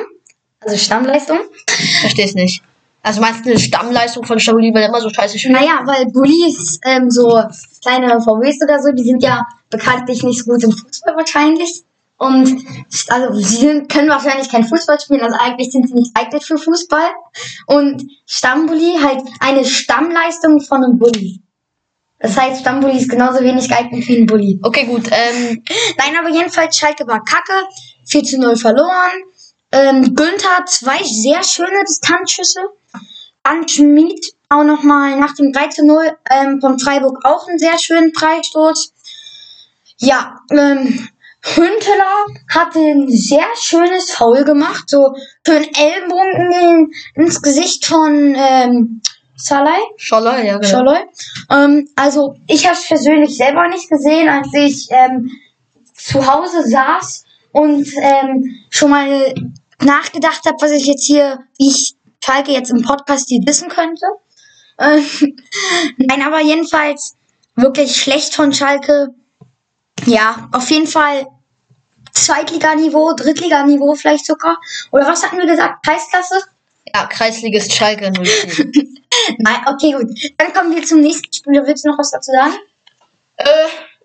Also 0.59 0.77
Stammleistung. 0.77 1.39
Versteh's 2.01 2.35
nicht. 2.35 2.63
Also 3.03 3.21
meinst 3.21 3.45
du 3.45 3.51
eine 3.51 3.59
Stammleistung 3.59 4.25
von 4.25 4.39
Stabuli, 4.39 4.73
weil 4.73 4.83
er 4.83 4.89
immer 4.89 4.99
so 4.99 5.09
scheiße 5.09 5.39
spielt? 5.39 5.53
Naja, 5.53 5.81
weil 5.85 6.07
Bullies, 6.07 6.79
ähm, 6.85 7.09
so 7.09 7.41
kleine 7.81 8.19
VWs 8.19 8.61
oder 8.61 8.81
so, 8.81 8.91
die 8.91 9.03
sind 9.03 9.23
ja 9.23 9.45
bekanntlich 9.69 10.23
nicht 10.23 10.43
so 10.43 10.51
gut 10.51 10.63
im 10.63 10.71
Fußball 10.71 11.15
wahrscheinlich. 11.15 11.83
Und 12.17 12.65
also 13.09 13.33
sie 13.39 13.57
sind, 13.57 13.89
können 13.89 14.09
wahrscheinlich 14.09 14.49
kein 14.49 14.65
Fußball 14.65 14.99
spielen, 14.99 15.21
also 15.21 15.37
eigentlich 15.39 15.71
sind 15.71 15.87
sie 15.87 15.93
nicht 15.93 16.15
geeignet 16.15 16.43
für 16.43 16.57
Fußball. 16.57 17.11
Und 17.67 18.03
Stammbully 18.25 18.97
halt 19.01 19.21
eine 19.39 19.63
Stammleistung 19.63 20.59
von 20.59 20.83
einem 20.83 20.97
Bully. 20.97 21.41
Das 22.19 22.35
heißt, 22.35 22.61
Stammbully 22.61 22.97
ist 22.97 23.09
genauso 23.09 23.41
wenig 23.41 23.69
geeignet 23.69 24.07
wie 24.07 24.17
ein 24.17 24.25
Bully. 24.25 24.59
Okay, 24.63 24.85
gut. 24.85 25.07
Ähm, 25.11 25.63
Nein, 25.97 26.17
aber 26.19 26.29
jedenfalls 26.29 26.77
Schalke 26.77 27.05
war 27.07 27.23
kacke, 27.23 27.67
4 28.07 28.23
zu 28.23 28.39
0 28.39 28.55
verloren. 28.55 29.23
Ähm, 29.71 30.15
Günther 30.15 30.65
zwei 30.65 31.03
sehr 31.03 31.43
schöne 31.43 31.83
Distanzschüsse. 31.87 32.61
Dann 33.43 33.67
Schmid 33.67 34.33
auch 34.49 34.63
nochmal 34.63 35.19
nach 35.19 35.35
dem 35.35 35.51
3 35.51 35.67
zu 35.67 35.85
0 35.85 36.11
ähm, 36.31 36.59
von 36.61 36.79
Freiburg 36.79 37.23
auch 37.23 37.47
einen 37.47 37.59
sehr 37.59 37.77
schönen 37.77 38.13
Freistoß. 38.13 38.93
Ja, 39.99 40.39
ähm, 40.51 41.07
Hünteler 41.43 42.25
hat 42.49 42.75
ein 42.75 43.07
sehr 43.09 43.45
schönes 43.61 44.11
Foul 44.11 44.43
gemacht, 44.43 44.89
so 44.89 45.15
für 45.43 45.53
einen 45.53 45.73
Ellenbogen 45.73 46.35
in 46.35 46.49
den, 46.51 46.91
ins 47.15 47.41
Gesicht 47.41 47.85
von 47.85 48.35
ähm, 48.35 49.01
Salai. 49.37 49.79
Scholler, 49.97 50.43
ja, 50.43 50.57
genau. 50.57 50.67
Scholloy. 50.67 50.99
Ähm, 51.51 51.87
also 51.95 52.35
ich 52.47 52.65
habe 52.65 52.75
es 52.75 52.87
persönlich 52.87 53.37
selber 53.37 53.67
nicht 53.67 53.87
gesehen, 53.87 54.27
als 54.27 54.47
ich 54.53 54.87
ähm, 54.89 55.29
zu 55.93 56.25
Hause 56.25 56.67
saß 56.67 57.23
und 57.51 57.87
ähm, 58.01 58.59
schon 58.71 58.89
mal 58.89 59.33
nachgedacht 59.79 60.41
habe, 60.45 60.57
was 60.59 60.71
ich 60.71 60.87
jetzt 60.87 61.05
hier, 61.05 61.39
wie 61.59 61.69
ich 61.69 61.93
Schalke 62.23 62.51
jetzt 62.51 62.71
im 62.71 62.81
Podcast 62.81 63.29
hier 63.29 63.41
wissen 63.45 63.69
könnte. 63.69 64.05
Ähm, 64.79 65.05
nein, 65.97 66.23
aber 66.23 66.41
jedenfalls 66.41 67.15
wirklich 67.55 67.95
schlecht 67.95 68.33
von 68.33 68.51
Schalke. 68.53 69.09
Ja, 70.05 70.49
auf 70.51 70.69
jeden 70.71 70.87
Fall 70.87 71.27
Zweitliganiveau, 72.11 73.13
Drittliganiveau 73.13 73.93
vielleicht 73.93 74.25
sogar. 74.25 74.57
Oder 74.91 75.05
was 75.05 75.23
hatten 75.23 75.37
wir 75.37 75.45
gesagt? 75.45 75.85
Kreisklasse? 75.85 76.41
Ja, 76.93 77.05
Kreisligist 77.05 77.73
Schalke 77.73 78.11
04. 78.11 78.71
Nein, 79.39 79.61
okay, 79.67 79.91
gut. 79.93 80.07
Dann 80.37 80.53
kommen 80.53 80.75
wir 80.75 80.83
zum 80.83 81.01
nächsten 81.01 81.31
Spiel. 81.33 81.61
Willst 81.65 81.85
du 81.85 81.89
noch 81.89 81.97
was 81.97 82.11
dazu 82.11 82.31
sagen? 82.31 82.53
äh, 83.37 83.45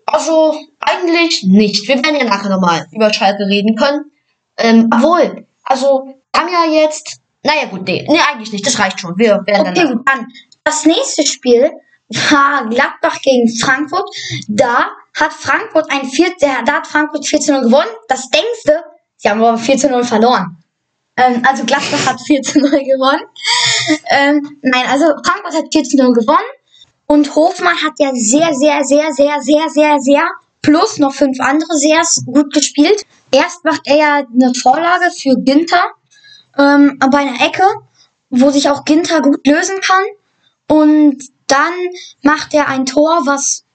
also, 0.05 0.57
eigentlich 0.79 1.43
nicht. 1.43 1.87
Wir 1.87 1.95
werden 2.03 2.15
ja 2.15 2.25
nachher 2.25 2.49
nochmal 2.49 2.85
über 2.91 3.11
Schalke 3.13 3.43
reden 3.45 3.75
können. 3.75 4.11
Ähm, 4.57 4.89
obwohl, 4.93 5.45
also, 5.63 6.15
haben 6.35 6.49
ja 6.49 6.65
jetzt. 6.81 7.19
Naja, 7.43 7.65
gut, 7.65 7.87
nee, 7.87 8.05
nee, 8.09 8.19
eigentlich 8.31 8.51
nicht. 8.51 8.65
Das 8.65 8.77
reicht 8.79 8.99
schon. 8.99 9.17
Wir 9.17 9.41
werden 9.45 9.67
Okay, 9.69 9.73
dann. 9.83 9.97
gut, 9.97 10.07
dann. 10.07 10.27
Das 10.63 10.85
nächste 10.85 11.25
Spiel 11.25 11.71
war 12.09 12.67
Gladbach 12.69 13.19
gegen 13.21 13.49
Frankfurt. 13.49 14.07
Da 14.47 14.91
hat 15.19 15.33
Frankfurt 15.33 15.89
ein 15.91 16.05
4, 16.05 16.35
der, 16.41 16.63
da 16.65 16.73
hat 16.75 16.87
Frankfurt 16.87 17.25
4 17.25 17.39
zu 17.39 17.51
0 17.53 17.61
gewonnen. 17.63 17.89
Das 18.07 18.29
denkst 18.29 18.63
du, 18.65 18.71
sie 19.17 19.29
haben 19.29 19.43
aber 19.43 19.57
4 19.57 19.77
zu 19.77 19.89
0 19.89 20.03
verloren. 20.03 20.62
Ähm, 21.17 21.43
also 21.47 21.63
Gladbach 21.63 22.05
hat 22.07 22.21
4 22.21 22.41
zu 22.41 22.59
0 22.59 22.69
gewonnen. 22.69 23.21
Ähm, 24.09 24.57
nein, 24.61 24.85
also 24.89 25.05
Frankfurt 25.23 25.55
hat 25.55 25.65
4 25.71 25.83
zu 25.83 25.97
0 25.97 26.13
gewonnen. 26.13 26.37
Und 27.05 27.35
Hofmann 27.35 27.75
hat 27.83 27.93
ja 27.99 28.11
sehr, 28.13 28.53
sehr, 28.53 28.83
sehr, 28.83 29.13
sehr, 29.13 29.41
sehr, 29.41 29.69
sehr, 29.69 29.99
sehr, 29.99 30.23
plus 30.63 30.97
noch 30.97 31.13
fünf 31.13 31.39
andere 31.39 31.77
sehr 31.77 32.01
gut 32.25 32.51
gespielt. 32.53 33.03
Erst 33.31 33.63
macht 33.63 33.81
er 33.85 33.97
ja 33.97 34.15
eine 34.33 34.53
Vorlage 34.55 35.11
für 35.11 35.35
Ginter 35.37 35.91
ähm, 36.57 36.97
bei 37.11 37.19
einer 37.19 37.45
Ecke, 37.45 37.63
wo 38.29 38.49
sich 38.49 38.69
auch 38.69 38.85
Ginter 38.85 39.21
gut 39.21 39.45
lösen 39.45 39.79
kann. 39.81 40.03
Und 40.67 41.23
dann 41.47 41.73
macht 42.23 42.53
er 42.53 42.67
ein 42.67 42.85
Tor, 42.85 43.21
was 43.25 43.65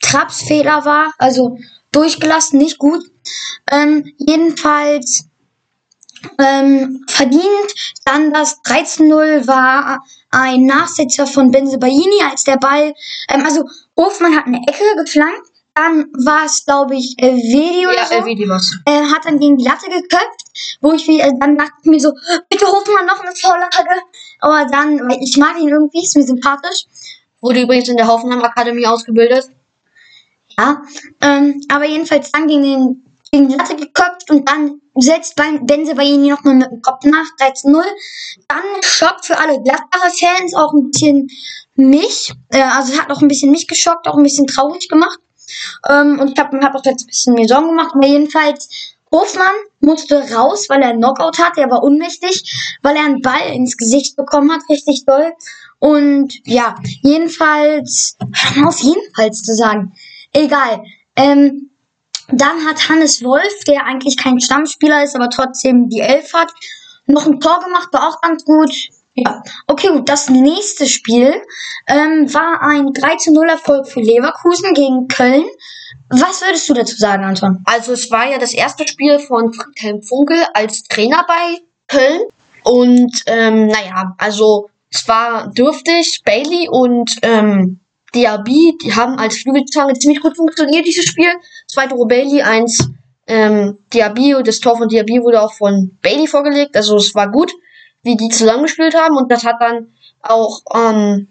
Trapps 0.00 0.42
Fehler 0.42 0.84
war, 0.84 1.12
also 1.18 1.58
durchgelassen, 1.92 2.58
nicht 2.58 2.78
gut. 2.78 3.04
Ähm, 3.70 4.12
jedenfalls 4.16 5.27
ähm, 6.38 7.04
verdient. 7.08 8.00
Dann 8.04 8.32
das 8.32 8.62
13-0 8.64 9.46
war 9.46 10.02
ein 10.30 10.66
Nachsetzer 10.66 11.26
von 11.26 11.50
Benzebaini, 11.50 12.22
als 12.30 12.44
der 12.44 12.56
Ball, 12.56 12.94
ähm, 13.28 13.44
also 13.44 13.64
Hofmann 13.96 14.36
hat 14.36 14.46
eine 14.46 14.60
Ecke 14.66 14.84
geflankt. 14.96 15.48
Dann 15.74 16.06
war 16.24 16.44
es, 16.44 16.64
glaube 16.64 16.96
ich, 16.96 17.14
äh, 17.18 17.36
Vedi 17.36 17.86
oder 17.86 17.96
Ja, 17.96 18.06
so 18.06 18.14
äh, 18.14 18.98
äh, 18.98 19.04
hat 19.12 19.24
dann 19.24 19.38
gegen 19.38 19.58
die 19.58 19.64
Latte 19.64 19.86
geköpft, 19.88 20.78
wo 20.80 20.92
ich 20.92 21.06
wie, 21.06 21.20
äh, 21.20 21.32
dann 21.38 21.56
dachte 21.56 21.72
ich 21.82 21.90
mir 21.90 22.00
so, 22.00 22.12
bitte 22.48 22.66
Hofmann 22.66 23.06
noch 23.06 23.20
eine 23.20 23.34
Vorlage. 23.34 24.02
Aber 24.40 24.66
dann, 24.70 24.98
weil 25.08 25.18
ich 25.22 25.36
mag 25.36 25.56
ihn 25.60 25.68
irgendwie, 25.68 26.02
ist 26.02 26.16
mir 26.16 26.24
sympathisch. 26.24 26.84
Wurde 27.40 27.62
übrigens 27.62 27.88
in 27.88 27.96
der 27.96 28.08
Hoffenheim 28.08 28.42
Akademie 28.42 28.86
ausgebildet. 28.86 29.48
Ja. 30.58 30.82
Ähm, 31.20 31.60
aber 31.68 31.86
jedenfalls 31.86 32.32
dann 32.32 32.48
gegen, 32.48 32.62
den, 32.62 33.04
gegen 33.30 33.48
die 33.48 33.56
Latte 33.56 33.76
geköpft 33.76 34.30
und 34.30 34.48
dann 34.48 34.80
setzt 34.96 35.36
Ben- 35.36 35.66
Benze 35.66 35.94
bei 35.94 36.04
ihnen 36.04 36.28
nochmal 36.28 36.54
mit 36.54 36.70
dem 36.70 36.82
Kopf 36.82 37.04
nach, 37.04 37.26
13-0. 37.38 37.82
Dann 38.48 38.62
Schock 38.82 39.24
für 39.24 39.38
alle 39.38 39.60
Gladbacher 39.62 40.10
Fans, 40.18 40.54
auch 40.54 40.72
ein 40.72 40.90
bisschen 40.90 41.28
mich. 41.76 42.32
Äh, 42.50 42.62
also 42.62 42.98
hat 42.98 43.10
auch 43.10 43.20
ein 43.20 43.28
bisschen 43.28 43.50
mich 43.50 43.66
geschockt, 43.68 44.08
auch 44.08 44.16
ein 44.16 44.22
bisschen 44.22 44.46
traurig 44.46 44.88
gemacht. 44.88 45.18
Ähm, 45.88 46.18
und 46.20 46.32
ich 46.32 46.38
habe 46.38 46.58
hab 46.60 46.74
auch 46.74 46.84
jetzt 46.84 47.04
ein 47.04 47.06
bisschen 47.06 47.34
mir 47.34 47.46
Sorgen 47.46 47.68
gemacht. 47.68 47.92
Aber 47.94 48.06
jedenfalls, 48.06 48.68
Hofmann 49.10 49.52
musste 49.80 50.16
raus, 50.34 50.66
weil 50.68 50.82
er 50.82 50.90
einen 50.90 51.00
Knockout 51.00 51.38
hatte. 51.38 51.60
Er 51.62 51.70
war 51.70 51.82
ohnmächtig, 51.82 52.78
weil 52.82 52.96
er 52.96 53.04
einen 53.04 53.22
Ball 53.22 53.52
ins 53.54 53.76
Gesicht 53.76 54.16
bekommen 54.16 54.52
hat, 54.52 54.60
richtig 54.68 55.04
doll. 55.06 55.32
Und 55.78 56.34
ja, 56.44 56.74
jedenfalls, 57.02 58.16
auf 58.64 58.78
jedenfalls 58.80 59.42
zu 59.42 59.54
sagen. 59.54 59.94
Egal. 60.32 60.82
Ähm, 61.16 61.67
Dann 62.30 62.66
hat 62.66 62.88
Hannes 62.88 63.22
Wolf, 63.22 63.64
der 63.66 63.84
eigentlich 63.84 64.16
kein 64.16 64.40
Stammspieler 64.40 65.02
ist, 65.02 65.16
aber 65.16 65.30
trotzdem 65.30 65.88
die 65.88 66.00
Elf 66.00 66.32
hat, 66.34 66.52
noch 67.06 67.26
ein 67.26 67.40
Tor 67.40 67.60
gemacht, 67.60 67.88
war 67.92 68.08
auch 68.08 68.20
ganz 68.20 68.44
gut. 68.44 68.70
Ja, 69.14 69.42
okay, 69.66 69.88
gut. 69.88 70.08
Das 70.08 70.28
nächste 70.28 70.86
Spiel 70.86 71.34
ähm, 71.88 72.32
war 72.32 72.62
ein 72.62 72.92
3 72.92 73.16
zu 73.16 73.32
0 73.32 73.48
Erfolg 73.48 73.88
für 73.88 74.00
Leverkusen 74.00 74.74
gegen 74.74 75.08
Köln. 75.08 75.44
Was 76.10 76.40
würdest 76.42 76.68
du 76.68 76.74
dazu 76.74 76.96
sagen, 76.96 77.24
Anton? 77.24 77.62
Also 77.64 77.92
es 77.92 78.10
war 78.10 78.30
ja 78.30 78.38
das 78.38 78.54
erste 78.54 78.86
Spiel 78.86 79.18
von 79.18 79.52
Friedhelm 79.52 80.02
Funkel 80.02 80.38
als 80.54 80.82
Trainer 80.84 81.24
bei 81.26 81.58
Köln. 81.88 82.22
Und 82.62 83.22
ähm, 83.26 83.66
naja, 83.66 84.14
also 84.18 84.70
es 84.92 85.06
war 85.08 85.50
dürftig. 85.50 86.22
Bailey 86.24 86.68
und 86.70 87.16
ähm, 87.22 87.80
Diaby, 88.14 88.78
die 88.82 88.94
haben 88.94 89.18
als 89.18 89.38
Flügelzange 89.38 89.94
ziemlich 89.94 90.20
gut 90.20 90.36
funktioniert, 90.36 90.86
dieses 90.86 91.04
Spiel. 91.04 91.30
Zwei 91.68 91.86
Tore 91.86 92.06
Bailey, 92.06 92.42
eins 92.42 92.90
ähm, 93.26 93.78
Diaby. 93.92 94.34
Und 94.34 94.48
das 94.48 94.60
Tor 94.60 94.76
von 94.76 94.88
Diaby 94.88 95.22
wurde 95.22 95.42
auch 95.42 95.52
von 95.52 95.96
Bailey 96.02 96.26
vorgelegt. 96.26 96.76
Also 96.76 96.96
es 96.96 97.14
war 97.14 97.30
gut, 97.30 97.52
wie 98.02 98.16
die 98.16 98.28
zusammengespielt 98.28 98.94
haben. 98.94 99.16
Und 99.16 99.30
das 99.30 99.44
hat 99.44 99.56
dann 99.60 99.92
auch 100.22 100.62
ähm, 100.74 101.28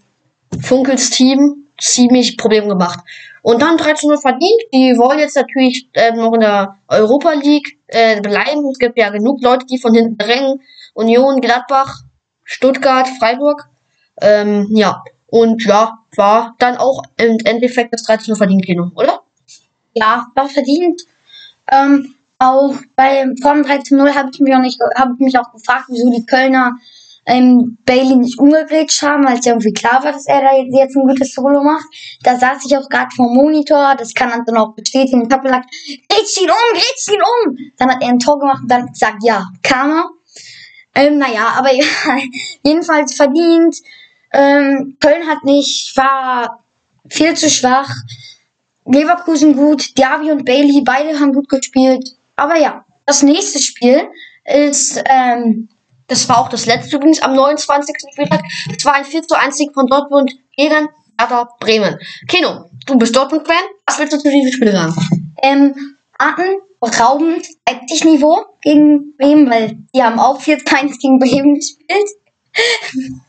Funkels 0.62 1.10
Team 1.10 1.68
ziemlich 1.80 2.38
Probleme 2.38 2.68
gemacht. 2.68 3.00
Und 3.42 3.62
dann 3.62 3.78
13 3.78 4.10
0 4.10 4.18
verdient. 4.18 4.62
Die 4.74 4.98
wollen 4.98 5.20
jetzt 5.20 5.36
natürlich 5.36 5.90
äh, 5.94 6.12
noch 6.12 6.34
in 6.34 6.42
der 6.42 6.76
Europa 6.88 7.34
League 7.34 7.80
äh, 7.88 8.22
bleiben. 8.22 8.70
Es 8.70 8.78
gibt 8.78 8.98
ja 8.98 9.10
genug 9.10 9.42
Leute, 9.42 9.66
die 9.66 9.78
von 9.78 9.94
hinten 9.94 10.18
drängen. 10.18 10.62
Union, 10.94 11.42
Gladbach, 11.42 12.02
Stuttgart, 12.44 13.08
Freiburg. 13.20 13.68
Ähm, 14.22 14.68
ja. 14.72 15.04
Und 15.28 15.64
ja, 15.66 15.94
war 16.16 16.56
dann 16.60 16.78
auch 16.78 17.04
im 17.18 17.38
Endeffekt 17.44 17.94
das 17.94 18.04
13 18.04 18.32
0 18.32 18.38
verdient, 18.38 18.66
Kino, 18.66 18.92
oder? 18.96 19.22
Ja, 20.00 20.28
war 20.36 20.50
verdient. 20.50 21.02
Ähm, 21.72 22.16
auch 22.40 22.76
bei 22.96 23.26
vom 23.42 23.62
13-0 23.62 24.14
habe 24.14 24.30
ich 24.32 24.40
mich 24.40 24.54
auch 24.54 24.62
ich 25.14 25.20
mich 25.20 25.40
auch 25.40 25.52
gefragt, 25.52 25.86
wieso 25.90 26.12
die 26.12 26.26
Kölner 26.26 26.76
ähm, 27.28 27.78
Bailey 27.86 28.16
nicht 28.16 28.40
umgegrätscht 28.40 29.02
haben, 29.02 29.28
als 29.28 29.46
ja 29.46 29.52
irgendwie 29.52 29.74
klar 29.74 30.04
war, 30.04 30.14
dass 30.14 30.28
er 30.28 30.42
da 30.42 30.56
jetzt 30.56 30.96
ein 30.96 31.08
gutes 31.08 31.34
Solo 31.34 31.62
macht. 31.62 31.86
Da 32.24 32.38
saß 32.38 32.66
ich 32.66 32.78
auch 32.78 32.88
gerade 32.88 33.10
vor 33.14 33.28
dem 33.28 33.36
Monitor, 33.36 33.96
das 33.98 34.14
kann 34.14 34.32
dann 34.46 34.58
auch 34.58 34.74
bestätigen. 34.74 35.26
Ich 35.26 35.34
habe 35.34 35.44
gesagt, 35.44 35.70
grätsch 36.08 36.42
ihn 36.42 36.50
um, 36.50 36.74
grätsch 36.74 37.08
ihn 37.10 37.22
um! 37.22 37.58
Dann 37.78 37.90
hat 37.92 38.02
er 38.02 38.10
ein 38.10 38.20
Tor 38.20 38.40
gemacht 38.40 38.62
und 38.62 38.72
dann 38.72 38.88
gesagt, 38.88 39.18
ja, 39.24 39.46
er. 39.62 40.10
Ähm, 40.96 41.18
naja, 41.18 41.54
aber 41.58 41.70
jedenfalls 42.64 43.14
verdient. 43.14 43.76
Ähm, 44.32 44.98
Köln 45.00 45.28
hat 45.28 45.44
nicht, 45.44 45.96
war 45.98 46.64
viel 47.10 47.36
zu 47.36 47.50
schwach. 47.50 47.94
Leverkusen 48.88 49.56
gut, 49.56 49.98
Diaby 49.98 50.32
und 50.32 50.46
Bailey, 50.46 50.82
beide 50.84 51.20
haben 51.20 51.34
gut 51.34 51.50
gespielt. 51.50 52.16
Aber 52.36 52.58
ja, 52.58 52.86
das 53.06 53.24
nächste 53.24 53.60
Spiel 53.60 54.08
ist, 54.46 55.02
ähm, 55.06 55.70
das 56.08 56.28
war 56.30 56.40
auch 56.40 56.50
das 56.50 56.66
letzte 56.66 56.96
übrigens 56.96 57.22
am 57.22 57.36
29. 57.36 57.96
Spieltag. 58.14 58.42
Es 58.76 58.86
war 58.86 58.94
ein 58.94 59.06
4 59.06 59.24
zu 59.24 59.36
1 59.36 59.58
Sieg 59.58 59.74
von 59.74 59.88
Dortmund 59.88 60.34
gegen 60.56 60.88
Werder 61.18 61.50
Bremen. 61.60 61.98
Keno, 62.28 62.66
du 62.86 62.98
bist 62.98 63.16
Dortmund-Fan. 63.16 63.56
Was 63.86 64.00
willst 64.00 64.14
du 64.14 64.18
zu 64.20 64.30
diesem 64.30 64.52
Spiel 64.52 64.72
sagen? 64.72 64.96
Ähm, 65.42 65.98
atemberaubend 66.18 67.46
Leipzig-Niveau 67.68 68.46
gegen 68.62 69.16
Bremen, 69.18 69.50
weil 69.50 69.78
die 69.94 70.04
haben 70.04 70.20
auch 70.20 70.40
4 70.40 70.64
zu 70.64 70.76
1 70.76 70.98
gegen 71.00 71.20
Bremen 71.20 71.56
gespielt. 71.56 72.10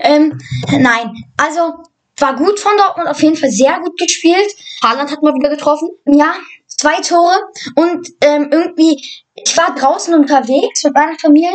ähm, 0.00 0.38
nein, 0.70 1.12
also 1.36 1.82
war 2.20 2.36
gut 2.36 2.58
von 2.60 2.76
Dortmund, 2.76 3.08
auf 3.08 3.22
jeden 3.22 3.36
Fall 3.36 3.50
sehr 3.50 3.78
gut 3.80 3.98
gespielt. 3.98 4.54
Haaland 4.82 5.10
hat 5.10 5.22
mal 5.22 5.34
wieder 5.34 5.50
getroffen. 5.50 5.88
Ja, 6.06 6.34
zwei 6.80 7.00
Tore 7.00 7.36
und 7.76 8.08
ähm, 8.22 8.48
irgendwie, 8.50 9.04
ich 9.34 9.56
war 9.56 9.74
draußen 9.74 10.14
unterwegs 10.14 10.82
mit 10.84 10.94
meiner 10.94 11.18
Familie 11.18 11.52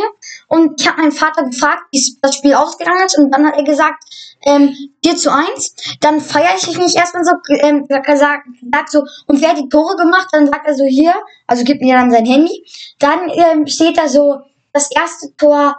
und 0.48 0.80
ich 0.80 0.86
habe 0.86 1.00
meinen 1.00 1.12
Vater 1.12 1.44
gefragt, 1.44 1.82
wie 1.90 2.00
das 2.22 2.36
Spiel 2.36 2.54
ausgegangen 2.54 3.04
ist 3.04 3.18
und 3.18 3.30
dann 3.32 3.46
hat 3.46 3.56
er 3.56 3.64
gesagt, 3.64 4.04
ähm, 4.44 4.74
4 5.04 5.16
zu 5.16 5.32
1. 5.32 5.74
Dann 6.00 6.20
feiere 6.20 6.54
ich 6.56 6.78
mich 6.78 6.94
erstmal 6.94 7.24
so, 7.24 7.32
ähm, 7.58 7.86
sagt, 7.88 8.46
sagt 8.72 8.90
so, 8.90 9.02
und 9.26 9.40
wer 9.40 9.50
hat 9.50 9.58
die 9.58 9.68
Tore 9.68 9.96
gemacht? 9.96 10.28
Dann 10.30 10.46
sagt 10.46 10.66
er 10.66 10.74
so, 10.74 10.84
hier, 10.84 11.14
also 11.46 11.64
gibt 11.64 11.82
mir 11.82 11.96
dann 11.96 12.10
sein 12.10 12.26
Handy. 12.26 12.64
Dann 13.00 13.28
ähm, 13.30 13.66
steht 13.66 13.98
da 13.98 14.08
so, 14.08 14.38
das 14.72 14.90
erste 14.94 15.34
Tor 15.36 15.76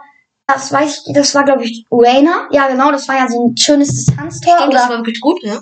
das 0.48 0.72
weiß 0.72 1.04
ich, 1.06 1.12
das 1.14 1.34
war 1.34 1.44
glaube 1.44 1.64
ich 1.64 1.84
Rainer. 1.90 2.48
Ja, 2.50 2.68
genau, 2.68 2.90
das 2.90 3.06
war 3.06 3.16
ja 3.16 3.28
so 3.28 3.48
ein 3.48 3.56
schönes 3.56 3.88
Distanztor. 3.88 4.56
Stimmt, 4.56 4.74
das 4.74 4.88
war 4.88 4.96
wirklich 4.96 5.20
gut, 5.20 5.42
ja. 5.42 5.60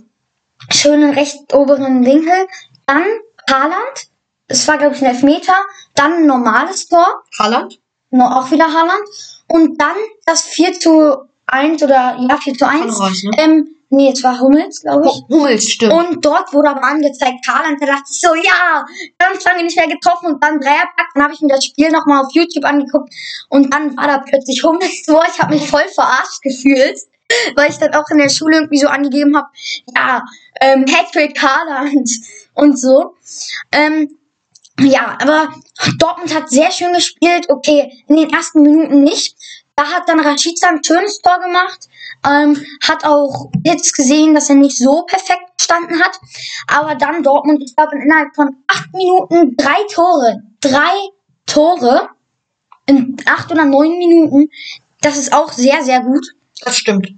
Schönen 0.71 1.13
recht 1.13 1.53
oberen 1.53 2.05
Winkel. 2.05 2.47
Dann 2.87 3.05
Haaland. 3.51 4.09
Das 4.49 4.67
war 4.69 4.79
glaube 4.79 4.95
ich 4.95 5.03
ein 5.03 5.09
Elfmeter. 5.09 5.57
Dann 5.95 6.13
ein 6.15 6.27
normales 6.27 6.87
Tor. 6.87 7.07
Haaland? 7.39 7.81
No, 8.11 8.25
auch 8.27 8.51
wieder 8.51 8.67
Haaland. 8.67 9.03
Und 9.49 9.81
dann 9.81 9.97
das 10.25 10.43
4 10.43 10.79
zu 10.79 11.29
1 11.47 11.83
oder 11.83 12.17
ja, 12.19 12.37
4 12.37 12.55
zu 12.55 12.69
1. 12.69 13.01
Reus, 13.01 13.23
ne? 13.25 13.31
ähm, 13.39 13.76
nee, 13.91 14.11
es 14.13 14.23
war 14.23 14.41
Hummels, 14.41 14.81
glaube 14.81 15.07
ich. 15.07 15.23
Hummels, 15.29 15.69
stimmt. 15.69 15.93
Und 15.93 16.25
dort 16.25 16.53
wurde 16.53 16.71
aber 16.71 16.85
angezeigt, 16.85 17.47
Haaland, 17.47 17.81
da 17.81 17.87
dachte 17.87 18.05
ich 18.11 18.21
so, 18.21 18.35
ja, 18.35 18.85
ganz 19.19 19.45
lange 19.45 19.65
nicht 19.65 19.77
mehr 19.77 19.89
getroffen 19.89 20.27
und 20.27 20.43
dann 20.43 20.61
Dreierpack. 20.61 21.09
Dann 21.15 21.25
habe 21.25 21.35
ich 21.35 21.41
mir 21.41 21.55
das 21.55 21.65
Spiel 21.65 21.91
nochmal 21.91 22.25
auf 22.25 22.33
YouTube 22.33 22.65
angeguckt 22.65 23.13
und 23.49 23.73
dann 23.73 23.97
war 23.97 24.07
da 24.07 24.19
plötzlich 24.19 24.63
Hummels 24.63 25.03
vor. 25.05 25.25
Ich 25.33 25.41
habe 25.41 25.55
mich 25.55 25.69
voll 25.69 25.87
verarscht 25.95 26.43
gefühlt, 26.43 26.99
weil 27.57 27.71
ich 27.71 27.79
dann 27.79 27.95
auch 27.95 28.09
in 28.11 28.19
der 28.19 28.29
Schule 28.29 28.57
irgendwie 28.57 28.79
so 28.79 28.89
angegeben 28.89 29.37
habe, 29.37 29.49
ja, 29.95 30.23
ähm, 30.61 30.85
Hattrick 30.89 31.41
Haaland 31.41 32.09
und 32.55 32.79
so. 32.79 33.15
Ähm, 33.73 34.17
ja, 34.81 35.17
aber 35.21 35.49
Dortmund 35.99 36.35
hat 36.35 36.51
sehr 36.51 36.71
schön 36.71 36.93
gespielt. 36.93 37.47
Okay, 37.49 38.05
in 38.09 38.17
den 38.17 38.31
ersten 38.31 38.63
Minuten 38.63 39.03
nicht. 39.03 39.37
Da 39.77 39.85
hat 39.85 40.09
dann 40.09 40.21
Rashica 40.21 40.69
ein 40.69 40.83
schönes 40.83 41.21
Tor 41.21 41.39
gemacht. 41.39 41.89
Ähm, 42.27 42.65
hat 42.83 43.05
auch 43.05 43.51
jetzt 43.63 43.95
gesehen, 43.95 44.35
dass 44.35 44.49
er 44.49 44.57
nicht 44.57 44.79
so 44.79 45.03
perfekt 45.03 45.59
gestanden 45.59 46.03
hat. 46.03 46.19
Aber 46.67 46.95
dann 46.95 47.23
Dortmund, 47.23 47.63
ich 47.63 47.77
glaube, 47.77 47.97
innerhalb 47.97 48.35
von 48.35 48.57
acht 48.67 48.93
Minuten 48.95 49.55
drei 49.57 49.85
Tore. 49.93 50.43
Drei 50.61 50.95
Tore 51.45 52.09
in 52.87 53.17
acht 53.27 53.53
oder 53.53 53.67
neun 53.67 53.99
Minuten. 53.99 54.49
Das 55.03 55.19
ist 55.19 55.33
auch 55.33 55.53
sehr, 55.53 55.85
sehr 55.85 56.01
gut. 56.01 56.27
Das 56.63 56.77
stimmt. 56.77 57.11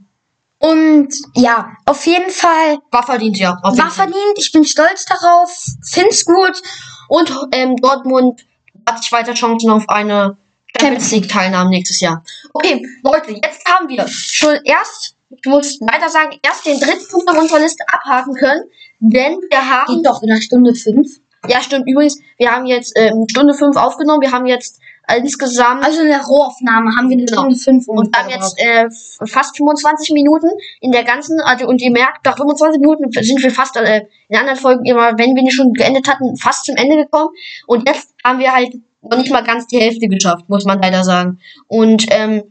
Und 0.58 1.14
ja, 1.34 1.76
auf 1.86 2.04
jeden 2.06 2.30
Fall 2.30 2.78
War 2.90 3.04
verdient, 3.04 3.38
ja. 3.38 3.56
War 3.62 3.90
verdient. 3.90 4.34
Ich 4.36 4.50
bin 4.50 4.64
stolz 4.64 5.04
darauf. 5.04 5.50
Find's 5.88 6.24
gut. 6.24 6.60
Und 7.08 7.32
ähm, 7.52 7.76
Dortmund 7.76 8.44
hat 8.84 8.98
sich 8.98 9.12
weiter 9.12 9.34
Chancen 9.34 9.70
auf 9.70 9.88
eine 9.88 10.36
Champions 10.80 11.10
League 11.12 11.28
Teilnahme 11.28 11.70
nächstes 11.70 12.00
Jahr. 12.00 12.22
Okay, 12.52 12.82
Leute, 13.02 13.32
jetzt 13.32 13.64
haben 13.68 13.88
wir 13.88 14.06
schon 14.08 14.58
erst, 14.64 15.14
ich 15.30 15.46
muss 15.46 15.78
leider 15.80 16.08
sagen, 16.08 16.38
erst 16.42 16.66
den 16.66 16.78
dritten 16.78 17.08
Punkt 17.10 17.30
auf 17.30 17.38
unserer 17.38 17.60
Liste 17.60 17.84
abhaken 17.88 18.34
können, 18.34 18.62
denn 19.00 19.38
wir 19.50 19.70
haben, 19.70 19.96
Geht 19.96 20.06
doch 20.06 20.22
in 20.22 20.30
einer 20.30 20.40
Stunde 20.42 20.74
fünf. 20.74 21.08
ja 21.48 21.60
stimmt, 21.62 21.88
übrigens, 21.88 22.18
wir 22.36 22.50
haben 22.50 22.66
jetzt 22.66 22.92
ähm, 22.96 23.24
Stunde 23.28 23.54
5 23.54 23.76
aufgenommen, 23.76 24.20
wir 24.20 24.32
haben 24.32 24.46
jetzt 24.46 24.78
insgesamt 25.16 25.82
Also 25.84 26.02
in 26.02 26.08
der 26.08 26.20
Rohaufnahme 26.22 26.94
haben 26.94 27.08
wir 27.08 27.16
eine 27.16 27.24
Genau. 27.24 27.40
Stunde 27.40 27.56
fünf 27.56 27.88
und 27.88 28.14
wir 28.14 28.22
haben 28.22 28.28
jetzt 28.28 28.58
äh, 28.58 28.88
fast 29.26 29.56
25 29.56 30.12
Minuten 30.12 30.50
in 30.82 30.92
der 30.92 31.02
ganzen, 31.04 31.40
also 31.40 31.66
und 31.66 31.80
ihr 31.80 31.90
merkt, 31.90 32.26
nach 32.26 32.36
25 32.36 32.78
Minuten 32.80 33.10
sind 33.12 33.42
wir 33.42 33.50
fast 33.50 33.74
äh, 33.76 34.02
in 34.28 34.36
anderen 34.36 34.58
Folgen 34.58 34.84
immer, 34.84 35.16
wenn 35.16 35.34
wir 35.34 35.42
nicht 35.42 35.54
schon 35.54 35.72
geendet 35.72 36.06
hatten, 36.08 36.36
fast 36.36 36.66
zum 36.66 36.76
Ende 36.76 36.96
gekommen. 36.96 37.30
Und 37.66 37.88
jetzt 37.88 38.10
haben 38.22 38.38
wir 38.38 38.52
halt 38.54 38.74
noch 39.10 39.18
nicht 39.18 39.30
mal 39.30 39.42
ganz 39.42 39.66
die 39.66 39.80
Hälfte 39.80 40.08
geschafft, 40.08 40.48
muss 40.48 40.64
man 40.64 40.80
leider 40.80 41.04
sagen. 41.04 41.38
Und 41.66 42.06
ähm, 42.10 42.42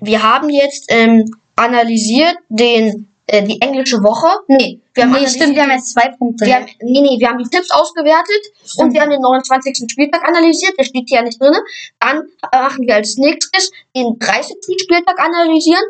wir 0.00 0.22
haben 0.22 0.48
jetzt 0.48 0.86
ähm, 0.88 1.24
analysiert 1.56 2.36
den 2.48 3.08
äh, 3.26 3.42
die 3.42 3.60
englische 3.60 4.02
Woche. 4.02 4.28
Nee, 4.48 4.80
wir 4.94 5.04
haben 5.04 5.12
nee, 5.12 5.26
stimmt, 5.26 5.54
wir 5.54 5.62
haben 5.62 5.70
jetzt 5.70 5.92
zwei 5.92 6.08
Punkte. 6.08 6.44
wir 6.44 6.56
haben, 6.56 6.66
nee, 6.82 7.00
nee, 7.00 7.18
wir 7.18 7.28
haben 7.28 7.38
die 7.38 7.48
Tipps 7.48 7.70
ausgewertet 7.70 8.42
und 8.76 8.92
wir 8.92 9.00
haben 9.00 9.10
den 9.10 9.20
29. 9.20 9.90
Spieltag 9.90 10.26
analysiert, 10.26 10.74
der 10.78 10.84
steht 10.84 11.08
hier 11.08 11.18
ja 11.18 11.24
nicht 11.24 11.40
drin. 11.40 11.54
Dann 12.00 12.22
äh, 12.52 12.62
machen 12.62 12.86
wir 12.86 12.96
als 12.96 13.16
nächstes 13.16 13.70
den 13.96 14.18
30. 14.18 14.56
Spieltag 14.82 15.18
analysieren. 15.20 15.84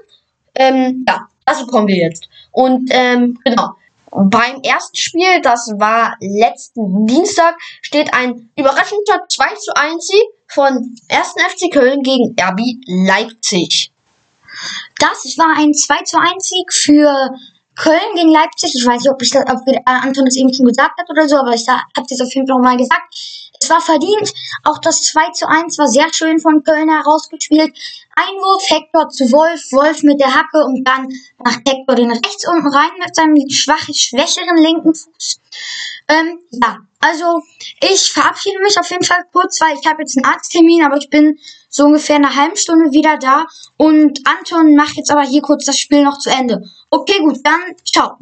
Ähm, 0.54 1.04
ja, 1.08 1.26
dazu 1.46 1.66
kommen 1.66 1.88
wir 1.88 1.96
jetzt. 1.96 2.28
Und 2.50 2.90
ähm, 2.92 3.38
genau. 3.44 3.70
Beim 4.14 4.60
ersten 4.62 4.96
Spiel, 4.96 5.40
das 5.42 5.72
war 5.78 6.16
letzten 6.20 7.06
Dienstag, 7.06 7.56
steht 7.80 8.12
ein 8.12 8.50
überraschender 8.56 9.24
2 9.26 9.54
zu 9.54 9.74
1 9.74 10.06
Sieg 10.06 10.22
von 10.48 10.96
1. 11.08 11.34
FC 11.48 11.72
Köln 11.72 12.02
gegen 12.02 12.36
RB 12.38 12.60
Leipzig. 12.86 13.90
Das 14.98 15.24
war 15.38 15.56
ein 15.56 15.72
2 15.72 16.02
zu 16.04 16.18
1 16.18 16.46
Sieg 16.46 16.72
für 16.72 17.30
Köln 17.74 18.14
gegen 18.14 18.28
Leipzig. 18.28 18.74
Ich 18.74 18.86
weiß 18.86 19.02
nicht, 19.02 19.10
ob, 19.10 19.22
ich 19.22 19.30
das, 19.30 19.44
ob 19.48 19.66
äh, 19.66 19.80
Anton 19.86 20.26
das 20.26 20.36
eben 20.36 20.52
schon 20.52 20.66
gesagt 20.66 20.98
hat 20.98 21.08
oder 21.08 21.26
so, 21.26 21.36
aber 21.36 21.54
ich 21.54 21.66
habe 21.66 21.80
jetzt 21.96 22.20
auf 22.20 22.34
jeden 22.34 22.46
Fall 22.46 22.56
nochmal 22.56 22.76
gesagt. 22.76 23.14
Es 23.62 23.70
war 23.70 23.80
verdient. 23.80 24.32
Auch 24.64 24.78
das 24.78 25.02
2 25.02 25.30
zu 25.30 25.48
1 25.48 25.78
war 25.78 25.86
sehr 25.86 26.12
schön 26.12 26.40
von 26.40 26.64
Köln 26.64 26.88
herausgespielt. 26.88 27.72
Einwurf, 28.16 28.68
Hector 28.68 29.08
zu 29.08 29.30
Wolf, 29.30 29.60
Wolf 29.70 30.02
mit 30.02 30.20
der 30.20 30.34
Hacke 30.34 30.64
und 30.64 30.84
dann 30.84 31.08
macht 31.38 31.60
Hector 31.68 31.94
den 31.94 32.10
rechts 32.10 32.46
unten 32.48 32.66
rein 32.66 32.90
mit 32.98 33.14
seinem 33.14 33.36
schwach, 33.48 33.88
schwächeren 33.94 34.56
linken 34.56 34.94
Fuß. 34.94 35.38
Ähm, 36.08 36.40
ja, 36.50 36.78
Also, 37.00 37.40
ich 37.80 38.12
verabschiede 38.12 38.58
mich 38.60 38.78
auf 38.78 38.90
jeden 38.90 39.04
Fall 39.04 39.24
kurz, 39.32 39.60
weil 39.60 39.76
ich 39.80 39.86
habe 39.86 40.02
jetzt 40.02 40.16
einen 40.16 40.26
Arzttermin, 40.26 40.84
aber 40.84 40.96
ich 40.96 41.08
bin 41.08 41.38
so 41.68 41.84
ungefähr 41.84 42.16
eine 42.16 42.34
halbe 42.34 42.56
Stunde 42.56 42.90
wieder 42.90 43.16
da. 43.16 43.46
Und 43.76 44.20
Anton 44.26 44.74
macht 44.74 44.96
jetzt 44.96 45.10
aber 45.10 45.22
hier 45.22 45.40
kurz 45.40 45.64
das 45.64 45.78
Spiel 45.78 46.02
noch 46.02 46.18
zu 46.18 46.30
Ende. 46.30 46.62
Okay, 46.90 47.20
gut, 47.20 47.38
dann 47.44 47.60
ciao. 47.84 48.18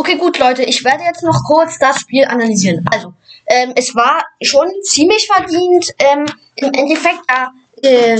Okay, 0.00 0.16
gut, 0.16 0.38
Leute, 0.38 0.62
ich 0.62 0.82
werde 0.82 1.04
jetzt 1.04 1.22
noch 1.22 1.44
kurz 1.46 1.78
das 1.78 2.00
Spiel 2.00 2.24
analysieren. 2.24 2.86
Also, 2.90 3.12
ähm, 3.44 3.74
es 3.76 3.94
war 3.94 4.24
schon 4.40 4.66
ziemlich 4.82 5.26
verdient, 5.26 5.92
ähm, 5.98 6.24
im 6.56 6.72
Endeffekt, 6.72 7.20
da 7.28 7.52
äh, 7.82 8.18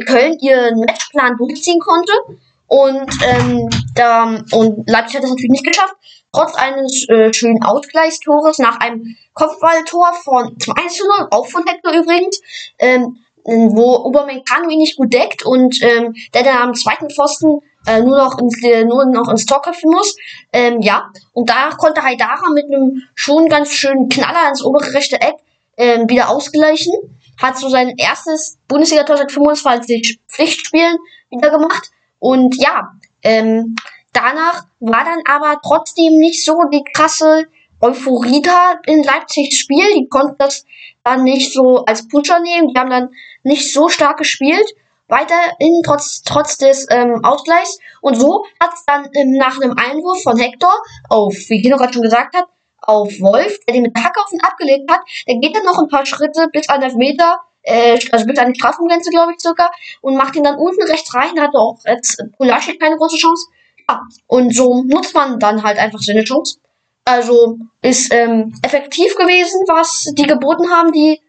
Köln 0.00 0.38
ihren 0.40 0.80
Matchplan 0.80 1.38
durchziehen 1.38 1.80
konnte. 1.80 2.12
Und, 2.66 3.10
ähm, 3.22 3.70
da, 3.94 4.44
und 4.52 4.86
Leipzig 4.86 5.16
hat 5.16 5.24
es 5.24 5.30
natürlich 5.30 5.50
nicht 5.50 5.66
geschafft. 5.66 5.94
Trotz 6.30 6.54
eines 6.56 7.08
äh, 7.08 7.32
schönen 7.32 7.62
Ausgleichstores 7.62 8.58
nach 8.58 8.80
einem 8.80 9.16
Kopfballtor 9.32 10.12
von 10.24 10.60
zum 10.60 10.74
1 10.76 10.94
zu 10.94 11.06
0, 11.06 11.28
auch 11.30 11.46
von 11.46 11.64
Hector 11.66 11.94
übrigens, 11.94 12.38
ähm, 12.78 13.16
wo 13.44 13.94
Upamecano 14.04 14.68
ihn 14.68 14.78
nicht 14.78 14.98
gut 14.98 15.14
deckt 15.14 15.42
und 15.42 15.82
ähm, 15.82 16.14
der 16.34 16.42
dann 16.42 16.58
am 16.58 16.74
zweiten 16.74 17.08
Pfosten 17.08 17.62
äh, 17.86 18.00
nur 18.00 18.16
noch 18.16 18.38
ins, 18.38 18.62
äh, 18.62 18.84
nur 18.84 19.04
noch 19.06 19.28
ins 19.28 19.46
Tor 19.46 19.62
köpfen 19.62 19.90
muss. 19.90 20.16
Ähm, 20.52 20.80
ja, 20.80 21.10
und 21.32 21.48
danach 21.48 21.76
konnte 21.76 22.02
Haidara 22.02 22.50
mit 22.50 22.66
einem 22.66 23.02
schon 23.14 23.48
ganz 23.48 23.70
schönen 23.70 24.08
Knaller 24.08 24.48
ins 24.48 24.64
obere 24.64 24.92
rechte 24.92 25.20
Eck 25.20 25.36
ähm, 25.76 26.08
wieder 26.08 26.28
ausgleichen. 26.28 26.92
Hat 27.40 27.58
so 27.58 27.68
sein 27.68 27.94
erstes 27.96 28.58
Bundesliga-Tor 28.68 29.16
seit 29.16 29.32
25 29.32 30.20
Pflichtspielen 30.28 30.98
wieder 31.30 31.50
gemacht. 31.50 31.90
Und 32.18 32.56
ja, 32.56 32.92
ähm, 33.22 33.74
danach 34.12 34.64
war 34.80 35.04
dann 35.04 35.22
aber 35.26 35.60
trotzdem 35.62 36.14
nicht 36.14 36.44
so 36.44 36.62
die 36.72 36.84
krasse 36.94 37.46
Euphorie 37.80 38.40
da 38.40 38.78
in 38.86 39.02
Leipzigs 39.02 39.58
Spiel. 39.58 39.84
Die 39.96 40.08
konnten 40.08 40.36
das 40.38 40.64
dann 41.02 41.24
nicht 41.24 41.52
so 41.52 41.84
als 41.84 42.08
Pusher 42.08 42.40
nehmen. 42.40 42.68
Die 42.68 42.80
haben 42.80 42.90
dann 42.90 43.10
nicht 43.42 43.72
so 43.72 43.88
stark 43.88 44.18
gespielt 44.18 44.64
weiterhin 45.14 45.82
trotz, 45.84 46.22
trotz 46.22 46.58
des 46.58 46.86
ähm, 46.90 47.24
Ausgleichs. 47.24 47.78
Und 48.00 48.16
so 48.16 48.44
hat 48.60 48.70
es 48.74 48.84
dann 48.84 49.08
ähm, 49.14 49.32
nach 49.32 49.60
einem 49.60 49.74
Einwurf 49.76 50.22
von 50.22 50.36
Hector 50.38 50.72
auf, 51.08 51.34
wie 51.48 51.62
Kino 51.62 51.76
gerade 51.76 51.92
schon 51.92 52.02
gesagt 52.02 52.36
hat, 52.36 52.46
auf 52.82 53.08
Wolf, 53.20 53.58
der 53.66 53.74
den 53.74 53.82
mit 53.84 53.96
der 53.96 54.04
Hacke 54.04 54.20
auf 54.22 54.32
ihn 54.32 54.42
abgelegt 54.42 54.90
hat. 54.90 55.00
Der 55.26 55.36
geht 55.36 55.56
dann 55.56 55.64
noch 55.64 55.78
ein 55.78 55.88
paar 55.88 56.04
Schritte 56.04 56.48
bis 56.52 56.68
an 56.68 56.80
den 56.80 56.96
Meter, 56.96 57.38
äh, 57.62 57.98
also 58.10 58.26
bis 58.26 58.38
an 58.38 58.52
die 58.52 58.58
Strafengrenze, 58.58 59.10
glaube 59.10 59.32
ich, 59.32 59.40
circa, 59.40 59.70
und 60.02 60.16
macht 60.16 60.36
ihn 60.36 60.44
dann 60.44 60.58
unten 60.58 60.82
rechts 60.82 61.14
rein. 61.14 61.40
Hatte 61.40 61.58
auch 61.58 61.78
jetzt 61.86 62.22
Pulaschik 62.36 62.80
keine 62.80 62.96
große 62.96 63.16
Chance. 63.16 63.46
Ja, 63.88 64.02
und 64.26 64.54
so 64.54 64.82
nutzt 64.84 65.14
man 65.14 65.38
dann 65.38 65.62
halt 65.62 65.78
einfach 65.78 66.00
seine 66.00 66.24
Chance. 66.24 66.58
Also 67.04 67.58
ist 67.82 68.12
ähm, 68.12 68.54
effektiv 68.62 69.14
gewesen, 69.16 69.60
was 69.66 70.12
die 70.14 70.26
geboten 70.26 70.70
haben, 70.70 70.92
die. 70.92 71.20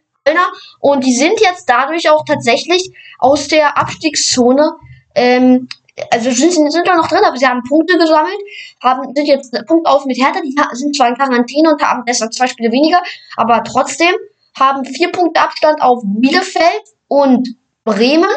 Und 0.79 1.03
die 1.03 1.15
sind 1.15 1.39
jetzt 1.39 1.69
dadurch 1.69 2.09
auch 2.09 2.23
tatsächlich 2.25 2.91
aus 3.19 3.47
der 3.47 3.77
Abstiegszone, 3.77 4.73
ähm, 5.13 5.67
also 6.11 6.29
sind, 6.31 6.51
sind 6.51 6.85
noch 6.85 7.07
drin, 7.07 7.23
aber 7.25 7.37
sie 7.37 7.47
haben 7.47 7.63
Punkte 7.63 7.97
gesammelt, 7.97 8.37
haben, 8.83 9.15
sind 9.15 9.27
jetzt 9.27 9.53
Punkt 9.65 9.87
auf 9.87 10.05
mit 10.05 10.17
Hertha, 10.17 10.41
die 10.41 10.55
sind 10.73 10.95
zwar 10.95 11.07
in 11.07 11.15
Quarantäne 11.15 11.69
und 11.69 11.81
haben 11.81 12.03
deshalb 12.05 12.33
zwei 12.33 12.47
Spiele 12.47 12.71
weniger, 12.71 13.01
aber 13.37 13.63
trotzdem 13.63 14.13
haben 14.59 14.83
vier 14.85 15.11
Punkte 15.11 15.41
Abstand 15.41 15.81
auf 15.81 16.01
Bielefeld 16.05 16.83
und 17.07 17.55
Bremen. 17.83 18.29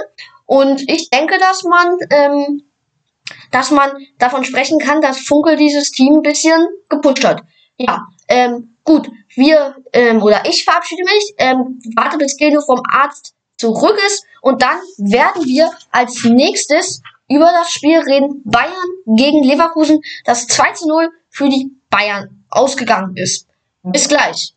Und 0.46 0.88
ich 0.88 1.10
denke, 1.10 1.38
dass 1.38 1.62
man, 1.64 1.96
ähm, 2.10 2.62
dass 3.50 3.70
man 3.70 3.90
davon 4.18 4.44
sprechen 4.44 4.78
kann, 4.78 5.00
dass 5.00 5.18
Funkel 5.18 5.56
dieses 5.56 5.90
Team 5.90 6.16
ein 6.16 6.22
bisschen 6.22 6.66
gepusht 6.88 7.24
hat. 7.24 7.42
Ja, 7.76 8.06
ähm, 8.28 8.76
gut, 8.88 9.10
wir 9.34 9.76
ähm, 9.92 10.22
oder 10.22 10.46
ich 10.46 10.64
verabschiede 10.64 11.04
mich, 11.04 11.34
ähm, 11.36 11.78
warte 11.94 12.16
bis 12.16 12.36
Geno 12.38 12.62
vom 12.62 12.82
Arzt 12.90 13.34
zurück 13.58 13.98
ist 14.06 14.24
und 14.40 14.62
dann 14.62 14.78
werden 14.96 15.44
wir 15.44 15.70
als 15.90 16.24
nächstes 16.24 17.02
über 17.28 17.50
das 17.52 17.70
Spiel 17.70 17.98
reden. 17.98 18.42
Bayern 18.44 18.88
gegen 19.04 19.44
Leverkusen, 19.44 20.00
das 20.24 20.46
2 20.46 20.72
zu 20.72 20.88
0 20.88 21.10
für 21.28 21.50
die 21.50 21.70
Bayern 21.90 22.44
ausgegangen 22.48 23.14
ist. 23.16 23.46
Bis 23.82 24.08
gleich. 24.08 24.54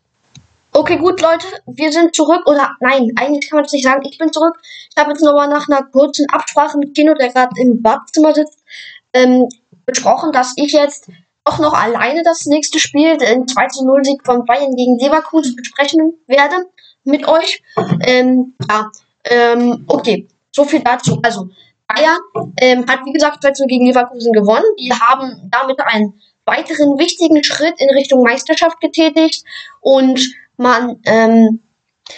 Okay, 0.71 0.97
gut, 0.97 1.19
Leute, 1.19 1.45
wir 1.65 1.91
sind 1.91 2.15
zurück. 2.15 2.43
Oder 2.45 2.77
nein, 2.79 3.11
eigentlich 3.17 3.49
kann 3.49 3.57
man 3.57 3.65
es 3.65 3.73
nicht 3.73 3.83
sagen. 3.83 4.05
Ich 4.09 4.17
bin 4.17 4.31
zurück. 4.31 4.55
Ich 4.89 4.95
habe 4.97 5.11
jetzt 5.11 5.21
nochmal 5.21 5.49
nach 5.49 5.67
einer 5.67 5.83
kurzen 5.83 6.25
Absprache 6.29 6.77
mit 6.77 6.95
Kino, 6.95 7.13
der 7.15 7.33
gerade 7.33 7.51
im 7.59 7.81
Badezimmer 7.81 8.33
sitzt, 8.33 8.63
ähm, 9.11 9.49
besprochen, 9.85 10.31
dass 10.31 10.53
ich 10.55 10.71
jetzt 10.71 11.09
auch 11.43 11.59
noch 11.59 11.73
alleine 11.73 12.23
das 12.23 12.45
nächste 12.45 12.79
Spiel, 12.79 13.17
den 13.17 13.47
2 13.47 13.67
zu 13.67 13.85
0 13.85 14.03
Sieg 14.03 14.25
von 14.25 14.45
Bayern 14.45 14.75
gegen 14.75 14.99
Leverkusen 14.99 15.55
besprechen 15.55 16.13
werde 16.27 16.67
mit 17.03 17.27
euch. 17.27 17.63
Ähm, 18.05 18.53
ja, 18.69 18.91
ähm, 19.25 19.83
okay, 19.87 20.27
so 20.51 20.65
viel 20.65 20.81
dazu. 20.81 21.19
Also, 21.23 21.49
Bayern 21.87 22.19
ähm, 22.57 22.85
hat, 22.87 22.99
wie 23.05 23.13
gesagt, 23.13 23.41
2 23.41 23.65
gegen 23.65 23.87
Leverkusen 23.87 24.33
gewonnen. 24.33 24.65
Die 24.79 24.91
haben 24.93 25.49
damit 25.51 25.79
einen 25.79 26.13
weiteren 26.45 26.97
wichtigen 26.97 27.43
Schritt 27.43 27.75
in 27.79 27.89
Richtung 27.89 28.23
Meisterschaft 28.23 28.79
getätigt 28.79 29.43
und 29.79 30.19
man, 30.57 30.99
ähm, 31.05 31.59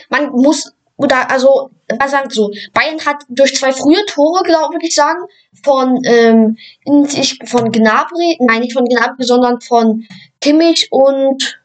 man 0.10 0.32
muss, 0.32 0.74
oder 1.04 1.30
also, 1.30 1.70
was 2.00 2.12
sagt 2.12 2.32
so, 2.32 2.50
Bayern 2.74 3.06
hat 3.06 3.24
durch 3.28 3.56
zwei 3.56 3.74
frühe 3.74 4.06
Tore, 4.08 4.42
glaube 4.44 4.78
ich, 4.82 4.96
sagen, 4.96 5.20
von, 5.64 6.02
ähm, 6.06 6.58
von 7.46 7.72
Gnabry, 7.72 8.38
nein, 8.40 8.62
nicht 8.62 8.74
von 8.74 8.86
Gnabry, 8.86 9.26
sondern 9.26 9.60
von 9.60 10.08
Kimmich 10.40 10.88
und, 10.92 11.62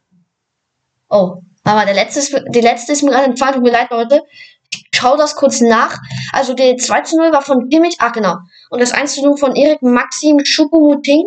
oh, 1.09 1.37
aber 1.63 1.85
der 1.85 1.95
letzte 1.95 2.19
ist, 2.19 2.43
die 2.49 2.61
letzte 2.61 2.93
ist 2.93 3.03
mir 3.03 3.13
gerade 3.13 3.27
entfallen, 3.27 3.55
tut 3.55 3.63
mir 3.63 3.71
leid, 3.71 3.91
Leute. 3.91 4.23
Ich 4.71 4.89
schau 4.93 5.17
das 5.17 5.37
kurz 5.37 5.61
nach. 5.61 5.99
Also 6.33 6.55
der 6.55 6.77
2 6.77 7.01
zu 7.03 7.17
0 7.17 7.33
war 7.33 7.43
von 7.43 7.69
Kimmich, 7.69 7.97
ah 8.01 8.09
genau. 8.09 8.39
Und 8.71 8.81
das 8.81 8.93
1 8.93 9.15
zu 9.15 9.23
0 9.23 9.37
von 9.37 9.55
Erik 9.55 9.83
Maxim 9.83 10.45
Schupumuting. 10.45 11.27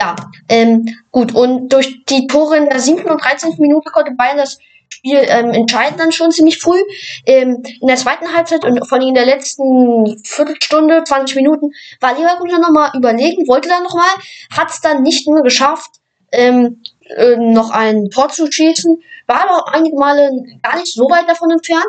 Ja, 0.00 0.16
ähm, 0.48 0.86
gut. 1.12 1.34
Und 1.34 1.68
durch 1.68 2.04
die 2.06 2.26
Tore 2.26 2.56
in 2.56 2.68
der 2.68 2.80
7. 2.80 3.04
und 3.04 3.22
13. 3.22 3.54
Minute 3.58 3.90
konnte 3.90 4.12
Bayern 4.12 4.38
das 4.38 4.58
Spiel 4.94 5.22
ähm, 5.26 5.50
entscheiden 5.50 5.98
dann 5.98 6.12
schon 6.12 6.30
ziemlich 6.30 6.58
früh. 6.58 6.80
Ähm, 7.26 7.62
in 7.80 7.86
der 7.86 7.96
zweiten 7.96 8.32
Halbzeit 8.32 8.64
und 8.64 8.86
vor 8.86 8.98
allem 8.98 9.08
in 9.08 9.14
der 9.14 9.26
letzten 9.26 10.22
Viertelstunde, 10.24 11.02
20 11.04 11.36
Minuten, 11.36 11.72
war 12.00 12.14
Leverkusen 12.14 12.60
nochmal 12.60 12.90
überlegen, 12.94 13.48
wollte 13.48 13.68
dann 13.68 13.82
nochmal, 13.82 14.14
hat 14.56 14.70
es 14.70 14.80
dann 14.80 15.02
nicht 15.02 15.26
mehr 15.26 15.42
geschafft, 15.42 15.90
ähm, 16.32 16.82
äh, 17.16 17.36
noch 17.36 17.70
ein 17.70 18.08
Tor 18.10 18.28
zu 18.28 18.50
schießen. 18.50 19.02
War 19.26 19.48
aber 19.48 19.74
einige 19.74 19.96
Male 19.96 20.30
gar 20.62 20.76
nicht 20.76 20.92
so 20.94 21.04
weit 21.04 21.28
davon 21.28 21.50
entfernt. 21.50 21.84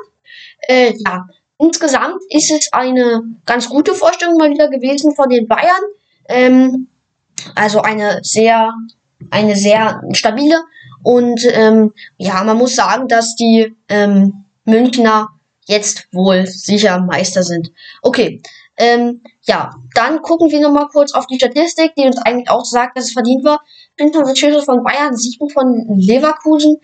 Äh, 0.67 0.93
ja, 1.05 1.27
insgesamt 1.59 2.21
ist 2.29 2.51
es 2.51 2.73
eine 2.73 3.21
ganz 3.45 3.69
gute 3.69 3.93
Vorstellung 3.93 4.37
mal 4.37 4.49
wieder 4.49 4.69
gewesen 4.69 5.15
von 5.15 5.29
den 5.29 5.47
Bayern. 5.47 5.83
Ähm, 6.27 6.87
also 7.55 7.81
eine 7.81 8.19
sehr, 8.23 8.73
eine 9.29 9.55
sehr 9.55 10.01
stabile. 10.13 10.63
Und 11.05 11.45
ähm, 11.51 11.93
ja, 12.17 12.43
man 12.43 12.57
muss 12.57 12.75
sagen, 12.75 13.07
dass 13.07 13.35
die 13.35 13.75
ähm, 13.89 14.45
Münchner 14.63 15.27
jetzt 15.67 16.07
wohl 16.11 16.47
sicher 16.47 16.99
Meister 16.99 17.43
sind. 17.43 17.71
Okay, 18.01 18.41
ähm, 18.75 19.21
ja, 19.43 19.69
dann 19.93 20.23
gucken 20.23 20.49
wir 20.49 20.59
nochmal 20.61 20.87
kurz 20.87 21.13
auf 21.13 21.27
die 21.27 21.35
Statistik, 21.35 21.93
die 21.95 22.07
uns 22.07 22.17
eigentlich 22.17 22.49
auch 22.49 22.65
sagt, 22.65 22.97
dass 22.97 23.05
es 23.05 23.13
verdient 23.13 23.45
war. 23.45 23.61
25 23.99 24.39
Schüsse 24.39 24.63
von 24.63 24.83
Bayern, 24.83 25.15
7 25.15 25.47
von 25.51 25.85
Leverkusen, 25.95 26.77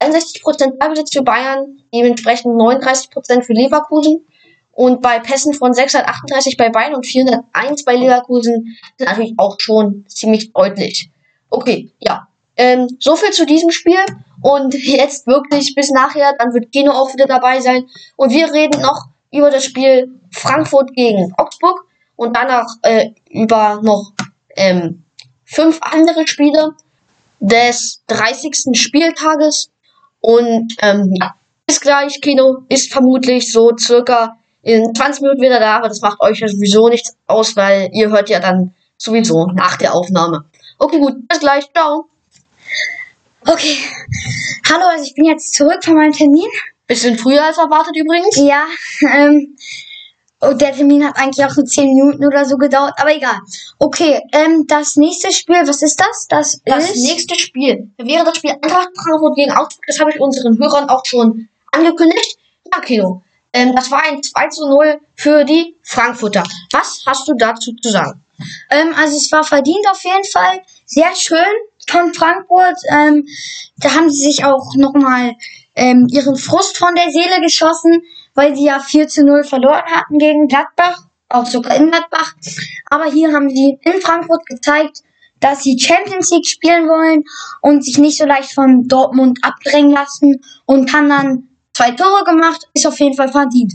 61% 0.00 0.76
Ballbesitz 0.76 1.12
für 1.12 1.22
Bayern, 1.22 1.80
dementsprechend 1.94 2.60
39% 2.60 3.42
für 3.44 3.52
Leverkusen. 3.52 4.26
Und 4.72 5.02
bei 5.02 5.20
Pässen 5.20 5.54
von 5.54 5.72
638 5.72 6.56
bei 6.56 6.68
Bayern 6.70 6.96
und 6.96 7.06
401 7.06 7.84
bei 7.84 7.94
Leverkusen 7.94 8.76
sind 8.96 9.08
natürlich 9.08 9.34
auch 9.36 9.54
schon 9.60 10.04
ziemlich 10.08 10.52
deutlich. 10.52 11.12
Okay, 11.48 11.92
ja. 12.00 12.26
Ähm, 12.58 12.88
so 13.00 13.16
viel 13.16 13.30
zu 13.30 13.46
diesem 13.46 13.70
Spiel. 13.70 14.04
Und 14.42 14.74
jetzt 14.74 15.26
wirklich 15.26 15.74
bis 15.74 15.90
nachher, 15.90 16.34
dann 16.38 16.52
wird 16.52 16.70
Keno 16.70 16.92
auch 16.92 17.12
wieder 17.14 17.26
dabei 17.26 17.60
sein. 17.60 17.88
Und 18.16 18.30
wir 18.30 18.52
reden 18.52 18.82
noch 18.82 19.06
über 19.32 19.50
das 19.50 19.64
Spiel 19.64 20.08
Frankfurt 20.30 20.92
gegen 20.94 21.32
Augsburg 21.36 21.84
und 22.16 22.36
danach 22.36 22.66
äh, 22.82 23.10
über 23.30 23.80
noch 23.82 24.12
ähm, 24.56 25.04
fünf 25.44 25.78
andere 25.82 26.26
Spiele 26.26 26.74
des 27.40 28.02
30. 28.08 28.76
Spieltages. 28.78 29.70
Und 30.20 30.74
ähm, 30.82 31.14
ja, 31.18 31.34
bis 31.66 31.80
gleich, 31.80 32.20
Kino 32.20 32.62
ist 32.68 32.92
vermutlich 32.92 33.52
so 33.52 33.72
circa 33.78 34.36
in 34.62 34.94
20 34.94 35.22
Minuten 35.22 35.42
wieder 35.42 35.60
da, 35.60 35.76
aber 35.76 35.88
das 35.88 36.00
macht 36.00 36.20
euch 36.20 36.40
ja 36.40 36.48
sowieso 36.48 36.88
nichts 36.88 37.16
aus, 37.26 37.56
weil 37.56 37.90
ihr 37.92 38.10
hört 38.10 38.28
ja 38.28 38.40
dann 38.40 38.74
sowieso 38.96 39.46
nach 39.46 39.76
der 39.76 39.94
Aufnahme. 39.94 40.44
Okay, 40.78 40.98
gut, 40.98 41.28
bis 41.28 41.40
gleich, 41.40 41.64
ciao. 41.72 42.06
Okay, 43.46 43.78
hallo, 44.70 44.86
also 44.86 45.04
ich 45.04 45.14
bin 45.14 45.24
jetzt 45.24 45.54
zurück 45.54 45.84
von 45.84 45.94
meinem 45.94 46.12
Termin. 46.12 46.48
Bisschen 46.86 47.18
früher 47.18 47.42
als 47.44 47.58
erwartet 47.58 47.96
übrigens. 47.96 48.36
Ja, 48.36 48.64
ähm, 49.14 49.56
Und 50.40 50.60
der 50.60 50.72
Termin 50.72 51.04
hat 51.06 51.16
eigentlich 51.16 51.44
auch 51.44 51.54
nur 51.56 51.64
10 51.64 51.94
Minuten 51.94 52.24
oder 52.26 52.44
so 52.44 52.56
gedauert, 52.56 52.94
aber 52.96 53.14
egal. 53.14 53.38
Okay, 53.78 54.20
ähm, 54.32 54.66
das 54.66 54.96
nächste 54.96 55.32
Spiel, 55.32 55.62
was 55.66 55.82
ist 55.82 55.98
das? 55.98 56.26
Das, 56.28 56.60
Das 56.64 56.90
ist. 56.90 57.02
nächste 57.04 57.34
Spiel 57.38 57.90
wäre 57.98 58.24
das 58.24 58.36
Spiel 58.36 58.50
Eintracht 58.52 58.88
Frankfurt 59.02 59.34
gegen 59.36 59.50
Augsburg. 59.52 59.84
Das 59.86 59.98
habe 60.00 60.10
ich 60.10 60.20
unseren 60.20 60.58
Hörern 60.58 60.88
auch 60.88 61.04
schon 61.04 61.48
angekündigt. 61.72 62.36
Ja, 62.72 62.80
Kino. 62.80 63.22
Ähm, 63.52 63.74
das 63.74 63.90
war 63.90 64.02
ein 64.04 64.22
2 64.22 64.48
zu 64.48 64.68
0 64.68 65.00
für 65.16 65.44
die 65.44 65.76
Frankfurter. 65.82 66.44
Was 66.70 67.02
hast 67.06 67.26
du 67.28 67.34
dazu 67.34 67.72
zu 67.74 67.90
sagen? 67.90 68.22
Ähm, 68.70 68.94
also 68.96 69.16
es 69.16 69.32
war 69.32 69.42
verdient 69.42 69.84
auf 69.90 70.02
jeden 70.04 70.24
Fall. 70.30 70.62
Sehr 70.86 71.14
schön 71.16 71.44
von 71.90 72.12
Frankfurt. 72.14 72.76
Ähm, 72.90 73.26
da 73.78 73.94
haben 73.94 74.10
sie 74.10 74.24
sich 74.24 74.44
auch 74.44 74.74
nochmal 74.76 75.34
ähm, 75.74 76.06
ihren 76.10 76.36
Frust 76.36 76.76
von 76.76 76.94
der 76.94 77.10
Seele 77.10 77.40
geschossen, 77.40 78.02
weil 78.34 78.54
sie 78.54 78.64
ja 78.64 78.80
4 78.80 79.08
zu 79.08 79.24
0 79.24 79.44
verloren 79.44 79.84
hatten 79.86 80.18
gegen 80.18 80.48
Gladbach, 80.48 81.02
auch 81.28 81.46
sogar 81.46 81.76
in 81.76 81.90
Gladbach. 81.90 82.34
Aber 82.90 83.10
hier 83.10 83.32
haben 83.32 83.50
sie 83.50 83.78
in 83.82 84.00
Frankfurt 84.00 84.44
gezeigt, 84.46 85.02
dass 85.40 85.62
sie 85.62 85.78
Champions 85.78 86.30
League 86.30 86.46
spielen 86.46 86.88
wollen 86.88 87.22
und 87.60 87.84
sich 87.84 87.98
nicht 87.98 88.18
so 88.18 88.26
leicht 88.26 88.52
von 88.52 88.88
Dortmund 88.88 89.38
abdrängen 89.42 89.92
lassen 89.92 90.40
und 90.66 90.92
haben 90.92 91.08
dann 91.08 91.48
zwei 91.72 91.92
Tore 91.92 92.24
gemacht, 92.24 92.66
ist 92.74 92.86
auf 92.86 92.98
jeden 92.98 93.14
Fall 93.14 93.30
verdient. 93.30 93.74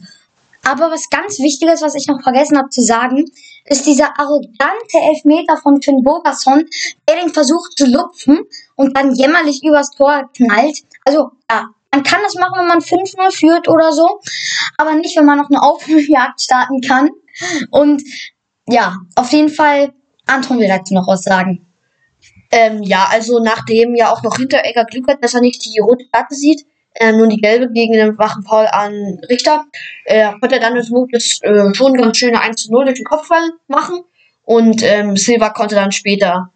Aber 0.66 0.92
was 0.92 1.10
ganz 1.10 1.40
Wichtiges, 1.40 1.82
was 1.82 1.96
ich 1.96 2.08
noch 2.08 2.22
vergessen 2.22 2.58
habe 2.58 2.70
zu 2.70 2.82
sagen, 2.82 3.26
ist 3.66 3.86
dieser 3.86 4.20
arrogante 4.20 4.98
Elfmeter 5.02 5.58
von 5.58 5.82
Finn 5.82 6.04
Bogerson, 6.04 6.66
der 7.08 7.22
den 7.22 7.34
versucht 7.34 7.78
zu 7.78 7.86
lupfen 7.86 8.42
und 8.76 8.96
dann 8.98 9.16
jämmerlich 9.16 9.64
übers 9.64 9.92
Tor 9.92 10.30
knallt. 10.36 10.80
Also, 11.06 11.32
ja, 11.50 11.70
man 11.92 12.04
kann 12.04 12.22
das 12.24 12.36
machen, 12.36 12.58
wenn 12.58 12.68
man 12.68 12.80
5-0 12.80 13.32
führt 13.32 13.70
oder 13.70 13.94
so, 13.94 14.20
aber 14.78 14.96
nicht, 14.96 15.16
wenn 15.16 15.26
man 15.26 15.38
noch 15.38 15.50
eine 15.50 15.62
Aufholjagd 15.62 16.42
starten 16.42 16.82
kann. 16.82 17.10
Und 17.72 18.04
ja, 18.68 18.98
auf 19.16 19.32
jeden 19.32 19.50
Fall, 19.50 19.94
Anton 20.26 20.60
will 20.60 20.68
dazu 20.68 20.94
noch 20.94 21.08
was 21.08 21.24
sagen. 21.24 21.66
Ähm, 22.52 22.84
ja, 22.84 23.08
also 23.10 23.44
nachdem 23.44 23.96
ja 23.96 24.12
auch 24.12 24.24
noch 24.24 24.38
Hinteregger 24.38 24.86
Glück 24.86 25.08
hat, 25.08 25.24
dass 25.24 25.34
er 25.34 25.42
nicht 25.42 25.66
die 25.66 25.80
rote 25.80 26.06
Karte 26.12 26.36
sieht, 26.36 26.66
ähm, 27.00 27.18
nur 27.18 27.28
die 27.28 27.38
gelbe 27.38 27.72
gegen 27.72 27.94
den 27.94 28.18
wachen 28.18 28.44
Paul 28.44 28.68
an 28.72 29.20
Richter, 29.30 29.66
äh, 30.06 30.32
konnte 30.40 30.60
dann 30.60 30.76
das 30.76 30.90
Mutes 30.90 31.40
äh, 31.42 31.74
schon 31.74 31.94
ganz 31.94 32.18
schöne 32.18 32.40
1 32.40 32.64
zu 32.64 32.72
0 32.72 32.86
durch 32.86 33.00
den 33.00 33.06
Kopfball 33.06 33.52
machen. 33.68 34.02
Und 34.44 34.84
ähm, 34.84 35.16
Silva 35.16 35.50
konnte 35.50 35.76
dann 35.76 35.92
später 35.92 36.52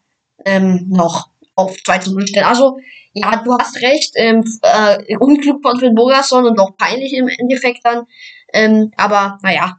ähm, 0.45 0.87
noch 0.89 1.29
auf 1.55 1.75
2 1.83 1.99
zu 1.99 2.13
0 2.13 2.27
stellen. 2.27 2.45
Also, 2.45 2.77
ja, 3.13 3.41
du 3.43 3.55
hast 3.57 3.81
recht, 3.81 4.13
ähm, 4.15 4.43
äh, 4.61 5.17
unglück 5.17 5.61
von 5.63 5.79
Finn 5.79 5.95
Bogerson 5.95 6.45
und 6.45 6.59
auch 6.59 6.77
peinlich 6.77 7.13
im 7.13 7.27
Endeffekt 7.27 7.79
dann. 7.83 8.05
Ähm, 8.53 8.91
aber 8.95 9.39
naja, 9.41 9.77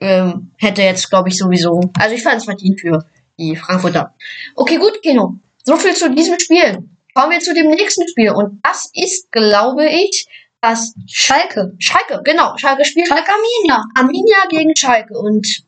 ähm, 0.00 0.52
hätte 0.58 0.82
jetzt, 0.82 1.10
glaube 1.10 1.28
ich, 1.28 1.36
sowieso. 1.36 1.80
Also 1.98 2.14
ich 2.14 2.22
fand 2.22 2.36
es 2.36 2.44
verdient 2.44 2.80
für 2.80 3.04
die 3.38 3.56
Frankfurter. 3.56 4.14
Okay, 4.54 4.78
gut, 4.78 5.02
Geno. 5.02 5.36
So 5.64 5.76
viel 5.76 5.94
zu 5.94 6.10
diesem 6.14 6.38
Spiel. 6.38 6.88
Kommen 7.18 7.32
wir 7.32 7.40
zu 7.40 7.52
dem 7.52 7.68
nächsten 7.70 8.06
Spiel. 8.06 8.30
Und 8.30 8.60
das 8.62 8.90
ist, 8.94 9.32
glaube 9.32 9.86
ich, 9.86 10.28
das 10.60 10.94
Schalke. 11.08 11.74
Schalke. 11.80 12.20
Genau, 12.22 12.56
Schalke 12.58 12.84
spielt 12.84 13.08
Schalke 13.08 13.32
Arminia. 13.32 13.82
Arminia 13.96 14.36
gegen 14.48 14.76
Schalke. 14.76 15.18
Und 15.18 15.64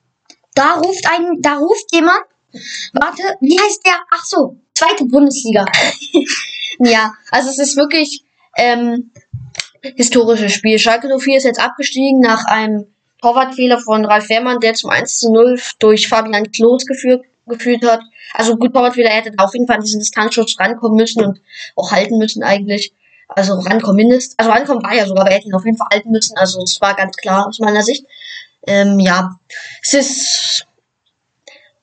Da 0.55 0.75
ruft 0.75 1.05
ein, 1.11 1.41
da 1.41 1.57
ruft 1.57 1.93
jemand. 1.93 2.21
Warte, 2.93 3.23
wie 3.41 3.59
heißt 3.59 3.85
der? 3.85 3.95
Ach 4.13 4.25
so, 4.25 4.61
zweite 4.75 5.05
Bundesliga. 5.07 5.65
ja, 6.79 7.15
also 7.33 7.51
es 7.51 7.59
ist 7.59 7.77
wirklich 7.77 8.23
ähm, 8.57 9.11
historisches 9.83 10.53
Spiel. 10.53 10.79
Schalke 10.79 11.09
04 11.19 11.37
ist 11.37 11.45
jetzt 11.45 11.61
abgestiegen 11.61 12.21
nach 12.21 12.45
einem 12.45 12.87
Torwartfehler 13.23 13.81
von 13.81 14.05
Ralf 14.05 14.29
Wehrmann, 14.29 14.61
der 14.61 14.75
zum 14.75 14.91
1 14.91 15.19
zu 15.19 15.33
0 15.33 15.61
durch 15.81 16.07
Fabian 16.07 16.53
Klos 16.53 16.87
geführt, 16.87 17.25
geführt 17.51 17.85
hat. 17.85 18.01
Also 18.35 18.57
gut 18.57 18.73
Torwartfehler, 18.73 19.11
er 19.11 19.17
hätte 19.23 19.33
auf 19.39 19.53
jeden 19.53 19.67
Fall 19.67 19.77
an 19.77 19.83
diesen 19.83 20.01
Distanzschutz 20.01 20.59
rankommen 20.59 20.97
müssen 20.97 21.25
und 21.25 21.41
auch 21.77 21.93
halten 21.93 22.17
müssen 22.19 22.43
eigentlich. 22.43 22.93
Also 23.29 23.55
rankommen 23.55 23.97
mindestens. 23.97 24.39
Also 24.39 24.51
rankommen 24.51 24.83
war 24.83 24.95
ja 24.95 25.07
sogar, 25.07 25.23
aber 25.23 25.31
er 25.31 25.37
hätte 25.37 25.49
ihn 25.49 25.55
auf 25.55 25.65
jeden 25.65 25.77
Fall 25.77 25.89
halten 25.93 26.11
müssen. 26.11 26.37
Also 26.39 26.63
es 26.63 26.81
war 26.81 26.95
ganz 26.95 27.17
klar 27.17 27.47
aus 27.47 27.59
meiner 27.61 27.83
Sicht. 27.83 28.05
Ähm, 28.67 28.99
ja, 29.01 29.39
es 29.83 29.95
ist, 29.95 30.67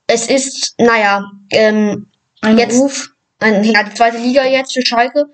es 0.07 0.27
ist, 0.27 0.75
naja, 0.77 1.23
ähm, 1.51 2.07
Ein 2.41 2.57
Jetzt- 2.57 2.77
Ruf. 2.79 3.09
ein, 3.39 3.63
ja, 3.63 3.83
die 3.83 3.93
zweite 3.93 4.17
Liga 4.17 4.45
jetzt 4.45 4.73
für 4.73 4.85
Schalke. 4.85 5.25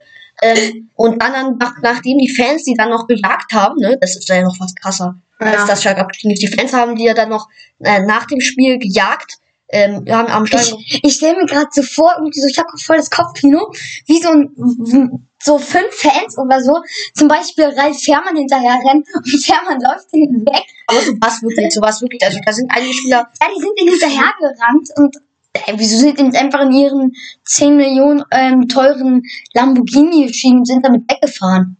Ähm, 0.41 0.89
und 0.96 1.22
dann, 1.22 1.34
dann 1.34 1.58
nach, 1.58 1.74
nachdem 1.82 2.17
die 2.17 2.30
Fans 2.34 2.63
die 2.63 2.74
dann 2.76 2.89
noch 2.89 3.08
gejagt 3.08 3.54
haben, 3.54 3.78
ne, 3.80 3.98
das 4.02 4.15
ist 4.15 4.28
ja 4.30 4.41
noch 4.41 4.56
fast 4.58 4.80
krasser, 4.80 5.15
als 5.39 5.54
Ja. 5.62 5.65
das 5.67 5.84
Schalke 5.84 6.02
abgestiegen 6.02 6.32
ist. 6.34 6.41
Die 6.41 6.48
Fans 6.48 6.74
haben 6.74 6.96
die 6.96 7.04
ja 7.06 7.13
dann 7.13 7.30
noch 7.30 7.48
äh, 7.80 8.00
nach 8.02 8.26
dem 8.26 8.39
Spiel 8.41 8.78
gejagt. 8.80 9.38
Ähm, 9.74 10.06
haben 10.08 10.28
am 10.28 10.46
Stadion. 10.46 10.80
Ich, 10.86 11.04
ich 11.04 11.14
stelle 11.16 11.36
mir 11.36 11.46
gerade 11.48 11.68
so 11.72 11.82
vor, 11.82 12.14
irgendwie 12.18 12.40
so, 12.40 12.48
ich 12.48 12.60
habe 12.60 12.70
voll 12.78 12.98
das 12.98 13.10
Kopfkino, 13.10 13.72
wie 14.06 14.22
so 14.22 14.30
ein, 14.30 15.28
so 15.42 15.58
fünf 15.58 15.92
Fans 15.92 16.38
oder 16.38 16.62
so, 16.62 16.80
zum 17.16 17.28
Beispiel 17.28 17.66
Ralf 17.66 18.00
Fährmann 18.00 18.38
hinterher 18.38 18.80
rennen 18.88 19.04
und 19.16 19.28
Fährmann 19.44 19.82
läuft 19.82 20.12
hinten 20.12 20.46
weg. 20.46 20.64
Aber 20.86 21.02
so 21.02 21.14
was 21.20 21.42
wirklich, 21.42 21.74
so 21.74 21.82
was 21.82 22.02
wirklich. 22.02 22.24
Also 22.24 22.38
da 22.46 22.54
sind 22.54 22.70
einige 22.72 22.94
Spieler. 22.94 23.28
Ja, 23.42 23.48
die 23.56 23.62
sind 23.62 23.82
ihm 23.82 23.90
hinterher 23.90 24.32
gerannt 24.40 24.90
und 24.96 25.18
äh, 25.54 25.74
wieso 25.76 25.98
sind 25.98 26.20
die 26.20 26.24
nicht 26.24 26.38
einfach 26.38 26.62
in 26.62 26.72
ihren 26.72 27.14
10 27.46 27.76
Millionen 27.76 28.24
ähm, 28.32 28.68
teuren 28.68 29.24
Lamborghini 29.54 30.28
geschieden, 30.28 30.66
sind 30.66 30.86
damit 30.86 31.10
weggefahren? 31.10 31.78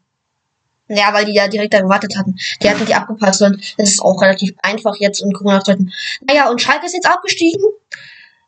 Ja, 0.90 1.14
weil 1.14 1.26
die 1.26 1.34
ja 1.34 1.48
direkt 1.48 1.74
da 1.74 1.82
gewartet 1.82 2.18
hatten. 2.18 2.36
Die 2.62 2.70
hatten 2.70 2.86
die 2.86 2.94
abgepasst 2.94 3.42
und 3.42 3.58
das 3.78 3.92
ist 3.92 4.02
auch 4.02 4.22
relativ 4.22 4.54
einfach 4.62 4.96
jetzt 4.98 5.22
in 5.22 5.32
Corona-Zeiten. 5.32 5.92
Naja, 6.28 6.50
und 6.50 6.62
Schalke 6.62 6.86
ist 6.86 6.94
jetzt 6.94 7.08
abgestiegen. 7.08 7.64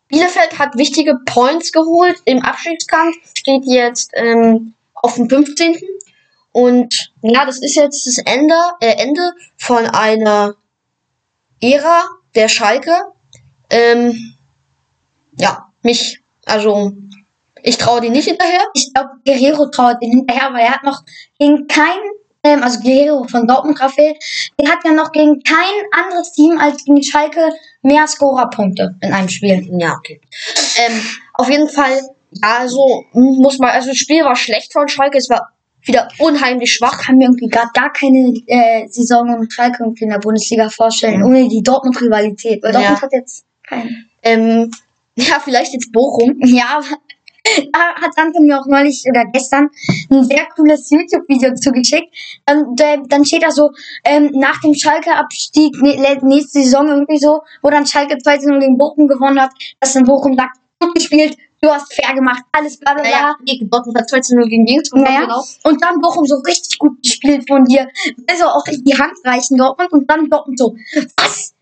Bielefeld 0.08 0.60
hat 0.60 0.78
wichtige 0.78 1.16
Points 1.26 1.72
geholt. 1.72 2.18
Im 2.26 2.42
Abstiegskampf 2.42 3.18
steht 3.34 3.64
jetzt 3.66 4.12
ähm, 4.14 4.74
auf 4.94 5.16
dem 5.16 5.30
15. 5.30 5.80
Und 6.52 7.12
ja, 7.22 7.46
das 7.46 7.60
ist 7.60 7.76
jetzt 7.76 8.06
das 8.06 8.18
Ende, 8.26 8.56
äh, 8.80 9.02
Ende 9.02 9.34
von 9.58 9.86
einer 9.88 10.56
Ära 11.62 12.04
der 12.36 12.48
Schalke. 12.48 12.96
Ähm, 13.70 14.36
ja, 15.38 15.68
mich, 15.82 16.22
also 16.46 16.94
ich 17.62 17.78
traue 17.78 18.02
die 18.02 18.10
nicht 18.10 18.28
hinterher. 18.28 18.62
Ich 18.74 18.94
glaube, 18.94 19.10
Guerrero 19.26 19.70
trauert 19.70 20.02
den 20.02 20.12
hinterher, 20.12 20.54
weil 20.54 20.66
er 20.66 20.76
hat 20.76 20.84
noch 20.84 21.04
gegen 21.40 21.68
kein, 21.68 21.98
ähm, 21.98 22.25
also 22.64 22.80
Guerrero 22.80 23.24
von 23.26 23.48
Dortmund 23.48 23.80
Raphael, 23.82 24.16
der 24.60 24.72
hat 24.72 24.80
ja 24.86 24.92
noch 24.94 25.12
gegen 25.12 25.42
kein 25.44 26.04
anderes 26.06 26.32
Team 26.34 26.58
als 26.60 26.84
gegen 26.86 27.02
Schalke 27.04 27.52
mehr 27.82 28.08
Scorerpunkte 28.08 28.96
in 29.02 29.14
einem 29.14 29.30
Spiel. 29.30 29.68
Ja, 29.80 29.94
okay. 29.98 30.22
Ähm, 30.78 31.02
auf 31.34 31.50
jeden 31.50 31.70
Fall, 31.70 31.94
ja, 32.32 32.58
also 32.60 33.04
muss 33.14 33.58
man, 33.60 33.70
also 33.72 33.90
das 33.90 33.98
Spiel 33.98 34.24
war 34.24 34.36
schlecht 34.36 34.74
von 34.74 34.88
Schalke, 34.88 35.18
es 35.18 35.30
war 35.30 35.50
wieder 35.84 36.08
unheimlich 36.18 36.70
Ich 36.72 36.76
schwach. 36.78 37.04
kann 37.04 37.18
mir 37.18 37.26
irgendwie 37.26 37.48
gerade 37.48 37.70
gar 37.74 37.94
keine 37.94 38.34
äh, 38.48 38.88
Saison 38.88 39.40
mit 39.40 39.54
Schalke 39.54 39.84
irgendwie 39.84 40.06
in 40.06 40.10
der 40.10 40.18
Bundesliga 40.20 40.70
vorstellen, 40.70 41.22
ohne 41.24 41.48
die 41.48 41.62
Dortmund-Rivalität. 41.62 42.64
Weil 42.64 42.74
Ja. 42.74 42.80
Dortmund 42.80 43.02
hat 43.04 43.12
jetzt 43.14 43.46
keinen. 43.68 44.10
Ähm, 44.24 44.72
ja, 45.16 45.40
vielleicht 45.44 45.74
jetzt 45.74 45.92
Bochum. 45.92 46.40
Ja, 46.44 46.82
hat 47.74 48.12
Anton 48.18 48.46
mir 48.46 48.60
auch 48.60 48.66
neulich 48.68 49.04
oder 49.10 49.26
gestern 49.26 49.70
ein 50.10 50.24
sehr 50.24 50.46
cooles 50.56 50.90
YouTube-Video 50.90 51.54
zugeschickt. 51.56 52.14
Dann, 52.46 52.76
der, 52.76 52.98
dann 53.08 53.26
steht 53.26 53.44
da 53.44 53.52
so, 53.52 53.72
ähm, 54.04 54.32
nach 54.34 54.60
dem 54.62 54.74
Schalke-Abstieg 54.74 55.76
nächste 55.82 56.64
Saison 56.64 56.88
irgendwie 56.88 57.20
so, 57.20 57.42
wo 57.62 57.70
dann 57.70 57.86
Schalke 57.86 58.18
2 58.18 58.38
0 58.50 58.60
gegen 58.60 58.78
Bochum 58.78 59.08
gewonnen 59.08 59.40
hat, 59.40 59.52
dass 59.80 59.94
dann 59.94 60.06
Bochum 60.06 60.36
sagt, 60.36 60.58
gut 60.80 60.96
gespielt, 60.96 61.38
du 61.62 61.70
hast 61.70 61.94
fair 61.94 62.14
gemacht, 62.14 62.44
alles 62.52 62.78
bla 62.78 62.94
bla 62.94 63.04
bla. 63.04 63.12
Naja, 63.12 63.36
nee, 63.46 63.60
Dortmund 63.64 63.98
hat 63.98 64.10
2 64.10 64.20
zu 64.22 64.36
0 64.36 64.48
gegen 64.48 64.66
gewonnen, 64.66 65.04
Naja, 65.04 65.22
genau. 65.22 65.44
und 65.64 65.84
dann 65.84 66.00
Bochum 66.02 66.26
so 66.26 66.36
richtig 66.46 66.78
gut 66.78 67.02
gespielt 67.02 67.46
von 67.48 67.66
dir. 67.66 67.88
Also 68.28 68.46
auch 68.46 68.66
in 68.68 68.84
die 68.84 68.98
Hand 68.98 69.14
reichen 69.24 69.58
Dortmund 69.58 69.92
und 69.92 70.10
dann 70.10 70.30
Dortmund 70.30 70.60
so, 70.60 70.76
was? 71.18 71.55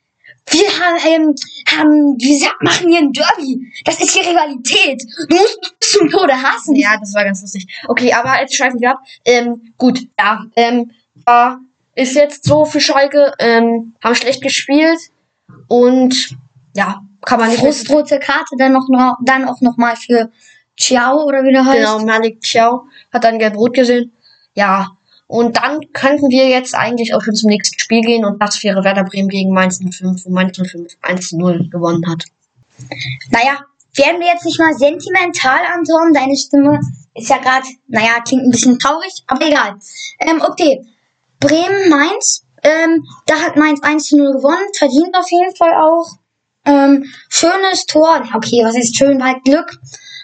Wir 0.49 0.67
haben, 0.67 0.97
ähm, 1.05 1.35
haben, 1.71 2.15
wir 2.19 2.37
sa- 2.39 2.55
machen 2.61 2.89
hier 2.89 2.99
ein 2.99 3.11
Derby. 3.13 3.71
Das 3.85 3.99
ist 4.01 4.11
hier 4.11 4.29
Rivalität. 4.29 5.01
Du 5.29 5.35
musst 5.37 5.59
bis 5.79 5.91
zum 5.91 6.09
Tode 6.09 6.33
hassen. 6.33 6.75
Ja, 6.75 6.97
das 6.99 7.13
war 7.13 7.23
ganz 7.23 7.41
lustig. 7.41 7.65
Okay, 7.87 8.13
aber 8.13 8.39
jetzt 8.41 8.55
schreiben 8.55 8.79
wir 8.79 8.91
ab. 8.91 8.99
Ähm, 9.25 9.73
gut, 9.77 10.01
ja, 10.19 10.45
ähm, 10.55 10.91
war, 11.25 11.59
ist 11.95 12.15
jetzt 12.15 12.43
so 12.45 12.65
für 12.65 12.81
Schalke, 12.81 13.33
ähm, 13.39 13.95
haben 14.03 14.15
schlecht 14.15 14.41
gespielt 14.41 14.99
und 15.67 16.35
ja, 16.75 17.01
kann 17.21 17.39
man 17.39 17.49
nicht 17.49 17.59
Frustrote 17.61 18.19
Karte 18.19 18.55
dann 18.57 18.73
noch, 18.73 18.87
dann 19.23 19.47
auch 19.47 19.61
noch 19.61 19.77
mal 19.77 19.95
für 19.95 20.29
Ciao 20.77 21.23
oder 21.23 21.43
wie 21.43 21.53
der 21.53 21.65
heißt. 21.65 21.77
Genau, 21.77 21.99
Malik 22.03 22.43
Ciao 22.43 22.87
hat 23.13 23.23
dann 23.23 23.39
gelb-rot 23.39 23.73
gesehen. 23.73 24.11
Ja, 24.55 24.87
und 25.33 25.57
dann 25.57 25.79
könnten 25.93 26.29
wir 26.29 26.47
jetzt 26.47 26.75
eigentlich 26.75 27.15
auch 27.15 27.23
schon 27.23 27.33
zum 27.33 27.49
nächsten 27.49 27.79
Spiel 27.79 28.01
gehen 28.01 28.23
und 28.23 28.39
das 28.39 28.63
wäre 28.63 28.83
Werder 28.83 29.03
Bremen 29.03 29.29
gegen 29.29 29.51
Mainz 29.51 29.79
05, 29.79 30.25
wo 30.25 30.29
Mainz 30.29 30.55
05 30.55 30.95
1-0 31.01 31.71
gewonnen 31.71 32.07
hat. 32.07 32.25
Naja, 33.31 33.57
werden 33.95 34.21
wir 34.21 34.27
jetzt 34.27 34.45
nicht 34.45 34.59
mal 34.59 34.75
sentimental, 34.75 35.57
Anton? 35.73 36.13
Deine 36.13 36.37
Stimme 36.37 36.79
ist 37.15 37.31
ja 37.31 37.39
gerade, 37.39 37.65
naja, 37.87 38.21
klingt 38.23 38.43
ein 38.43 38.51
bisschen 38.51 38.77
traurig, 38.77 39.23
aber 39.25 39.47
egal. 39.47 39.79
Ähm, 40.19 40.39
okay. 40.39 40.85
Bremen, 41.39 41.89
Mainz. 41.89 42.45
Ähm, 42.61 43.03
da 43.25 43.33
hat 43.37 43.55
Mainz 43.55 43.81
1 43.81 44.05
zu 44.05 44.17
0 44.17 44.33
gewonnen, 44.33 44.67
verdient 44.77 45.17
auf 45.17 45.31
jeden 45.31 45.55
Fall 45.55 45.73
auch. 45.73 46.11
Ähm, 46.63 47.11
schönes 47.29 47.87
Tor. 47.87 48.21
Okay, 48.35 48.61
was 48.63 48.75
ist 48.75 48.95
schön? 48.95 49.23
Halt 49.23 49.43
Glück. 49.43 49.79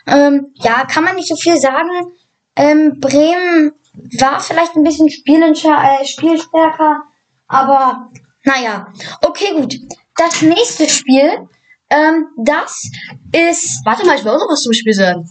Ähm, 0.05 0.53
ja, 0.53 0.85
kann 0.85 1.03
man 1.03 1.15
nicht 1.15 1.29
so 1.29 1.35
viel 1.35 1.57
sagen. 1.57 2.11
Ähm, 2.55 2.99
Bremen 2.99 3.71
war 4.19 4.39
vielleicht 4.39 4.75
ein 4.75 4.83
bisschen 4.83 5.07
äh, 5.07 6.05
spielstärker, 6.05 7.03
aber 7.47 8.09
naja. 8.43 8.87
Okay, 9.21 9.53
gut. 9.53 9.75
Das 10.15 10.41
nächste 10.41 10.89
Spiel, 10.89 11.47
ähm, 11.89 12.27
das 12.37 12.89
ist. 13.31 13.81
Warte 13.85 14.05
mal, 14.05 14.17
ich 14.17 14.23
will 14.23 14.31
auch 14.31 14.39
noch 14.39 14.51
was 14.51 14.61
zum 14.61 14.73
Spiel 14.73 14.93
sagen. 14.93 15.29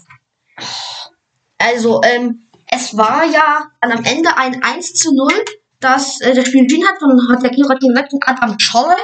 Also, 1.58 2.00
ähm, 2.04 2.46
es 2.70 2.96
war 2.96 3.24
ja 3.24 3.68
dann 3.80 3.92
am 3.92 4.04
Ende 4.04 4.36
ein 4.36 4.62
1 4.62 4.94
zu 4.94 5.14
0, 5.14 5.28
das 5.80 6.20
äh, 6.20 6.34
das 6.34 6.46
Spiel 6.46 6.62
entschieden 6.62 6.86
hat 6.86 6.98
von 6.98 7.18
hat 7.30 7.42
der 7.42 7.50
Kino 7.50 7.68
direkt 7.74 8.12
und 8.12 8.28
Adam 8.28 8.58
Scholle. 8.58 8.96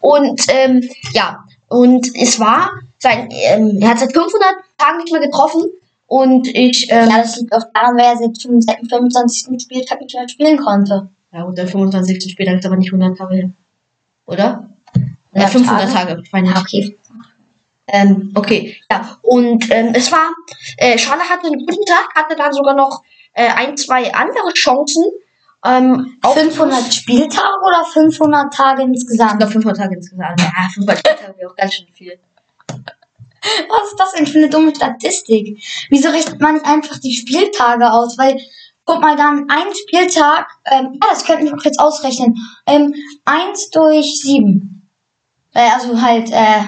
Und 0.00 0.42
ähm, 0.48 0.88
ja, 1.12 1.44
und 1.68 2.10
es 2.16 2.40
war 2.40 2.70
sein, 2.98 3.28
ähm, 3.30 3.78
er 3.80 3.90
hat 3.90 3.98
seit 4.00 4.12
500 4.12 4.54
Tagen 4.78 4.98
nicht 4.98 5.12
mehr 5.12 5.22
getroffen. 5.22 5.64
Und 6.12 6.46
ich. 6.46 6.88
Ähm, 6.90 7.08
ja, 7.08 7.22
das 7.22 7.38
liegt 7.38 7.54
auch 7.54 7.64
daran, 7.72 7.96
weil 7.96 8.04
er 8.04 8.16
seit 8.18 8.44
dem 8.44 8.60
25. 8.60 9.62
Spieltag 9.62 9.98
nicht 9.98 10.14
mehr 10.14 10.28
spielen 10.28 10.58
konnte. 10.58 11.08
Ja, 11.32 11.44
und 11.44 11.56
der 11.56 11.66
25. 11.66 12.30
Spieltag 12.30 12.58
ist 12.58 12.66
aber 12.66 12.76
nicht 12.76 12.92
100 12.92 13.16
Tage 13.16 13.34
hin. 13.34 13.56
Oder? 14.26 14.68
Ja, 15.32 15.46
500 15.46 15.90
Tage. 15.90 16.22
Tage. 16.22 16.48
Ah, 16.54 16.60
okay. 16.60 16.98
Ähm, 17.86 18.30
okay, 18.34 18.76
ja. 18.90 19.18
Und 19.22 19.64
ähm, 19.70 19.92
es 19.94 20.12
war, 20.12 20.28
äh, 20.76 20.98
Schale 20.98 21.22
hatte 21.22 21.46
einen 21.46 21.64
guten 21.64 21.86
Tag, 21.86 22.10
hatte 22.14 22.36
dann 22.36 22.52
sogar 22.52 22.74
noch 22.74 23.02
äh, 23.32 23.48
ein, 23.48 23.78
zwei 23.78 24.12
andere 24.12 24.52
Chancen. 24.52 25.04
Ähm, 25.64 26.18
500 26.22 26.92
Spieltage 26.92 27.64
oder 27.66 27.86
500 27.90 28.52
Tage 28.52 28.82
insgesamt? 28.82 29.36
Oder 29.36 29.46
500 29.46 29.78
Tage 29.78 29.94
insgesamt. 29.94 30.38
Ja, 30.38 30.68
500 30.74 30.98
Spieltage 30.98 31.38
wäre 31.38 31.50
auch 31.50 31.56
ganz 31.56 31.72
schön 31.72 31.86
viel. 31.94 32.18
Was 33.68 33.90
ist 33.90 33.98
das 33.98 34.12
denn 34.12 34.26
für 34.26 34.38
eine 34.38 34.48
dumme 34.48 34.74
Statistik? 34.74 35.58
Wieso 35.90 36.10
rechnet 36.10 36.40
man 36.40 36.54
nicht 36.54 36.66
einfach 36.66 36.98
die 36.98 37.12
Spieltage 37.14 37.90
aus? 37.90 38.16
Weil, 38.18 38.40
guck 38.84 39.00
mal, 39.00 39.16
dann 39.16 39.46
ein 39.48 39.74
Spieltag, 39.74 40.46
ähm, 40.70 40.98
ja, 41.02 41.10
das 41.10 41.24
könnten 41.24 41.46
wir 41.46 41.54
auch 41.54 41.64
jetzt 41.64 41.80
ausrechnen. 41.80 42.36
Ähm, 42.66 42.94
1 43.24 43.70
durch 43.70 44.20
7. 44.20 44.88
Äh, 45.54 45.70
also 45.70 46.00
halt, 46.00 46.30
äh, 46.30 46.64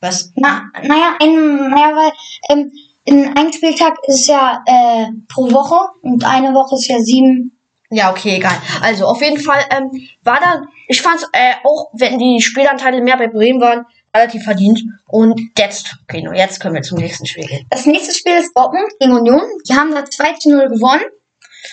was? 0.00 0.30
Na, 0.36 0.70
naja, 0.82 1.16
ein, 1.20 1.70
naja, 1.70 1.96
weil 1.96 2.12
ähm, 2.50 2.72
in 3.04 3.36
einem 3.36 3.52
Spieltag 3.52 3.96
ist 4.08 4.26
ja 4.26 4.62
äh, 4.66 5.06
pro 5.32 5.50
Woche 5.52 5.78
und 6.02 6.24
eine 6.24 6.52
Woche 6.54 6.74
ist 6.74 6.88
ja 6.88 6.98
sieben. 7.00 7.56
Ja, 7.90 8.10
okay, 8.10 8.36
egal. 8.36 8.56
Also 8.82 9.06
auf 9.06 9.22
jeden 9.22 9.40
Fall 9.40 9.64
ähm, 9.70 10.08
war 10.24 10.40
da, 10.40 10.62
ich 10.88 11.00
fand 11.00 11.22
äh, 11.32 11.54
auch, 11.62 11.90
wenn 11.92 12.18
die 12.18 12.40
Spielanteile 12.40 13.00
mehr 13.00 13.16
bei 13.16 13.28
Bremen 13.28 13.60
waren, 13.60 13.86
relativ 14.16 14.44
verdient. 14.44 14.82
Und 15.06 15.40
jetzt, 15.58 15.96
okay, 16.04 16.22
nur 16.22 16.34
jetzt 16.34 16.60
können 16.60 16.74
wir 16.74 16.82
zum 16.82 16.98
nächsten 16.98 17.26
Spiel 17.26 17.46
gehen. 17.46 17.66
Das 17.70 17.86
nächste 17.86 18.14
Spiel 18.14 18.34
ist 18.34 18.52
Dortmund 18.54 18.92
gegen 18.98 19.12
Union. 19.12 19.42
Die 19.68 19.74
haben 19.74 19.94
da 19.94 20.04
2 20.04 20.32
zu 20.34 20.50
0 20.50 20.68
gewonnen. 20.68 21.04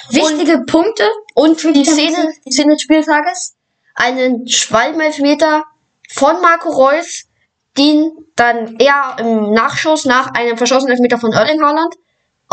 Wichtige 0.10 0.58
und, 0.58 0.66
Punkte. 0.66 1.04
Und 1.34 1.62
für 1.62 1.72
die 1.72 1.86
Szene, 1.86 2.34
die 2.46 2.52
Szene 2.52 2.74
des 2.74 2.82
Spieltages, 2.82 3.56
einen 3.96 4.48
Schwalbenelfmeter 4.48 5.64
von 6.10 6.42
Marco 6.42 6.70
Reus 6.70 7.26
den 7.78 8.12
dann 8.36 8.78
eher 8.78 9.16
im 9.20 9.52
Nachschuss 9.52 10.06
nach 10.06 10.34
einem 10.34 10.58
verschossenen 10.58 10.94
Elfmeter 10.94 11.18
von 11.18 11.34
Erling 11.34 11.62
Haaland 11.62 11.96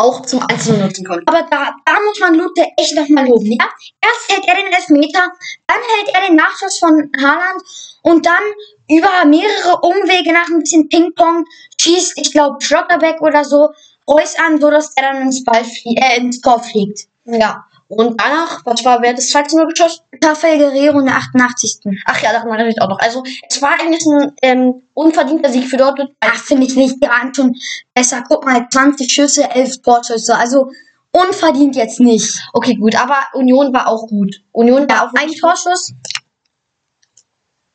auch 0.01 0.22
zum 0.22 0.40
Einzelnen 0.48 0.82
nutzen 0.82 1.05
konnte. 1.05 1.24
Aber 1.26 1.46
da, 1.51 1.74
da 1.84 1.92
muss 2.05 2.18
man 2.20 2.34
Lute 2.34 2.66
echt 2.76 2.96
nochmal 2.96 3.26
loben, 3.26 3.53
ja? 3.53 3.68
Erst 4.01 4.28
hält 4.28 4.46
er 4.46 4.55
den 4.55 4.72
Elfmeter, 4.72 5.32
dann 5.66 5.78
hält 5.96 6.14
er 6.14 6.26
den 6.26 6.36
Nachschuss 6.36 6.78
von 6.78 7.11
Haaland 7.20 7.62
und 8.03 8.26
dann 8.26 8.42
über 8.88 9.24
mehrere 9.26 9.78
Umwege 9.82 10.32
nach 10.32 10.48
ein 10.48 10.61
bisschen 10.61 10.88
Ping-Pong 10.88 11.44
schießt, 11.80 12.14
ich 12.16 12.32
glaube, 12.32 12.61
Schlotterbeck 12.61 13.20
oder 13.20 13.44
so, 13.44 13.68
Reus 14.09 14.34
an, 14.38 14.61
so 14.61 14.70
dass 14.70 14.92
er 14.96 15.12
dann 15.12 15.22
ins, 15.22 15.44
Ball 15.44 15.64
flie 15.64 15.94
äh, 15.96 16.18
ins 16.18 16.40
Tor 16.40 16.62
fliegt. 16.62 17.07
Ja. 17.24 17.64
Und 17.91 18.20
danach, 18.20 18.64
was 18.64 18.84
war, 18.84 19.03
wer 19.03 19.11
hat 19.11 19.18
das 19.18 19.30
2 19.30 19.47
0 19.53 19.66
geschossen? 19.66 20.05
Rafael 20.24 20.59
Guerrero 20.59 21.01
in 21.01 21.07
der 21.07 21.16
88. 21.16 21.80
Ach 22.07 22.22
ja, 22.22 22.32
daran 22.32 22.49
erinnere 22.49 22.68
ich 22.68 22.80
auch 22.80 22.88
noch. 22.88 23.01
Also, 23.01 23.24
es 23.49 23.61
war 23.61 23.72
eigentlich 23.80 24.07
ein 24.07 24.32
ähm, 24.43 24.82
unverdienter 24.95 25.51
Sieg 25.51 25.68
für 25.68 25.76
Dortmund. 25.76 26.12
Ach, 26.20 26.36
finde 26.36 26.68
ich 26.68 26.76
nicht. 26.76 27.03
Die 27.03 27.09
waren 27.09 27.34
schon 27.34 27.57
besser. 27.93 28.22
Guck 28.28 28.45
mal, 28.45 28.64
20 28.70 29.11
Schüsse, 29.11 29.51
11 29.51 29.82
Torschüsse. 29.82 30.36
Also, 30.36 30.70
unverdient 31.11 31.74
jetzt 31.74 31.99
nicht. 31.99 32.41
Okay, 32.53 32.76
gut. 32.76 32.95
Aber 32.95 33.16
Union 33.32 33.72
war 33.74 33.88
auch 33.88 34.07
gut. 34.07 34.36
Union 34.53 34.88
war 34.88 35.09
auch 35.09 35.12
ein 35.14 35.32
Torschuss. 35.32 35.93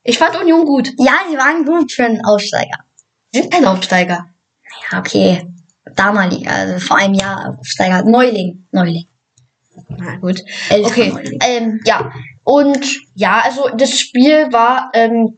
Ich 0.01 0.17
fand 0.17 0.39
Union 0.39 0.65
gut. 0.65 0.93
Ja, 0.97 1.15
sie 1.29 1.37
waren 1.37 1.65
gut 1.65 1.91
für 1.91 2.05
einen 2.05 2.23
Aufsteiger. 2.23 2.85
Sind 3.33 3.53
ein 3.53 3.65
Aufsteiger. 3.65 4.29
Ja, 4.89 4.99
okay. 4.99 5.45
Damalig, 5.93 6.47
also 6.47 6.79
vor 6.79 6.95
einem 6.95 7.15
Jahr 7.15 7.57
Aufsteiger. 7.59 8.03
Neuling. 8.03 8.65
Neuling. 8.71 9.07
Na 9.89 10.17
gut. 10.17 10.41
Okay. 10.69 11.37
Ähm, 11.41 11.81
ja. 11.85 12.11
Und 12.43 13.01
ja, 13.13 13.41
also 13.43 13.69
das 13.75 13.99
Spiel 13.99 14.51
war 14.51 14.89
ähm, 14.93 15.37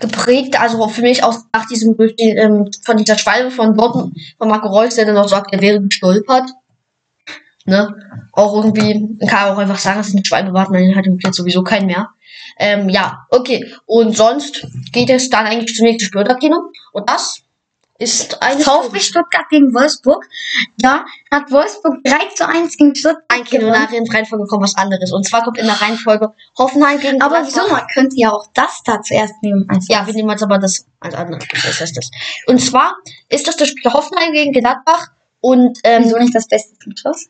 geprägt, 0.00 0.60
also 0.60 0.86
für 0.88 1.02
mich 1.02 1.22
auch 1.22 1.36
nach 1.52 1.66
diesem 1.66 1.96
ähm, 2.18 2.70
von 2.84 2.96
dieser 2.96 3.18
Schwalbe 3.18 3.50
von 3.50 3.76
Dortmund, 3.76 4.16
von 4.38 4.48
Marco 4.48 4.68
Reus, 4.68 4.96
der 4.96 5.06
dann 5.06 5.16
auch 5.16 5.28
sagt, 5.28 5.52
er 5.52 5.60
wäre 5.60 5.80
gestolpert. 5.80 6.50
Ne? 7.64 7.94
Auch 8.32 8.56
irgendwie, 8.56 9.16
kann 9.26 9.50
auch 9.50 9.58
einfach 9.58 9.78
sagen, 9.78 9.98
dass 9.98 10.08
es 10.08 10.14
eine 10.14 10.24
Schwalbe 10.24 10.52
war, 10.52 10.70
man 10.70 10.96
hat 10.96 11.06
jetzt 11.06 11.36
sowieso 11.36 11.62
keinen 11.62 11.86
mehr. 11.86 12.08
Ähm, 12.58 12.88
ja, 12.88 13.26
okay. 13.30 13.72
Und 13.86 14.16
sonst 14.16 14.66
geht 14.92 15.10
es 15.10 15.30
dann 15.30 15.46
eigentlich 15.46 15.76
zum 15.76 15.86
nächsten 15.86 16.06
Spiel, 16.06 16.24
Kino. 16.40 16.56
Und 16.92 17.08
das 17.08 17.41
ist 18.02 18.42
ein 18.42 18.58
VfB 18.58 18.98
Stuttgart 18.98 19.48
gegen 19.48 19.72
Wolfsburg. 19.72 20.28
Da 20.78 21.04
hat 21.30 21.50
Wolfsburg 21.52 22.02
3 22.04 22.34
zu 22.34 22.48
1 22.48 22.76
gegen 22.76 22.94
Stuttgart. 22.96 23.24
Ein 23.28 23.44
Kilo 23.44 23.68
nach 23.68 23.92
in 23.92 24.06
Reihenfolge 24.10 24.46
kommt 24.46 24.64
was 24.64 24.76
anderes. 24.76 25.12
Und 25.12 25.26
zwar 25.26 25.42
kommt 25.44 25.58
in 25.58 25.66
der 25.66 25.80
Reihenfolge 25.80 26.32
Hoffenheim 26.58 26.98
gegen 26.98 27.22
Aber 27.22 27.42
wieso? 27.46 27.68
Man 27.68 27.86
könnte 27.94 28.16
ja 28.16 28.32
auch 28.32 28.46
das 28.54 28.82
da 28.84 29.00
zuerst 29.00 29.34
nehmen. 29.42 29.68
ja, 29.88 30.04
wir 30.06 30.14
nehmen 30.14 30.30
jetzt 30.30 30.42
aber 30.42 30.58
das 30.58 30.84
als 31.00 31.14
anderes. 31.14 31.44
Das 31.48 31.80
heißt 31.80 31.96
das. 31.96 32.10
Und 32.46 32.58
zwar 32.58 32.94
ist 33.28 33.46
das 33.46 33.56
das 33.56 33.68
Spiel 33.68 33.92
Hoffenheim 33.92 34.32
gegen 34.32 34.52
Gladbach. 34.52 35.08
Und, 35.40 35.78
ähm, 35.84 36.04
Wieso 36.04 36.18
nicht 36.18 36.34
das 36.34 36.48
Beste 36.48 36.76
zum 36.78 36.96
Schluss? 36.96 37.28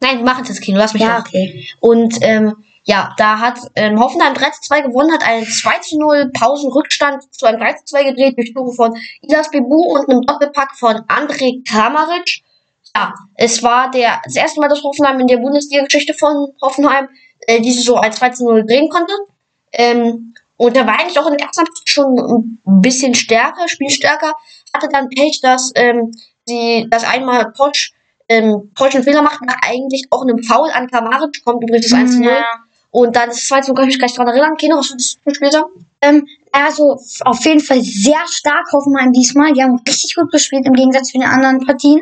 Nein, 0.00 0.18
wir 0.18 0.24
machen 0.24 0.44
das 0.46 0.60
Kino. 0.60 0.78
Lass 0.78 0.92
mich 0.92 1.02
Ja, 1.02 1.18
okay. 1.18 1.66
Und, 1.80 2.16
ähm, 2.20 2.64
ja, 2.88 3.12
da 3.18 3.38
hat 3.38 3.58
ähm, 3.74 4.00
Hoffenheim 4.00 4.32
3 4.32 4.48
zu 4.48 4.62
2 4.62 4.80
gewonnen, 4.80 5.12
hat 5.12 5.22
einen 5.22 5.44
2 5.44 5.78
zu 5.80 5.98
0 5.98 6.30
Pausenrückstand 6.32 7.22
zu 7.34 7.44
einem 7.44 7.60
3 7.60 7.72
zu 7.74 7.84
2 7.84 8.04
gedreht 8.04 8.38
durch 8.38 8.54
Tore 8.54 8.72
von 8.72 8.98
Ilas 9.20 9.50
Bebu 9.50 9.94
und 9.94 10.08
einem 10.08 10.22
Doppelpack 10.22 10.74
von 10.74 10.96
André 11.02 11.62
Kramaric. 11.68 12.40
Ja, 12.96 13.12
es 13.34 13.62
war 13.62 13.90
der, 13.90 14.22
das 14.24 14.36
erste 14.36 14.58
Mal, 14.58 14.70
dass 14.70 14.82
Hoffenheim 14.82 15.20
in 15.20 15.26
der 15.26 15.36
Bundesliga-Geschichte 15.36 16.14
von 16.14 16.54
Hoffenheim 16.62 17.10
äh, 17.46 17.60
diese 17.60 17.82
so 17.82 17.96
ein 17.96 18.10
2 18.10 18.30
zu 18.30 18.44
0 18.44 18.64
drehen 18.64 18.88
konnte. 18.88 19.12
Ähm, 19.70 20.32
und 20.56 20.74
er 20.74 20.86
war 20.86 20.98
eigentlich 20.98 21.18
auch 21.18 21.26
in 21.26 21.36
der 21.36 21.46
ersten 21.46 21.66
Halbzeit 21.66 21.88
schon 21.90 22.58
ein 22.66 22.80
bisschen 22.80 23.14
stärker, 23.14 23.68
spielstärker. 23.68 24.32
Hatte 24.72 24.88
dann 24.90 25.10
Pech, 25.10 25.40
dass 25.42 25.72
ähm, 25.74 26.12
sie, 26.46 26.86
dass 26.88 27.04
einmal 27.04 27.52
Posch 27.52 27.92
ähm, 28.30 28.72
Posch 28.74 28.94
einen 28.94 29.04
Fehler 29.04 29.20
macht, 29.20 29.42
nach 29.42 29.58
eigentlich 29.60 30.06
auch 30.08 30.22
einem 30.22 30.42
Foul 30.42 30.70
an 30.70 30.88
Kramaric 30.88 31.44
kommt 31.44 31.62
übrigens 31.62 31.90
das 31.90 31.98
1 31.98 32.12
zu 32.12 32.20
0. 32.22 32.32
Ja. 32.32 32.44
Und 32.90 33.16
dann 33.16 33.28
das 33.28 33.46
zweite, 33.46 33.72
kann 33.74 33.84
ich 33.84 33.88
mich 33.88 33.98
gleich 33.98 34.14
dran 34.14 34.28
erinnern. 34.28 34.56
Das 34.58 35.16
Spiel 35.34 35.52
sagen? 35.52 35.70
Ähm, 36.00 36.26
also 36.52 36.98
auf 37.24 37.44
jeden 37.44 37.60
Fall 37.60 37.82
sehr 37.82 38.20
stark 38.26 38.72
Hoffenheim 38.72 39.12
diesmal. 39.12 39.52
Die 39.52 39.62
haben 39.62 39.80
richtig 39.86 40.14
gut 40.14 40.30
gespielt 40.32 40.66
im 40.66 40.72
Gegensatz 40.72 41.08
zu 41.08 41.18
den 41.18 41.28
anderen 41.28 41.60
Partien. 41.60 42.00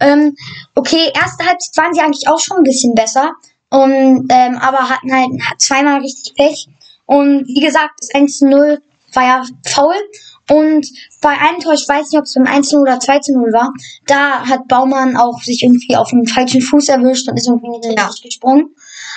Ähm, 0.00 0.36
okay, 0.74 1.10
erste 1.14 1.46
Halbzeit 1.46 1.76
waren 1.76 1.94
sie 1.94 2.00
eigentlich 2.00 2.28
auch 2.28 2.40
schon 2.40 2.58
ein 2.58 2.64
bisschen 2.64 2.94
besser. 2.94 3.32
Und, 3.70 4.26
ähm, 4.30 4.58
aber 4.58 4.90
hatten 4.90 5.12
halt 5.12 5.60
zweimal 5.60 6.00
richtig 6.00 6.34
Pech. 6.34 6.66
Und 7.06 7.46
wie 7.46 7.60
gesagt, 7.60 8.00
das 8.00 8.10
1-0 8.10 8.78
war 9.14 9.22
ja 9.22 9.42
faul. 9.66 9.94
Und 10.50 10.86
bei 11.20 11.30
einem 11.30 11.60
Tor, 11.60 11.74
ich 11.74 11.88
weiß 11.88 12.10
nicht, 12.10 12.18
ob 12.18 12.24
es 12.24 12.34
beim 12.34 12.46
1 12.46 12.74
oder 12.74 12.98
2 12.98 13.20
0 13.28 13.52
war, 13.52 13.72
da 14.06 14.44
hat 14.46 14.66
Baumann 14.66 15.16
auch 15.16 15.40
sich 15.42 15.62
irgendwie 15.62 15.96
auf 15.96 16.10
den 16.10 16.26
falschen 16.26 16.60
Fuß 16.60 16.88
erwischt 16.88 17.28
und 17.28 17.36
ist 17.36 17.46
irgendwie 17.46 17.78
nicht 17.78 17.96
ja. 17.96 18.06
richtig 18.06 18.24
gesprungen. 18.24 18.74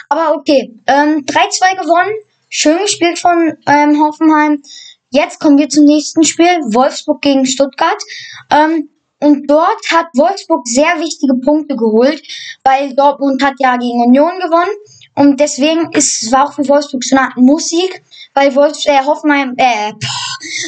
Aber 0.09 0.35
okay, 0.35 0.73
ähm, 0.87 1.25
3-2 1.25 1.81
gewonnen. 1.81 2.13
Schön 2.49 2.79
gespielt 2.79 3.19
von 3.19 3.53
ähm, 3.67 3.99
Hoffenheim. 4.01 4.61
Jetzt 5.09 5.39
kommen 5.39 5.57
wir 5.57 5.69
zum 5.69 5.85
nächsten 5.85 6.23
Spiel. 6.23 6.59
Wolfsburg 6.73 7.21
gegen 7.21 7.45
Stuttgart. 7.45 8.01
Ähm, 8.51 8.89
und 9.19 9.49
dort 9.49 9.79
hat 9.89 10.07
Wolfsburg 10.15 10.67
sehr 10.67 10.99
wichtige 10.99 11.35
Punkte 11.35 11.75
geholt, 11.75 12.21
weil 12.63 12.93
Dortmund 12.93 13.41
hat 13.41 13.53
ja 13.59 13.77
gegen 13.77 14.03
Union 14.03 14.39
gewonnen. 14.39 14.75
Und 15.15 15.39
deswegen 15.39 15.91
ist, 15.93 16.31
war 16.31 16.47
auch 16.49 16.53
für 16.53 16.67
Wolfsburg 16.67 17.03
so 17.03 17.15
eine 17.15 17.27
Art 17.27 17.37
Musik, 17.37 18.03
weil 18.33 18.53
Wolfs 18.55 18.85
äh, 18.85 18.99
Hoffenheim, 19.05 19.53
äh, 19.57 19.93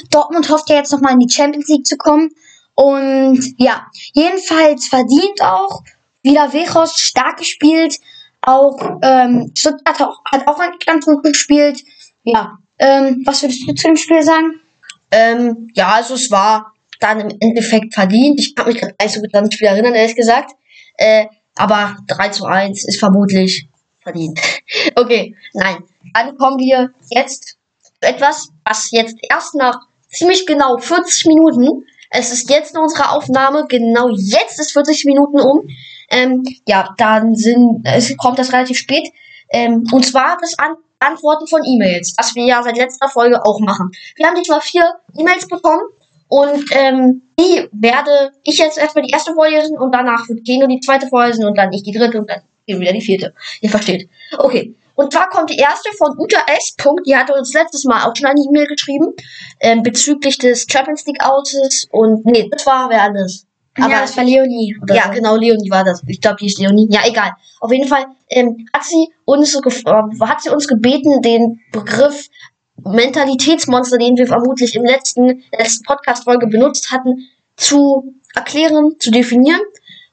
Dortmund 0.09 0.49
hofft 0.49 0.69
ja 0.69 0.77
jetzt 0.77 0.91
nochmal 0.91 1.13
in 1.13 1.19
die 1.19 1.33
Champions 1.33 1.67
League 1.67 1.85
zu 1.85 1.97
kommen. 1.97 2.29
Und 2.75 3.55
ja, 3.57 3.87
jedenfalls 4.13 4.87
verdient 4.87 5.41
auch. 5.41 5.81
Wieder 6.21 6.53
Wechos 6.53 6.97
stark 6.97 7.37
gespielt. 7.37 7.97
Auch 8.45 8.99
ähm, 9.01 9.51
Stuttgart 9.57 9.99
hat 9.99 10.01
auch, 10.01 10.21
hat 10.31 10.47
auch 10.47 10.59
ganz 10.85 11.05
gut 11.05 11.23
gespielt. 11.23 11.81
Ja. 12.23 12.57
Ähm, 12.77 13.23
was 13.25 13.41
würdest 13.41 13.67
du 13.67 13.73
zu 13.73 13.87
dem 13.87 13.95
Spiel 13.95 14.21
sagen? 14.21 14.59
Ähm, 15.11 15.69
ja, 15.73 15.93
also 15.93 16.15
es 16.15 16.29
war 16.29 16.73
dann 16.99 17.19
im 17.21 17.37
Endeffekt 17.39 17.93
verdient. 17.93 18.39
Ich 18.39 18.55
kann 18.55 18.67
mich 18.67 18.77
gerade 18.77 18.95
nicht 19.01 19.13
so 19.13 19.21
gut 19.21 19.33
an 19.33 19.45
das 19.45 19.53
Spiel 19.53 19.67
erinnern, 19.67 19.95
ehrlich 19.95 20.15
gesagt. 20.15 20.51
Äh, 20.97 21.25
aber 21.55 21.97
3 22.07 22.29
zu 22.29 22.45
1 22.45 22.87
ist 22.87 22.99
vermutlich 22.99 23.67
verdient. 24.01 24.39
okay, 24.95 25.35
nein. 25.53 25.77
Dann 26.13 26.37
kommen 26.37 26.59
wir 26.59 26.91
jetzt 27.09 27.57
zu 27.81 28.07
etwas, 28.07 28.49
was 28.63 28.91
jetzt 28.91 29.17
erst 29.29 29.55
nach 29.55 29.79
ziemlich 30.09 30.45
genau 30.45 30.77
40 30.77 31.25
Minuten, 31.25 31.85
es 32.09 32.31
ist 32.31 32.49
jetzt 32.49 32.77
unsere 32.77 33.11
Aufnahme, 33.11 33.65
genau 33.67 34.09
jetzt 34.09 34.59
ist 34.59 34.71
40 34.71 35.05
Minuten 35.05 35.39
um. 35.39 35.67
Ähm, 36.09 36.43
ja, 36.67 36.93
dann 36.97 37.35
sind, 37.35 37.81
es 37.85 38.15
kommt 38.17 38.39
das 38.39 38.53
relativ 38.53 38.77
spät. 38.77 39.07
Ähm, 39.49 39.85
und 39.91 40.05
zwar 40.05 40.37
das 40.41 40.57
An 40.57 40.75
Antworten 40.99 41.45
von 41.47 41.61
E-Mails, 41.63 42.15
was 42.17 42.35
wir 42.35 42.45
ja 42.45 42.63
seit 42.63 42.77
letzter 42.77 43.09
Folge 43.09 43.43
auch 43.45 43.59
machen. 43.59 43.91
Wir 44.15 44.27
haben 44.27 44.35
diesmal 44.35 44.61
vier 44.61 44.83
E-Mails 45.17 45.47
bekommen 45.47 45.81
und 46.27 46.65
ähm, 46.71 47.21
die 47.39 47.67
werde 47.71 48.31
ich 48.43 48.57
jetzt 48.57 48.77
erstmal 48.77 49.05
die 49.05 49.11
erste 49.11 49.33
vorlesen 49.33 49.77
und 49.77 49.93
danach 49.93 50.27
wird 50.29 50.45
Keno 50.45 50.67
die 50.67 50.79
zweite 50.79 51.07
vorlesen 51.07 51.45
und 51.45 51.57
dann 51.57 51.71
ich 51.73 51.83
die 51.83 51.91
dritte 51.91 52.19
und 52.19 52.29
dann 52.29 52.41
wieder 52.65 52.93
die 52.93 53.01
vierte. 53.01 53.33
Ihr 53.61 53.69
versteht. 53.69 54.09
Okay. 54.37 54.75
Und 54.95 55.11
zwar 55.11 55.29
kommt 55.29 55.49
die 55.49 55.57
erste 55.57 55.89
von 55.97 56.17
Uta 56.17 56.39
S. 56.55 56.73
Die 57.05 57.15
hatte 57.15 57.33
uns 57.33 57.53
letztes 57.53 57.83
Mal 57.83 58.03
auch 58.05 58.15
schon 58.15 58.27
eine 58.27 58.39
E-Mail 58.39 58.65
geschrieben 58.65 59.13
ähm, 59.59 59.83
bezüglich 59.83 60.37
des 60.37 60.65
Champions 60.69 61.05
League 61.05 61.21
Outs 61.23 61.85
und 61.91 62.25
nee, 62.25 62.47
das 62.49 62.65
war 62.65 62.89
wer 62.89 63.03
anders. 63.03 63.45
Aber 63.77 63.91
ja, 63.91 64.01
das 64.01 64.15
war 64.15 64.23
Leonie. 64.23 64.75
ja, 64.89 65.05
so. 65.05 65.11
genau, 65.11 65.35
Leonie 65.35 65.69
war 65.69 65.83
das. 65.83 66.01
Ich 66.07 66.21
glaube, 66.21 66.37
die 66.39 66.47
ist 66.47 66.59
Leonie. 66.59 66.87
Ja, 66.89 67.01
egal. 67.05 67.31
Auf 67.59 67.71
jeden 67.71 67.87
Fall 67.87 68.05
ähm, 68.29 68.67
hat 68.73 68.83
sie 68.85 69.09
uns 69.25 69.53
äh, 69.55 69.91
hat 70.21 70.41
sie 70.41 70.49
uns 70.49 70.67
gebeten, 70.67 71.21
den 71.21 71.59
Begriff 71.71 72.29
Mentalitätsmonster, 72.83 73.97
den 73.97 74.17
wir 74.17 74.27
vermutlich 74.27 74.75
im 74.75 74.83
letzten, 74.83 75.43
letzten 75.57 75.83
Podcast-Folge 75.85 76.47
benutzt 76.47 76.91
hatten, 76.91 77.27
zu 77.55 78.15
erklären, 78.33 78.95
zu 78.99 79.11
definieren. 79.11 79.61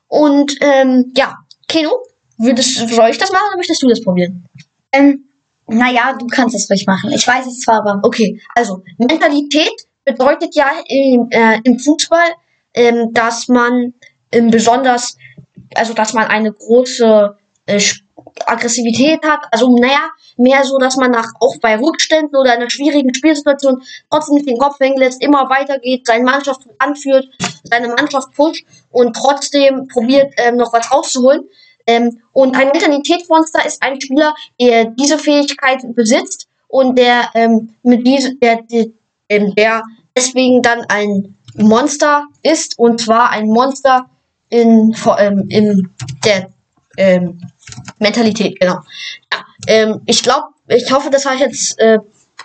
Und 0.08 0.56
ähm, 0.60 1.12
ja, 1.16 1.36
Keno, 1.68 1.90
würdest, 2.38 2.76
soll 2.88 3.10
ich 3.10 3.18
das 3.18 3.32
machen 3.32 3.46
oder 3.48 3.56
möchtest 3.56 3.82
du 3.82 3.88
das 3.88 4.02
probieren? 4.02 4.46
Ähm, 4.92 5.24
naja, 5.66 6.16
du 6.18 6.26
kannst 6.26 6.54
es 6.54 6.70
ruhig 6.70 6.86
machen. 6.86 7.10
Ich 7.12 7.26
weiß 7.26 7.46
es 7.46 7.60
zwar, 7.60 7.78
aber. 7.78 8.00
Okay, 8.02 8.40
also 8.54 8.82
Mentalität 8.98 9.72
bedeutet 10.04 10.54
ja 10.54 10.70
im, 10.86 11.28
äh, 11.30 11.60
im 11.64 11.78
Fußball, 11.78 12.32
ähm, 12.74 13.12
dass 13.12 13.48
man 13.48 13.94
ähm, 14.30 14.50
besonders, 14.50 15.16
also 15.74 15.94
dass 15.94 16.12
man 16.12 16.26
eine 16.26 16.52
große 16.52 17.36
äh, 17.66 17.80
Aggressivität 18.46 19.22
hat. 19.24 19.40
Also 19.50 19.76
naja, 19.78 20.10
mehr 20.36 20.64
so, 20.64 20.78
dass 20.78 20.96
man 20.96 21.10
nach 21.10 21.28
auch 21.40 21.56
bei 21.60 21.78
Rückständen 21.78 22.36
oder 22.36 22.52
einer 22.52 22.70
schwierigen 22.70 23.12
Spielsituation 23.14 23.82
trotzdem 24.10 24.36
nicht 24.36 24.48
den 24.48 24.58
Kopf 24.58 24.80
hängen 24.80 24.98
lässt, 24.98 25.22
immer 25.22 25.48
weitergeht, 25.50 26.06
seine 26.06 26.24
Mannschaft 26.24 26.62
anführt, 26.78 27.28
seine 27.64 27.88
Mannschaft 27.88 28.34
pusht 28.34 28.64
und 28.90 29.14
trotzdem 29.14 29.88
probiert 29.88 30.32
ähm, 30.36 30.56
noch 30.56 30.72
was 30.72 30.90
rauszuholen. 30.90 31.44
Ähm, 31.86 32.20
und 32.32 32.56
ein 32.56 32.68
Mentalitätsmonster 32.68 33.66
ist 33.66 33.82
ein 33.82 34.00
Spieler, 34.00 34.34
der 34.60 34.86
diese 34.86 35.18
Fähigkeit 35.18 35.82
besitzt 35.94 36.48
und 36.68 36.96
der 36.96 37.30
ähm, 37.34 37.74
mit 37.82 38.06
diese, 38.06 38.34
der, 38.36 38.62
der, 38.62 38.86
ähm, 39.28 39.54
der 39.56 39.82
deswegen 40.16 40.62
dann 40.62 40.82
ein 40.88 41.36
Monster 41.54 42.26
ist 42.42 42.78
und 42.78 43.00
zwar 43.00 43.30
ein 43.30 43.46
Monster 43.46 44.08
in, 44.48 44.94
ähm, 45.18 45.46
in 45.48 45.90
der 46.24 46.50
ähm, 46.96 47.40
Mentalität, 47.98 48.60
genau. 48.60 48.80
Ja, 49.32 49.44
ähm, 49.66 50.02
ich 50.06 50.22
glaube, 50.22 50.48
ich 50.68 50.92
hoffe, 50.92 51.10
das 51.10 51.24
habe 51.24 51.36
ich 51.36 51.40
jetzt 51.40 51.78
äh, 51.78 51.98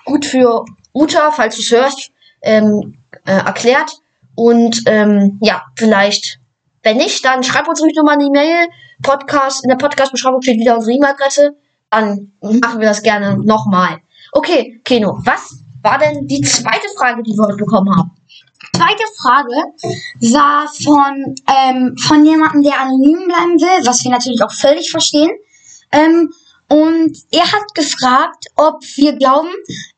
gut 0.05 0.26
für 0.26 0.66
Uta, 0.93 1.32
falls 1.32 1.55
du 1.55 1.62
es 1.62 1.72
hörst, 1.72 2.12
ähm, 2.41 2.97
äh, 3.26 3.34
erklärt. 3.34 3.91
Und 4.36 4.84
ähm, 4.86 5.38
ja, 5.41 5.64
vielleicht, 5.76 6.39
wenn 6.84 6.97
nicht, 6.97 7.26
dann 7.26 7.43
schreib 7.43 7.68
uns 7.68 7.82
ruhig 7.82 7.95
nochmal 7.95 8.16
eine 8.16 8.26
E-Mail. 8.26 8.68
Podcast, 9.01 9.64
in 9.64 9.70
der 9.70 9.78
Podcast-Beschreibung 9.78 10.41
steht 10.41 10.60
wieder 10.60 10.76
unsere 10.76 10.95
E-Mail-Adresse. 10.95 11.55
Dann 11.89 12.32
machen 12.41 12.80
wir 12.80 12.88
das 12.88 13.01
gerne 13.01 13.38
nochmal. 13.38 13.97
Okay, 14.32 14.82
Keno, 14.84 15.20
was 15.24 15.64
war 15.82 15.99
denn 15.99 16.28
die 16.28 16.41
zweite 16.41 16.88
Frage, 16.97 17.24
die 17.24 17.32
wir 17.32 17.45
heute 17.45 17.58
bekommen 17.58 17.95
haben? 17.95 18.12
Zweite 18.76 19.03
Frage 19.22 19.55
war 20.34 20.68
von, 20.84 21.36
ähm, 21.47 21.95
von 21.97 22.26
jemandem, 22.26 22.63
der 22.63 22.80
anonym 22.80 23.28
bleiben 23.28 23.59
will, 23.59 23.86
was 23.86 24.03
wir 24.03 24.11
natürlich 24.11 24.41
auch 24.43 24.53
völlig 24.53 24.89
verstehen. 24.91 25.32
Ähm, 25.91 26.32
und 26.70 27.18
er 27.32 27.49
hat 27.49 27.74
gefragt, 27.76 28.47
ob 28.55 28.82
wir 28.95 29.13
glauben, 29.13 29.49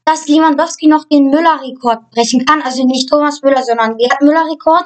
dass 0.06 0.28
Lewandowski 0.28 0.88
noch 0.88 1.04
den 1.06 1.30
Müller-Rekord 1.30 2.12
brechen 2.12 2.46
kann. 2.46 2.62
Also 2.62 2.86
nicht 2.86 3.10
Thomas 3.10 3.42
Müller, 3.42 3.64
sondern 3.64 3.98
Gerd 3.98 4.22
Müller-Rekord. 4.22 4.86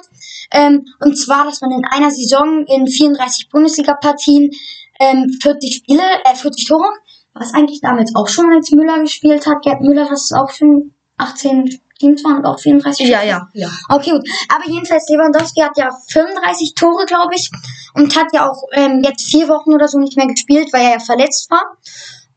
Ähm, 0.52 0.86
und 1.02 1.18
zwar, 1.18 1.44
dass 1.46 1.60
man 1.60 1.72
in 1.72 1.86
einer 1.86 2.10
Saison 2.10 2.66
in 2.68 2.88
34 2.88 3.50
Bundesliga-Partien 3.50 4.52
ähm, 5.00 5.38
40 5.42 5.76
Spiele, 5.76 6.04
äh, 6.24 6.36
40 6.36 6.68
Tore, 6.68 6.88
was 7.34 7.54
eigentlich 7.54 7.82
damals 7.82 8.16
auch 8.16 8.30
schon 8.30 8.52
als 8.54 8.72
Müller 8.72 9.00
gespielt 9.00 9.46
hat. 9.46 9.62
Gerd 9.64 9.82
Müller, 9.82 10.08
das 10.10 10.26
ist 10.26 10.34
auch 10.34 10.52
schon 10.52 10.94
18 11.18 11.82
Teams 12.00 12.24
waren 12.24 12.46
auch 12.46 12.60
34. 12.60 13.08
Ja, 13.08 13.24
ja, 13.24 13.48
ja. 13.54 13.70
Okay, 13.89 14.12
gut. 14.12 14.28
Aber 14.50 14.70
jedenfalls, 14.70 15.08
Lewandowski 15.10 15.62
hat 15.62 15.78
ja 15.78 15.89
35 16.10 16.76
Tore, 16.76 17.06
glaube 17.06 17.36
ich. 17.36 17.50
Und 17.94 18.16
hat 18.16 18.28
ja 18.34 18.50
auch 18.50 18.64
ähm, 18.74 19.02
jetzt 19.04 19.28
vier 19.28 19.48
Wochen 19.48 19.74
oder 19.74 19.88
so 19.88 20.00
nicht 20.00 20.18
mehr 20.18 20.28
gespielt, 20.28 20.74
weil 20.74 20.84
er 20.84 20.91
ja 20.94 21.00
verletzt 21.00 21.50
war. 21.52 21.78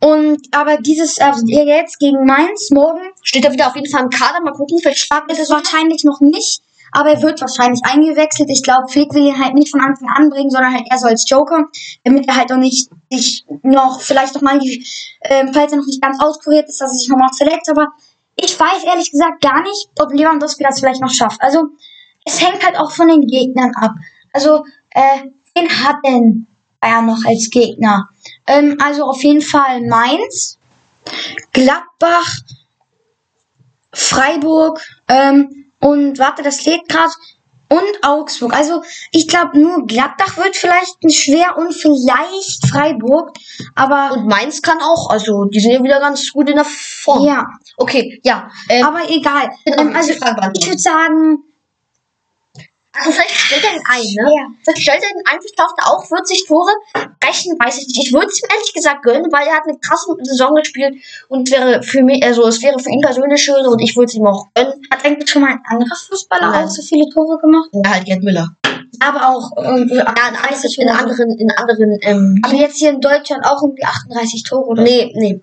Und 0.01 0.41
aber 0.53 0.77
dieses, 0.77 1.19
also 1.19 1.47
jetzt 1.47 1.99
gegen 1.99 2.25
Mainz, 2.25 2.71
morgen. 2.71 3.01
Steht 3.23 3.45
er 3.45 3.53
wieder 3.53 3.69
auf 3.69 3.77
jeden 3.77 3.91
Fall 3.91 4.05
im 4.05 4.11
Kader. 4.11 4.41
Mal 4.43 4.53
gucken, 4.53 4.79
vielleicht 4.81 4.99
stark 4.99 5.31
ist 5.31 5.41
es 5.41 5.51
wahrscheinlich 5.51 6.05
noch 6.05 6.21
nicht. 6.21 6.63
Aber 6.93 7.11
er 7.11 7.23
wird 7.23 7.41
wahrscheinlich 7.41 7.81
eingewechselt. 7.85 8.49
Ich 8.51 8.63
glaube, 8.63 8.89
Flick 8.89 9.13
will 9.13 9.27
ihn 9.27 9.43
halt 9.43 9.55
nicht 9.55 9.71
von 9.71 9.81
Anfang 9.81 10.09
an 10.09 10.31
bringen, 10.31 10.51
sondern 10.51 10.73
halt 10.73 10.87
eher 10.91 10.99
so 10.99 11.07
als 11.07 11.29
Joker, 11.29 11.65
damit 12.05 12.29
er 12.29 12.37
halt 12.37 12.53
auch 12.53 12.57
nicht 12.57 12.89
sich 13.11 13.45
noch, 13.63 14.01
vielleicht 14.01 14.35
noch 14.35 14.43
mal, 14.43 14.59
äh, 15.21 15.47
falls 15.53 15.73
er 15.73 15.79
noch 15.79 15.87
nicht 15.87 16.01
ganz 16.01 16.23
auskuriert 16.23 16.69
ist, 16.69 16.81
dass 16.81 16.93
er 16.93 16.99
sich 16.99 17.09
noch 17.09 17.19
mal 17.19 17.33
verletzt. 17.37 17.69
Aber 17.71 17.89
ich 18.37 18.59
weiß 18.59 18.85
ehrlich 18.85 19.11
gesagt 19.11 19.41
gar 19.41 19.63
nicht, 19.63 19.89
ob 19.99 20.13
Lewandowski 20.13 20.63
das 20.63 20.81
vielleicht 20.81 21.01
noch 21.01 21.13
schafft. 21.13 21.41
Also, 21.41 21.69
es 22.25 22.41
hängt 22.41 22.65
halt 22.65 22.79
auch 22.79 22.93
von 22.93 23.09
den 23.09 23.27
Gegnern 23.27 23.73
ab. 23.77 23.93
Also, 24.33 24.65
äh, 24.91 25.25
wen 25.55 25.69
hat 25.69 25.97
denn 26.05 26.47
Bayern 26.81 27.07
noch 27.07 27.25
als 27.25 27.51
Gegner? 27.51 28.09
Ähm, 28.47 28.77
also 28.81 29.05
auf 29.05 29.23
jeden 29.23 29.41
Fall 29.41 29.81
Mainz, 29.83 30.59
Gladbach, 31.53 32.31
Freiburg 33.93 34.81
ähm, 35.09 35.71
und 35.81 36.19
warte, 36.19 36.43
das 36.43 36.65
lädt 36.67 36.89
gerade 36.89 37.13
und 37.69 38.05
Augsburg. 38.05 38.55
Also 38.55 38.83
ich 39.11 39.29
glaube 39.29 39.59
nur 39.59 39.87
Gladbach 39.87 40.37
wird 40.37 40.57
vielleicht 40.57 40.97
schwer 41.13 41.57
und 41.59 41.73
vielleicht 41.75 42.67
Freiburg, 42.69 43.37
aber 43.75 44.15
und 44.15 44.27
Mainz 44.27 44.63
kann 44.63 44.79
auch. 44.81 45.11
Also 45.11 45.45
die 45.47 45.61
sind 45.61 45.73
ja 45.73 45.83
wieder 45.83 46.01
ganz 46.01 46.33
gut 46.33 46.49
in 46.49 46.57
der 46.57 46.65
Form. 46.65 47.25
Ja. 47.25 47.47
Okay, 47.77 48.21
ja. 48.25 48.51
Ähm, 48.69 48.85
aber 48.85 49.11
egal. 49.11 49.51
Ähm, 49.67 49.95
also 49.95 50.13
ich 50.13 50.67
würde 50.67 50.79
sagen 50.79 51.39
also 52.99 53.13
vielleicht 53.13 53.35
stellt 53.35 53.65
er 53.65 53.73
ihn 53.75 53.83
ein, 53.87 54.25
ne? 54.25 54.33
Ja. 54.35 54.47
Vielleicht 54.63 54.83
stellt 54.83 55.03
er 55.03 55.11
ihn 55.11 55.23
ein, 55.25 55.39
vielleicht 55.41 55.59
schafft 55.59 55.79
er 55.79 55.87
auch 55.91 56.05
40 56.07 56.47
Tore. 56.47 56.73
Rechen 57.25 57.59
weiß 57.59 57.79
ich 57.79 57.87
nicht. 57.89 58.07
Ich 58.07 58.13
würde 58.13 58.27
es 58.27 58.43
ihm 58.43 58.49
ehrlich 58.51 58.73
gesagt 58.73 59.03
gönnen, 59.03 59.31
weil 59.33 59.47
er 59.47 59.57
hat 59.57 59.65
eine 59.67 59.79
krasse 59.79 60.15
Saison 60.23 60.55
gespielt 60.55 60.97
und 61.29 61.51
wäre 61.51 61.83
für 61.83 62.03
mich, 62.03 62.23
also 62.25 62.47
es 62.47 62.63
wäre 62.63 62.79
für 62.79 62.91
ihn 62.91 63.01
persönlich 63.01 63.43
schön 63.43 63.67
und 63.67 63.81
ich 63.81 63.97
würde 63.97 64.07
es 64.07 64.15
ihm 64.15 64.27
auch 64.27 64.47
gönnen. 64.55 64.75
Hat 64.91 65.05
eigentlich 65.05 65.29
schon 65.29 65.43
mal 65.43 65.53
ein 65.53 65.63
anderer 65.67 65.97
Fußballer 65.97 66.51
Nein. 66.51 66.65
auch 66.65 66.69
so 66.69 66.83
viele 66.83 67.09
Tore 67.11 67.39
gemacht? 67.39 67.69
Ja, 67.73 67.91
halt 67.91 68.05
Gerd 68.05 68.23
Müller. 68.23 68.49
Aber 69.01 69.29
auch 69.29 69.51
irgendwie 69.57 69.97
ja, 69.97 70.05
in, 70.09 70.37
anderen, 70.37 70.79
in 70.79 70.89
anderen, 70.89 71.39
in 71.39 71.51
anderen, 71.51 71.99
ähm, 72.03 72.41
Aber 72.43 72.55
jetzt 72.55 72.79
hier 72.79 72.91
in 72.91 73.01
Deutschland 73.01 73.45
auch 73.45 73.63
irgendwie 73.63 73.85
38 73.85 74.43
Tore, 74.45 74.67
oder? 74.67 74.83
Nee, 74.83 75.13
nee. 75.15 75.41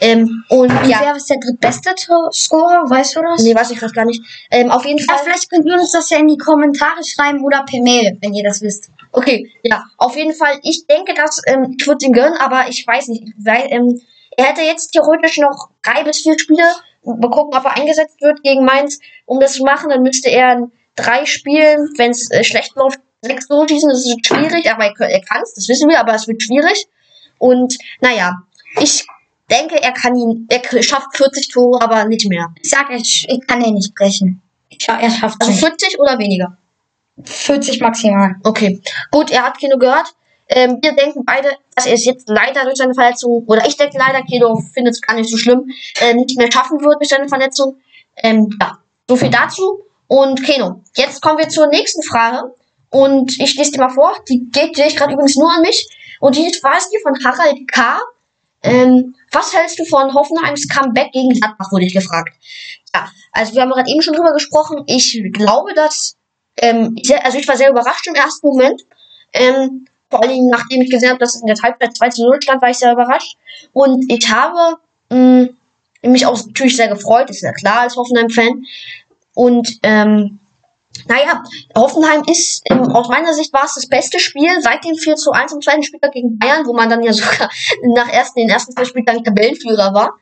Ähm, 0.00 0.44
und, 0.48 0.70
ja. 0.86 1.00
wer 1.02 1.16
ist 1.16 1.28
der 1.28 1.38
drittbeste 1.38 1.94
Scorer? 2.32 2.84
Weißt 2.88 3.16
du 3.16 3.22
das? 3.22 3.42
Nee, 3.42 3.54
weiß 3.54 3.70
ich 3.70 3.78
gerade 3.78 3.92
gar 3.92 4.04
nicht. 4.04 4.22
Ähm, 4.50 4.70
auf 4.70 4.84
jeden 4.84 5.00
Fall. 5.00 5.16
Ja, 5.16 5.22
vielleicht 5.24 5.50
könnt 5.50 5.66
ihr 5.66 5.74
uns 5.74 5.92
das 5.92 6.10
ja 6.10 6.18
in 6.18 6.28
die 6.28 6.38
Kommentare 6.38 7.02
schreiben 7.04 7.44
oder 7.44 7.64
per 7.64 7.80
Mail, 7.80 8.18
wenn 8.20 8.34
ihr 8.34 8.44
das 8.44 8.60
wisst. 8.60 8.90
Okay, 9.12 9.50
ja, 9.62 9.84
auf 9.96 10.16
jeden 10.16 10.34
Fall. 10.34 10.58
Ich 10.62 10.86
denke, 10.86 11.14
dass 11.14 11.40
ähm, 11.46 11.76
ich 11.78 11.86
würde 11.86 12.04
ihn 12.06 12.12
gönnen, 12.12 12.38
aber 12.38 12.68
ich 12.68 12.86
weiß 12.86 13.08
nicht, 13.08 13.32
weil 13.38 13.66
ähm, 13.70 14.00
er 14.36 14.46
hätte 14.46 14.62
jetzt 14.62 14.92
theoretisch 14.92 15.38
noch 15.38 15.70
drei 15.82 16.04
bis 16.04 16.22
vier 16.22 16.38
Spiele. 16.38 16.64
Mal 17.02 17.30
gucken, 17.30 17.58
ob 17.58 17.64
er 17.64 17.76
eingesetzt 17.76 18.20
wird 18.20 18.42
gegen 18.42 18.64
Mainz. 18.64 18.98
Um 19.24 19.40
das 19.40 19.54
zu 19.54 19.64
machen, 19.64 19.90
dann 19.90 20.02
müsste 20.02 20.30
er 20.30 20.52
in 20.52 20.72
drei 20.96 21.26
Spielen, 21.26 21.92
wenn 21.96 22.10
es 22.10 22.30
äh, 22.30 22.44
schlecht 22.44 22.74
läuft, 22.76 23.00
sechs 23.22 23.48
Tore 23.48 23.68
schießen. 23.68 23.88
Das 23.88 24.04
ist 24.04 24.26
schwierig, 24.26 24.70
aber 24.70 24.84
er, 24.84 25.10
er 25.10 25.20
kann 25.22 25.42
es, 25.42 25.54
das 25.54 25.68
wissen 25.68 25.88
wir, 25.88 25.98
aber 25.98 26.14
es 26.14 26.28
wird 26.28 26.42
schwierig. 26.42 26.86
Und 27.38 27.76
naja, 28.00 28.42
ich 28.80 29.06
denke, 29.50 29.82
er 29.82 29.92
kann 29.92 30.16
ihn, 30.16 30.46
er 30.48 30.82
schafft 30.82 31.16
40 31.16 31.48
Tore, 31.48 31.82
aber 31.82 32.04
nicht 32.04 32.28
mehr. 32.28 32.52
Ich 32.62 32.70
sag, 32.70 32.90
ich, 32.90 33.26
ich 33.28 33.46
kann 33.46 33.62
ihn 33.62 33.74
nicht 33.74 33.94
brechen. 33.94 34.40
Ich, 34.68 34.88
er 34.88 35.10
schafft 35.10 35.36
Also 35.40 35.52
40 35.52 35.98
oder 35.98 36.18
weniger? 36.18 36.56
40 37.24 37.80
maximal. 37.80 38.36
Okay. 38.44 38.80
Gut, 39.10 39.30
er 39.30 39.44
hat 39.44 39.58
Kino 39.58 39.76
gehört. 39.78 40.14
Ähm, 40.48 40.78
wir 40.82 40.92
denken 40.92 41.24
beide, 41.24 41.50
dass 41.74 41.86
er 41.86 41.94
es 41.94 42.04
jetzt 42.04 42.28
leider 42.28 42.64
durch 42.64 42.76
seine 42.76 42.94
Verletzung, 42.94 43.44
oder 43.46 43.66
ich 43.66 43.76
denke 43.76 43.98
leider, 43.98 44.22
Kedo 44.22 44.56
findet 44.74 44.94
es 44.94 45.00
gar 45.00 45.14
nicht 45.14 45.30
so 45.30 45.36
schlimm, 45.36 45.70
äh, 46.00 46.12
nicht 46.14 46.36
mehr 46.36 46.50
schaffen 46.50 46.80
wird 46.80 46.96
durch 46.96 47.08
seine 47.08 47.28
Verletzung. 47.28 47.76
Ähm, 48.16 48.56
ja, 48.60 48.78
so 49.08 49.16
viel 49.16 49.30
dazu. 49.30 49.80
Und 50.08 50.42
Keno, 50.44 50.82
jetzt 50.96 51.22
kommen 51.22 51.38
wir 51.38 51.48
zur 51.48 51.68
nächsten 51.68 52.02
Frage. 52.02 52.52
Und 52.90 53.38
ich 53.38 53.54
lese 53.54 53.70
die 53.70 53.78
mal 53.78 53.90
vor. 53.90 54.12
Die 54.28 54.48
geht 54.50 54.76
ich 54.76 54.96
gerade 54.96 55.12
übrigens 55.12 55.36
nur 55.36 55.52
an 55.52 55.62
mich. 55.62 55.88
Und 56.18 56.36
die 56.36 56.46
es 56.46 56.60
die 56.60 56.98
von 57.02 57.14
Harald 57.24 57.68
K. 57.70 58.00
Ähm, 58.62 59.14
was 59.32 59.54
hältst 59.54 59.78
du 59.78 59.84
von 59.84 60.12
Hoffenheims 60.14 60.68
Comeback 60.68 61.12
gegen 61.12 61.30
Gladbach, 61.30 61.72
wurde 61.72 61.86
ich 61.86 61.94
gefragt. 61.94 62.34
Ja, 62.94 63.10
also 63.32 63.54
wir 63.54 63.62
haben 63.62 63.70
gerade 63.70 63.90
eben 63.90 64.02
schon 64.02 64.14
drüber 64.14 64.32
gesprochen. 64.32 64.82
Ich 64.86 65.22
glaube, 65.32 65.72
dass, 65.74 66.16
ähm, 66.56 66.96
also 67.22 67.38
ich 67.38 67.48
war 67.48 67.56
sehr 67.56 67.70
überrascht 67.70 68.06
im 68.06 68.14
ersten 68.14 68.46
Moment. 68.46 68.82
Ähm, 69.32 69.86
vor 70.10 70.22
allem, 70.22 70.46
nachdem 70.50 70.82
ich 70.82 70.90
gesehen 70.90 71.10
habe, 71.10 71.20
dass 71.20 71.36
es 71.36 71.40
in 71.40 71.46
der 71.46 71.56
Halbzeit 71.62 71.96
2 71.96 72.08
zu 72.10 72.22
0 72.24 72.42
stand, 72.42 72.60
war 72.60 72.70
ich 72.70 72.78
sehr 72.78 72.92
überrascht. 72.92 73.36
Und 73.72 74.10
ich 74.12 74.28
habe 74.28 74.78
mh, 75.10 75.50
mich 76.02 76.26
auch 76.26 76.36
natürlich 76.44 76.76
sehr 76.76 76.88
gefreut, 76.88 77.30
ist 77.30 77.42
ja 77.42 77.52
klar 77.52 77.82
als 77.82 77.96
Hoffenheim-Fan. 77.96 78.64
Und 79.34 79.78
ähm, 79.84 80.39
naja, 81.06 81.42
Hoffenheim 81.76 82.22
ist, 82.26 82.62
ähm, 82.70 82.82
aus 82.92 83.08
meiner 83.08 83.34
Sicht 83.34 83.52
war 83.52 83.64
es 83.64 83.74
das 83.74 83.88
beste 83.88 84.18
Spiel 84.18 84.50
seit 84.60 84.84
dem 84.84 84.96
4 84.96 85.16
zu 85.16 85.32
1 85.32 85.52
im 85.52 85.60
zweiten 85.60 85.82
Spieltag 85.82 86.12
gegen 86.12 86.38
Bayern, 86.38 86.66
wo 86.66 86.72
man 86.72 86.88
dann 86.88 87.02
ja 87.02 87.12
sogar 87.14 87.50
nach 87.94 88.08
ersten, 88.08 88.40
den 88.40 88.50
ersten 88.50 88.72
zwei 88.72 88.84
Spieltagen 88.84 89.24
Tabellenführer 89.24 89.94
war. 89.94 90.14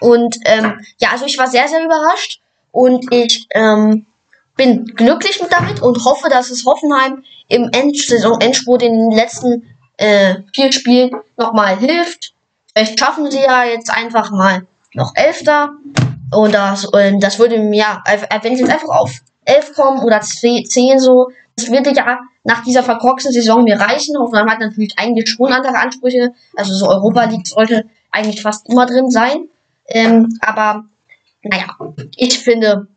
Und 0.00 0.36
ähm, 0.44 0.80
ja, 1.00 1.10
also 1.12 1.26
ich 1.26 1.38
war 1.38 1.48
sehr, 1.48 1.68
sehr 1.68 1.84
überrascht 1.84 2.40
und 2.72 3.12
ich 3.12 3.46
ähm, 3.50 4.06
bin 4.56 4.84
glücklich 4.84 5.40
mit 5.40 5.52
damit 5.52 5.82
und 5.82 6.04
hoffe, 6.04 6.28
dass 6.28 6.50
es 6.50 6.64
Hoffenheim 6.64 7.24
im 7.48 7.70
Endsaison, 7.72 8.40
Endspurt 8.40 8.82
in 8.82 8.92
den 8.92 9.10
letzten 9.10 9.76
äh, 9.96 10.36
vier 10.54 10.72
Spielen 10.72 11.10
nochmal 11.36 11.78
hilft. 11.78 12.34
Vielleicht 12.72 12.98
schaffen 12.98 13.30
sie 13.30 13.40
ja 13.40 13.64
jetzt 13.64 13.90
einfach 13.90 14.30
mal 14.30 14.66
noch 14.94 15.12
Elfter. 15.14 15.72
Und 16.32 16.52
das, 16.52 16.84
und 16.86 17.20
das 17.20 17.38
würde 17.38 17.58
mir, 17.58 17.76
ja, 17.76 18.02
wenn 18.42 18.56
sie 18.56 18.62
jetzt 18.62 18.72
einfach 18.72 18.88
auf 18.88 19.12
11 19.44 19.74
kommen 19.74 20.00
oder 20.02 20.20
10 20.20 20.98
so, 20.98 21.30
das 21.56 21.70
würde 21.70 21.92
ja 21.94 22.20
nach 22.44 22.62
dieser 22.62 22.82
verkorksten 22.82 23.32
Saison 23.32 23.64
mir 23.64 23.80
reichen. 23.80 24.18
Hoffenheim 24.18 24.50
hat 24.50 24.60
natürlich 24.60 24.98
eigentlich 24.98 25.28
schon 25.28 25.52
andere 25.52 25.76
Ansprüche. 25.76 26.32
Also 26.56 26.74
so 26.74 26.88
Europa 26.88 27.24
League 27.24 27.46
sollte 27.46 27.84
eigentlich 28.10 28.42
fast 28.42 28.68
immer 28.68 28.86
drin 28.86 29.10
sein. 29.10 29.48
Ähm, 29.86 30.38
aber 30.40 30.84
naja, 31.42 31.66
ich 32.16 32.38
finde, 32.38 32.88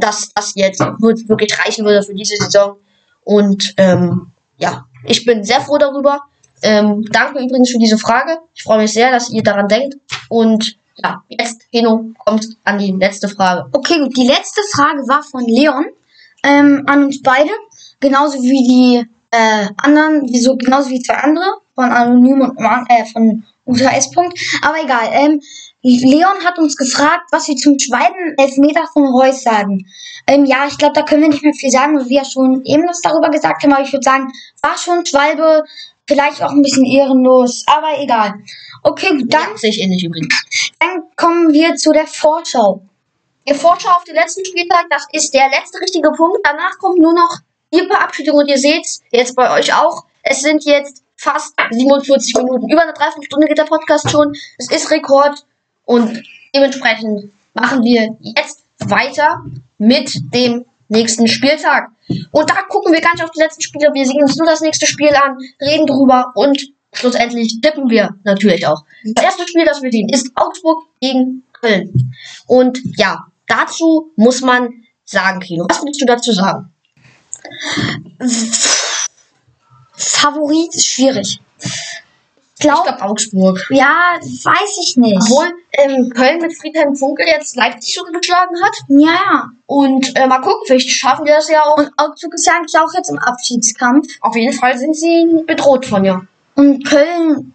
dass 0.00 0.32
das 0.34 0.52
jetzt 0.54 0.80
wirklich 0.80 1.58
reichen 1.58 1.84
würde 1.84 2.02
für 2.02 2.14
diese 2.14 2.36
Saison. 2.36 2.76
Und 3.24 3.74
ähm, 3.76 4.32
ja, 4.58 4.86
ich 5.04 5.24
bin 5.24 5.44
sehr 5.44 5.60
froh 5.60 5.78
darüber. 5.78 6.22
Ähm, 6.62 7.04
danke 7.10 7.40
übrigens 7.40 7.70
für 7.70 7.78
diese 7.78 7.98
Frage. 7.98 8.38
Ich 8.54 8.62
freue 8.62 8.78
mich 8.78 8.92
sehr, 8.92 9.10
dass 9.10 9.30
ihr 9.30 9.42
daran 9.42 9.68
denkt. 9.68 9.96
Und 10.28 10.76
ja, 11.02 11.22
jetzt, 11.28 11.62
Heno, 11.70 12.10
kommt 12.24 12.46
an 12.64 12.78
die 12.78 12.92
letzte 12.92 13.28
Frage. 13.28 13.68
Okay, 13.72 13.98
gut. 14.00 14.16
Die 14.16 14.26
letzte 14.26 14.60
Frage 14.72 14.98
war 15.08 15.22
von 15.22 15.44
Leon 15.44 15.86
ähm, 16.42 16.82
an 16.86 17.04
uns 17.04 17.22
beide. 17.22 17.50
Genauso 18.00 18.42
wie 18.42 18.68
die 18.68 19.08
äh, 19.30 19.68
anderen, 19.76 20.28
wie 20.28 20.40
so, 20.40 20.56
genauso 20.56 20.90
wie 20.90 21.02
zwei 21.02 21.14
andere 21.14 21.58
von 21.74 21.90
Anonym 21.90 22.40
und 22.40 22.58
äh, 22.88 23.04
von 23.12 23.44
Uta 23.64 23.90
S. 23.90 24.10
Aber 24.62 24.82
egal. 24.82 25.08
Ähm, 25.12 25.40
Leon 25.82 26.44
hat 26.44 26.58
uns 26.58 26.76
gefragt, 26.76 27.28
was 27.30 27.46
wir 27.46 27.54
zum 27.54 27.78
zweiten 27.78 28.34
Elfmeter 28.36 28.86
von 28.92 29.06
Reus 29.06 29.42
sagen. 29.42 29.86
Ähm, 30.26 30.44
ja, 30.44 30.66
ich 30.66 30.76
glaube, 30.76 30.94
da 30.94 31.02
können 31.02 31.22
wir 31.22 31.28
nicht 31.28 31.44
mehr 31.44 31.54
viel 31.54 31.70
sagen, 31.70 31.96
weil 31.96 32.08
wir 32.08 32.16
ja 32.16 32.24
schon 32.24 32.64
eben 32.64 32.86
was 32.88 33.00
darüber 33.00 33.30
gesagt 33.30 33.62
haben. 33.62 33.72
Aber 33.72 33.84
ich 33.84 33.92
würde 33.92 34.04
sagen, 34.04 34.32
war 34.62 34.76
schon 34.76 35.06
Schwalbe, 35.06 35.62
vielleicht 36.08 36.42
auch 36.42 36.50
ein 36.50 36.62
bisschen 36.62 36.84
ehrenlos, 36.84 37.64
aber 37.66 38.00
egal. 38.00 38.34
Okay, 38.82 39.24
dann. 39.26 39.50
Ja, 39.50 39.56
sehe 39.56 39.70
ich 39.70 39.80
ähnlich 39.80 40.04
übrigens. 40.04 40.44
Dann 40.78 41.02
kommen 41.16 41.52
wir 41.52 41.76
zu 41.76 41.92
der 41.92 42.06
Vorschau. 42.06 42.82
Die 43.48 43.54
Vorschau 43.54 43.90
auf 43.90 44.04
den 44.04 44.14
letzten 44.14 44.44
Spieltag, 44.44 44.86
das 44.90 45.06
ist 45.12 45.32
der 45.32 45.48
letzte 45.48 45.80
richtige 45.80 46.10
Punkt. 46.10 46.38
Danach 46.44 46.78
kommt 46.78 46.98
nur 46.98 47.14
noch 47.14 47.38
die 47.72 47.86
Verabschiedung 47.86 48.36
und 48.36 48.48
ihr 48.48 48.58
seht 48.58 48.86
jetzt 49.10 49.34
bei 49.34 49.50
euch 49.58 49.74
auch. 49.74 50.04
Es 50.22 50.42
sind 50.42 50.64
jetzt 50.64 51.02
fast 51.16 51.54
47 51.70 52.34
Minuten. 52.36 52.70
Über 52.70 52.82
eine 52.82 52.92
Dreiviertelstunde 52.92 53.46
geht 53.46 53.58
der 53.58 53.64
Podcast 53.64 54.10
schon. 54.10 54.34
Es 54.58 54.70
ist 54.70 54.90
Rekord. 54.90 55.44
Und 55.84 56.22
dementsprechend 56.54 57.32
machen 57.54 57.82
wir 57.82 58.16
jetzt 58.20 58.62
weiter 58.78 59.42
mit 59.78 60.12
dem 60.34 60.66
nächsten 60.88 61.28
Spieltag. 61.28 61.90
Und 62.30 62.50
da 62.50 62.62
gucken 62.68 62.92
wir 62.92 63.00
gar 63.00 63.12
nicht 63.12 63.24
auf 63.24 63.30
die 63.30 63.40
letzten 63.40 63.62
Spiele. 63.62 63.90
Wir 63.92 64.06
sehen 64.06 64.22
uns 64.22 64.36
nur 64.36 64.46
das 64.46 64.60
nächste 64.60 64.86
Spiel 64.86 65.14
an, 65.14 65.38
reden 65.60 65.86
drüber 65.86 66.32
und 66.34 66.60
schlussendlich 66.92 67.60
tippen 67.60 67.88
wir 67.90 68.16
natürlich 68.24 68.66
auch. 68.66 68.84
Das 69.04 69.24
erste 69.24 69.48
Spiel, 69.48 69.64
das 69.64 69.82
wir 69.82 69.90
sehen, 69.90 70.08
ist 70.08 70.30
Augsburg 70.34 70.84
gegen 71.00 71.44
Köln. 71.52 72.14
Und 72.46 72.80
ja, 72.96 73.26
dazu 73.46 74.12
muss 74.16 74.40
man 74.40 74.84
sagen, 75.04 75.40
Kino. 75.40 75.66
Was 75.68 75.82
willst 75.84 76.00
du 76.00 76.06
dazu 76.06 76.32
sagen? 76.32 76.72
Favorit 79.96 80.74
ist 80.74 80.86
schwierig 80.86 81.40
glaub, 82.58 82.78
ich 82.78 82.84
glaube 82.84 83.02
Augsburg. 83.02 83.66
Ja, 83.70 84.18
weiß 84.20 84.78
ich 84.82 84.96
nicht. 84.96 85.16
Obwohl 85.16 85.52
ähm, 85.72 86.10
Köln 86.10 86.40
mit 86.40 86.56
Friedhelm 86.58 86.96
Funkel 86.96 87.26
jetzt 87.26 87.56
Leipzig 87.56 87.94
schon 87.94 88.12
geschlagen 88.12 88.54
hat. 88.62 88.74
Ja, 88.88 89.12
ja. 89.12 89.50
Und 89.66 90.16
äh, 90.16 90.26
mal 90.26 90.40
gucken, 90.40 90.62
vielleicht 90.66 90.90
schaffen 90.90 91.24
wir 91.24 91.34
das 91.34 91.48
ja 91.48 91.62
auch. 91.64 91.78
Und 91.78 91.90
Augsburg 91.96 92.34
ist 92.34 92.46
ja 92.46 92.54
eigentlich 92.54 92.78
auch 92.78 92.92
jetzt 92.94 93.10
im 93.10 93.18
Abschiedskampf. 93.18 94.06
Auf 94.20 94.36
jeden 94.36 94.52
Fall 94.52 94.78
sind 94.78 94.96
sie 94.96 95.44
bedroht 95.46 95.86
von 95.86 96.04
ja. 96.04 96.22
Und 96.58 96.84
Köln 96.84 97.54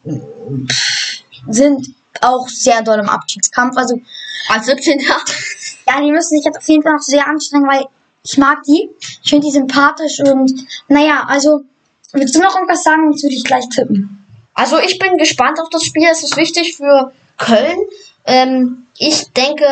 sind 1.49 1.93
auch 2.21 2.47
sehr 2.47 2.81
doll 2.83 2.99
im 2.99 3.09
Abschiedskampf. 3.09 3.75
Also 3.75 3.99
als 4.47 4.65
17. 4.65 4.99
ja, 5.87 6.01
die 6.01 6.09
müssen 6.09 6.37
sich 6.37 6.45
jetzt 6.45 6.57
auf 6.57 6.67
jeden 6.69 6.83
Fall 6.83 6.93
noch 6.93 7.01
sehr 7.01 7.27
anstrengen, 7.27 7.67
weil 7.67 7.83
ich 8.23 8.37
mag 8.37 8.63
die. 8.63 8.89
Ich 9.21 9.29
finde 9.29 9.47
die 9.47 9.51
sympathisch 9.51 10.21
und 10.21 10.53
naja, 10.87 11.25
also 11.27 11.65
willst 12.13 12.33
du 12.33 12.39
noch 12.39 12.55
irgendwas 12.55 12.83
sagen, 12.83 13.09
sonst 13.09 13.23
würde 13.23 13.35
ich 13.35 13.43
gleich 13.43 13.67
tippen. 13.67 14.25
Also 14.53 14.79
ich 14.79 14.97
bin 14.99 15.17
gespannt 15.17 15.59
auf 15.59 15.67
das 15.69 15.83
Spiel. 15.83 16.07
Es 16.09 16.23
ist 16.23 16.37
wichtig 16.37 16.77
für 16.77 17.11
Köln. 17.37 17.79
Ähm, 18.23 18.87
ich 18.97 19.25
denke, 19.33 19.65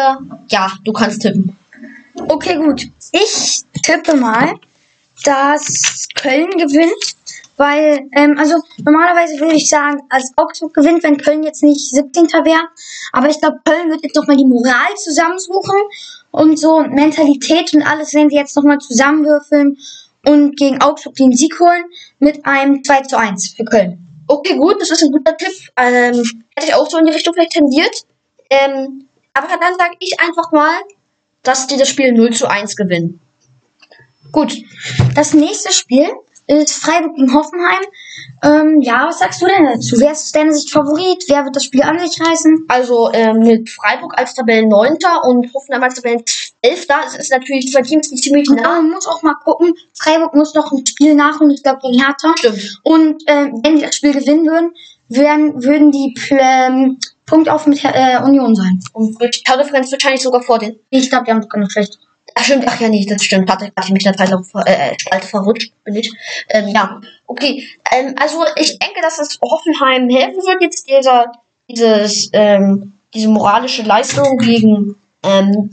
ja, 0.50 0.74
du 0.84 0.92
kannst 0.92 1.22
tippen. 1.22 1.56
Okay, 2.16 2.58
gut. 2.58 2.86
Ich 3.14 3.62
tippe 3.82 4.18
mal, 4.18 4.56
dass 5.24 6.08
Köln 6.16 6.50
gewinnt, 6.50 7.16
weil, 7.62 8.10
ähm, 8.14 8.40
also 8.40 8.56
normalerweise 8.84 9.40
würde 9.40 9.54
ich 9.54 9.70
sagen, 9.70 10.02
als 10.10 10.34
Augsburg 10.36 10.74
gewinnt, 10.74 11.04
wenn 11.04 11.18
Köln 11.18 11.44
jetzt 11.44 11.62
nicht 11.62 11.92
17. 11.92 12.24
wäre. 12.44 12.68
Aber 13.14 13.30
ich 13.30 13.40
glaube, 13.40 13.60
Köln 13.64 13.92
wird 13.92 14.04
jetzt 14.04 14.16
nochmal 14.16 14.36
die 14.36 14.46
Moral 14.46 14.96
zusammensuchen 14.96 15.78
und 16.32 16.58
so 16.58 16.82
Mentalität 16.82 17.72
und 17.76 17.84
alles 17.84 18.16
werden 18.16 18.32
sie 18.32 18.36
jetzt 18.36 18.56
nochmal 18.56 18.80
zusammenwürfeln 18.80 19.78
und 20.26 20.58
gegen 20.58 20.82
Augsburg 20.82 21.14
den 21.14 21.34
Sieg 21.34 21.60
holen 21.60 21.84
mit 22.18 22.44
einem 22.48 22.84
2 22.84 23.02
zu 23.02 23.20
1 23.20 23.50
für 23.50 23.66
Köln. 23.66 24.08
Okay, 24.26 24.58
gut, 24.58 24.82
das 24.82 24.90
ist 24.90 25.04
ein 25.04 25.12
guter 25.12 25.38
Tipp. 25.38 25.54
Ähm, 25.78 26.16
hätte 26.56 26.70
ich 26.70 26.74
auch 26.74 26.90
so 26.90 26.98
in 26.98 27.06
die 27.06 27.12
Richtung 27.12 27.36
vielleicht 27.36 27.52
tendiert. 27.52 27.96
Ähm, 28.50 29.06
aber 29.36 29.48
dann 29.50 29.76
sage 29.78 29.98
ich 30.00 30.20
einfach 30.20 30.52
mal, 30.52 30.80
dass 31.44 31.68
die 31.68 31.78
das 31.78 31.90
Spiel 31.90 32.12
0 32.12 32.34
zu 32.34 32.50
1 32.50 32.76
gewinnen. 32.76 33.20
Gut. 34.32 34.58
Das 35.14 35.36
nächste 35.36 35.72
Spiel 35.72 36.10
Freiburg 36.48 37.16
gegen 37.16 37.34
Hoffenheim. 37.34 37.84
Ähm, 38.44 38.82
ja, 38.82 39.06
was 39.08 39.20
sagst 39.20 39.42
du 39.42 39.46
denn 39.46 39.66
dazu? 39.66 39.96
Wer 40.00 40.12
ist 40.12 40.36
deine 40.36 40.54
Sicht 40.54 40.72
Favorit? 40.72 41.24
Wer 41.28 41.46
wird 41.46 41.56
das 41.56 41.66
Spiel 41.66 41.84
an 41.84 42.00
sich 42.00 42.20
reißen? 42.20 42.66
Also 42.68 43.12
ähm, 43.14 43.40
mit 43.40 43.70
Freiburg 43.70 44.18
als 44.18 44.34
Tabellen 44.34 44.70
9. 44.70 44.98
und 45.24 45.54
Hoffenheim 45.54 45.84
als 45.84 45.96
Tabellen 45.96 46.24
11. 46.62 46.88
Das 46.88 47.16
ist 47.18 47.32
natürlich 47.32 47.72
zwei 47.72 47.82
Teams, 47.82 48.10
die 48.10 48.16
ziemlich 48.16 48.50
nah. 48.50 48.62
Ja, 48.62 48.82
man 48.82 48.92
muss 48.92 49.08
auch 49.08 49.22
mal 49.22 49.36
gucken. 49.44 49.74
Freiburg 49.94 50.34
muss 50.34 50.54
noch 50.54 50.72
ein 50.72 50.86
Spiel 50.86 51.16
nachholen, 51.16 51.52
ich 51.52 51.64
glaube 51.64 51.80
gegen 51.82 52.04
Hertha. 52.04 52.34
Stimmt. 52.38 52.80
Und 52.84 53.28
äh, 53.28 53.52
wenn 53.64 53.76
die 53.76 53.84
das 53.84 53.96
Spiel 53.96 54.14
gewinnen 54.14 54.46
würden, 54.46 54.72
wären, 55.10 55.64
würden 55.64 55.92
die 55.92 56.16
ähm, 56.32 56.98
Punkt 57.26 57.50
auf 57.50 57.68
mit 57.68 57.84
äh, 57.84 58.20
Union 58.24 58.56
sein. 58.56 58.80
Und 58.94 59.20
durch 59.22 59.44
Tordifferenz 59.44 59.92
wahrscheinlich 59.92 60.22
sogar 60.22 60.42
vor 60.42 60.60
den. 60.60 60.78
Ich 60.90 61.10
glaube, 61.10 61.26
die 61.26 61.32
haben 61.32 61.42
sogar 61.42 61.62
noch 61.62 61.70
schlecht. 61.70 62.00
Ach 62.36 62.44
stimmt, 62.44 62.66
ach 62.68 62.80
ja, 62.80 62.90
nee, 62.90 63.06
das 63.06 63.24
stimmt. 63.24 63.50
Hatte, 63.50 63.66
hatte 63.66 63.88
ich 63.88 63.92
mich 63.92 64.04
da 64.04 64.14
Zeit 64.14 64.30
lang 64.30 64.46
äh, 64.66 64.98
Spalte 65.00 65.28
verrutscht, 65.28 65.72
bin 65.84 65.96
ich. 65.96 66.12
Ähm, 66.50 66.68
ja, 66.70 67.02
okay. 67.28 67.68
Ähm, 67.92 68.16
also 68.18 68.46
ich 68.56 68.80
denke, 68.80 69.02
dass 69.02 69.20
es 69.20 69.40
Hoffenheim 69.42 70.10
helfen 70.10 70.38
wird, 70.38 70.62
jetzt 70.62 70.88
dieser, 70.90 71.32
dieses, 71.70 72.30
ähm, 72.34 72.94
diese 73.14 73.28
moralische 73.28 73.84
Leistung 73.84 74.38
gegen 74.38 74.96
ähm, 75.24 75.72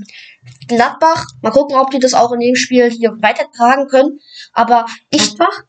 Gladbach. 0.67 1.25
Mal 1.43 1.51
gucken, 1.51 1.77
ob 1.77 1.91
die 1.91 1.99
das 1.99 2.15
auch 2.15 2.33
in 2.33 2.41
dem 2.41 2.57
Spiel 2.57 2.91
hier 2.91 3.17
weitertragen 3.21 3.89
können. 3.89 4.21
Aber 4.53 4.87
ich. 5.11 5.35
Gladbach? 5.35 5.65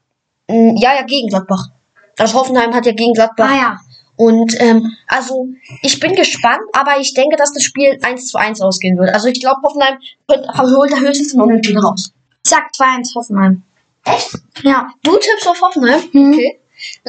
Ja, 0.47 0.95
ja, 0.95 1.03
gegen 1.03 1.27
Gladbach. 1.27 1.67
Das 2.15 2.33
Hoffenheim 2.33 2.73
hat 2.73 2.85
ja 2.85 2.91
gegen 2.91 3.13
Gladbach. 3.13 3.49
Ah 3.49 3.55
ja. 3.55 3.79
Und 4.19 4.53
ähm, 4.59 4.97
also 5.07 5.47
ich 5.81 5.97
bin 6.01 6.13
gespannt, 6.13 6.59
aber 6.73 6.99
ich 6.99 7.13
denke, 7.13 7.37
dass 7.37 7.53
das 7.53 7.63
Spiel 7.63 7.97
1 8.01 8.27
zu 8.27 8.37
1 8.37 8.59
ausgehen 8.59 8.97
wird. 8.97 9.13
Also 9.13 9.29
ich 9.29 9.39
glaube, 9.39 9.61
Hoffenheim 9.63 9.97
holt 10.27 10.91
da 10.91 10.97
höchstens 10.97 11.33
ein 11.33 11.39
Unentschieden 11.39 11.79
raus. 11.79 12.11
Ich 12.43 12.49
sag 12.49 12.69
2-1 12.77 13.15
Hoffenheim. 13.15 13.63
Echt? 14.03 14.31
Ja. 14.61 14.89
Du 15.03 15.15
tippst 15.15 15.47
auf 15.47 15.61
Hoffenheim? 15.61 16.01
Mhm. 16.11 16.33
Okay. 16.33 16.59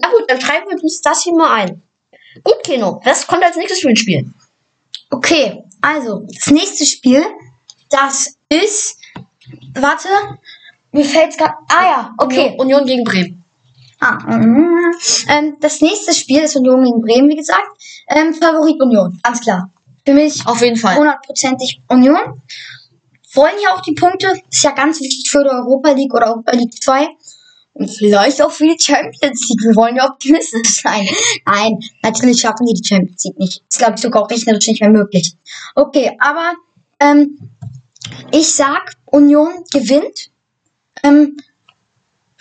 Na 0.01 0.09
gut, 0.09 0.23
dann 0.29 0.41
schreiben 0.41 0.71
wir 0.71 0.81
uns 0.81 1.01
das 1.01 1.25
hier 1.25 1.35
mal 1.35 1.53
ein. 1.53 1.83
Gut, 2.45 2.63
Keno, 2.63 3.01
was 3.05 3.27
kommt 3.27 3.43
als 3.43 3.57
nächstes 3.57 3.81
für 3.81 3.89
ein 3.89 3.97
Spiel? 3.97 4.33
Okay, 5.11 5.65
also 5.81 6.25
das 6.33 6.47
nächste 6.47 6.87
Spiel, 6.87 7.25
das 7.89 8.37
ist. 8.49 8.97
Warte, 9.75 10.09
mir 10.93 11.05
fällt's 11.05 11.37
gerade. 11.37 11.55
Ah 11.69 11.85
ja, 11.85 12.15
okay. 12.19 12.55
Union, 12.57 12.83
Union 12.83 12.87
gegen 12.87 13.03
Bremen. 13.03 13.40
Ah, 14.01 14.19
mm, 14.27 14.93
ähm, 15.29 15.57
das 15.61 15.81
nächste 15.81 16.15
Spiel 16.15 16.41
ist 16.41 16.57
Union 16.57 16.85
gegen 16.85 17.01
Bremen, 17.03 17.29
wie 17.29 17.37
gesagt. 17.37 17.69
Ähm, 18.09 18.35
Favorit 18.35 18.81
Union, 18.81 19.19
ganz 19.23 19.41
klar. 19.41 19.71
Für 20.07 20.15
mich 20.15 20.47
Auf 20.47 20.63
jeden 20.63 20.77
Fall. 20.77 20.97
hundertprozentig 20.97 21.83
Union. 21.89 22.43
Wollen 23.35 23.55
ja 23.63 23.75
auch 23.75 23.83
die 23.83 23.93
Punkte, 23.93 24.33
ist 24.51 24.65
ja 24.65 24.73
ganz 24.73 25.01
wichtig 25.01 25.31
für 25.31 25.45
die 25.45 25.51
Europa 25.51 25.93
League 25.93 26.15
oder 26.15 26.29
Europa 26.29 26.53
League 26.53 26.83
2. 26.83 27.09
Und 27.75 27.89
vielleicht 27.89 28.43
auch 28.43 28.51
für 28.51 28.65
die 28.65 28.77
Champions 28.81 29.49
League. 29.49 29.63
Wir 29.63 29.77
wollen 29.77 29.97
ja 29.97 30.11
optimistisch 30.11 30.83
sein. 30.83 31.07
Nein, 31.47 31.79
natürlich 32.03 32.41
schaffen 32.41 32.67
die 32.67 32.75
die 32.75 32.87
Champions 32.89 33.23
League 33.25 33.39
nicht. 33.39 33.63
Ist, 33.71 33.79
glaube 33.79 33.95
ich, 33.95 34.01
sogar 34.01 34.23
auch 34.23 34.31
rechnerisch 34.31 34.67
nicht 34.67 34.81
mehr 34.81 34.91
möglich. 34.91 35.37
Okay, 35.77 36.17
aber 36.19 36.55
ähm, 36.99 37.39
ich 38.33 38.53
sag, 38.53 38.97
Union 39.07 39.65
gewinnt. 39.71 40.31
Ähm, 41.03 41.37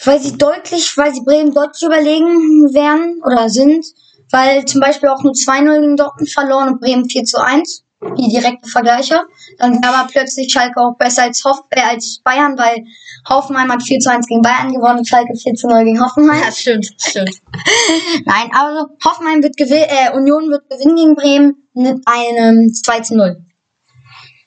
weil 0.06 0.20
sie 0.20 0.38
deutlich, 0.38 0.96
weil 0.98 1.14
sie 1.14 1.22
Bremen 1.22 1.54
deutlich 1.54 1.84
überlegen 1.84 2.74
werden 2.74 3.22
oder 3.24 3.50
sind. 3.50 3.86
Weil 4.32 4.64
zum 4.66 4.80
Beispiel 4.80 5.10
auch 5.10 5.24
nur 5.24 5.34
2-0 5.34 5.82
gegen 5.82 5.98
Dortmund 5.98 6.30
verloren 6.30 6.70
und 6.70 6.82
Bremen 6.82 7.10
4 7.10 7.24
zu 7.26 7.42
1. 7.42 7.84
Die 8.18 8.30
direkte 8.30 8.70
Vergleiche. 8.70 9.20
Dann 9.58 9.84
war 9.84 9.94
aber 9.94 10.10
plötzlich 10.10 10.54
Schalke 10.54 10.80
auch 10.80 10.96
besser 10.96 11.24
als, 11.24 11.44
Hoff 11.44 11.64
äh, 11.72 11.82
als 11.82 12.22
Bayern, 12.24 12.58
weil 12.58 12.86
Hoffenheim 13.28 13.72
hat 13.72 13.84
4 13.84 14.00
zu 14.00 14.10
1 14.10 14.28
gegen 14.28 14.42
Bayern 14.42 14.72
gewonnen 14.72 15.00
und 15.00 15.08
Schalke 15.08 15.36
4 15.36 15.56
zu 15.56 15.68
0 15.68 15.84
gegen 15.84 16.02
Hoffenheim. 16.02 16.42
Ja, 16.42 16.52
stimmt, 16.52 16.94
stimmt. 16.98 17.42
Nein, 18.26 18.52
also 18.54 18.88
Hoffenheim 19.04 19.44
wird 19.44 19.58
gewinnen, 19.58 19.88
äh, 19.90 20.16
Union 20.16 20.50
wird 20.50 20.70
gewinnen 20.70 20.96
gegen 20.96 21.16
Bremen 21.16 21.68
mit 21.74 21.98
einem 22.06 22.74
2 22.74 23.00
zu 23.02 23.18
0. 23.18 23.44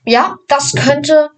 Ja, 0.07 0.37
das 0.49 0.73
könnte, 0.73 1.31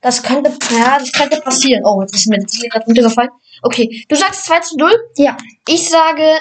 das 0.00 0.22
könnte, 0.22 0.50
ja, 0.70 0.98
das 0.98 1.12
könnte 1.12 1.40
passieren. 1.40 1.84
Oh, 1.84 2.00
jetzt 2.00 2.14
ist 2.14 2.28
mir 2.28 2.38
das 2.38 2.58
gerade 2.58 2.86
runtergefallen. 2.86 3.30
Okay, 3.62 4.04
du 4.08 4.16
sagst 4.16 4.46
2 4.46 4.60
zu 4.60 4.76
0. 4.76 4.90
Ja. 5.16 5.36
Ich 5.66 5.88
sage 5.88 6.38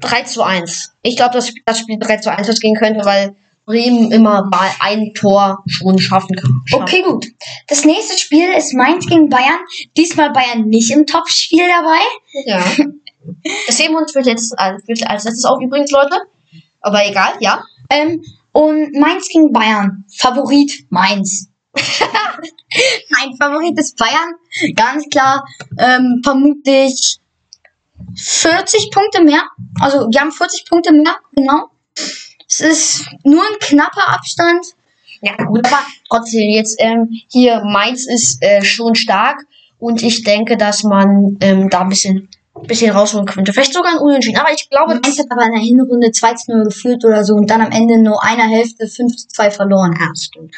3 0.00 0.22
zu 0.22 0.42
1. 0.42 0.92
Ich 1.02 1.16
glaube, 1.16 1.34
dass 1.34 1.52
das 1.64 1.78
Spiel 1.78 1.98
3 1.98 2.18
zu 2.18 2.30
1 2.30 2.48
ausgehen 2.48 2.76
könnte, 2.76 3.04
weil 3.04 3.36
Bremen 3.64 4.10
immer 4.10 4.48
mal 4.50 4.70
ein 4.80 5.12
Tor 5.14 5.62
schon 5.66 5.98
schaffen 5.98 6.34
kann. 6.36 6.62
Schaffen. 6.66 6.82
Okay, 6.82 7.02
gut. 7.02 7.26
Das 7.68 7.84
nächste 7.84 8.18
Spiel 8.18 8.50
ist 8.52 8.74
Mainz 8.74 9.06
gegen 9.06 9.28
Bayern. 9.28 9.60
Diesmal 9.96 10.32
Bayern 10.32 10.68
nicht 10.68 10.90
im 10.90 11.06
Topspiel 11.06 11.64
dabei. 11.68 12.00
Ja. 12.46 12.64
Das 13.68 13.78
heben 13.78 13.94
wir 13.94 14.00
uns 14.00 14.10
für 14.10 14.18
letztes, 14.18 14.50
als 14.58 14.82
für 14.84 15.08
als 15.08 15.22
letztes 15.22 15.44
auf 15.44 15.60
übrigens, 15.62 15.92
Leute. 15.92 16.16
Aber 16.80 17.06
egal, 17.06 17.34
ja. 17.38 17.62
Ähm, 17.88 18.20
und 18.50 18.92
Mainz 18.98 19.28
gegen 19.28 19.52
Bayern. 19.52 20.04
Favorit 20.16 20.86
Mainz. 20.90 21.48
Nein, 23.10 23.36
Favorit 23.38 23.78
ist 23.78 23.96
Bayern. 23.96 24.34
Ganz 24.74 25.08
klar. 25.08 25.44
Ähm, 25.78 26.20
vermutlich 26.22 27.18
40 28.16 28.90
Punkte 28.90 29.22
mehr. 29.22 29.42
Also, 29.80 30.08
die 30.08 30.18
haben 30.18 30.32
40 30.32 30.66
Punkte 30.66 30.92
mehr, 30.92 31.16
genau. 31.34 31.70
Es 32.48 32.60
ist 32.60 33.06
nur 33.24 33.42
ein 33.42 33.58
knapper 33.60 34.08
Abstand. 34.08 34.66
Ja, 35.22 35.36
gut, 35.36 35.66
aber 35.66 35.78
trotzdem, 36.08 36.50
jetzt 36.50 36.76
ähm, 36.80 37.08
hier 37.28 37.62
Mainz 37.64 38.06
ist 38.06 38.42
äh, 38.42 38.62
schon 38.62 38.94
stark 38.94 39.46
und 39.78 40.02
ich 40.02 40.24
denke, 40.24 40.56
dass 40.56 40.82
man 40.82 41.38
ähm, 41.40 41.70
da 41.70 41.80
ein 41.80 41.88
bisschen, 41.88 42.28
bisschen 42.66 42.90
rausholen 42.90 43.26
könnte. 43.26 43.52
Vielleicht 43.52 43.72
sogar 43.72 43.92
ein 43.92 43.98
Unentschieden, 43.98 44.40
aber 44.40 44.52
ich 44.52 44.68
glaube, 44.68 45.00
Mainz 45.02 45.18
hat 45.18 45.30
aber 45.30 45.44
in 45.44 45.52
der 45.52 45.62
Hinrunde 45.62 46.10
2 46.10 46.34
zu 46.34 46.52
0 46.52 46.64
geführt 46.64 47.04
oder 47.04 47.24
so 47.24 47.34
und 47.34 47.48
dann 47.48 47.62
am 47.62 47.70
Ende 47.70 47.98
nur 47.98 48.22
einer 48.22 48.48
Hälfte 48.48 48.88
5 48.88 49.16
zu 49.16 49.28
2 49.28 49.50
verloren. 49.52 49.96
Ja, 49.98 50.10
stimmt. 50.14 50.52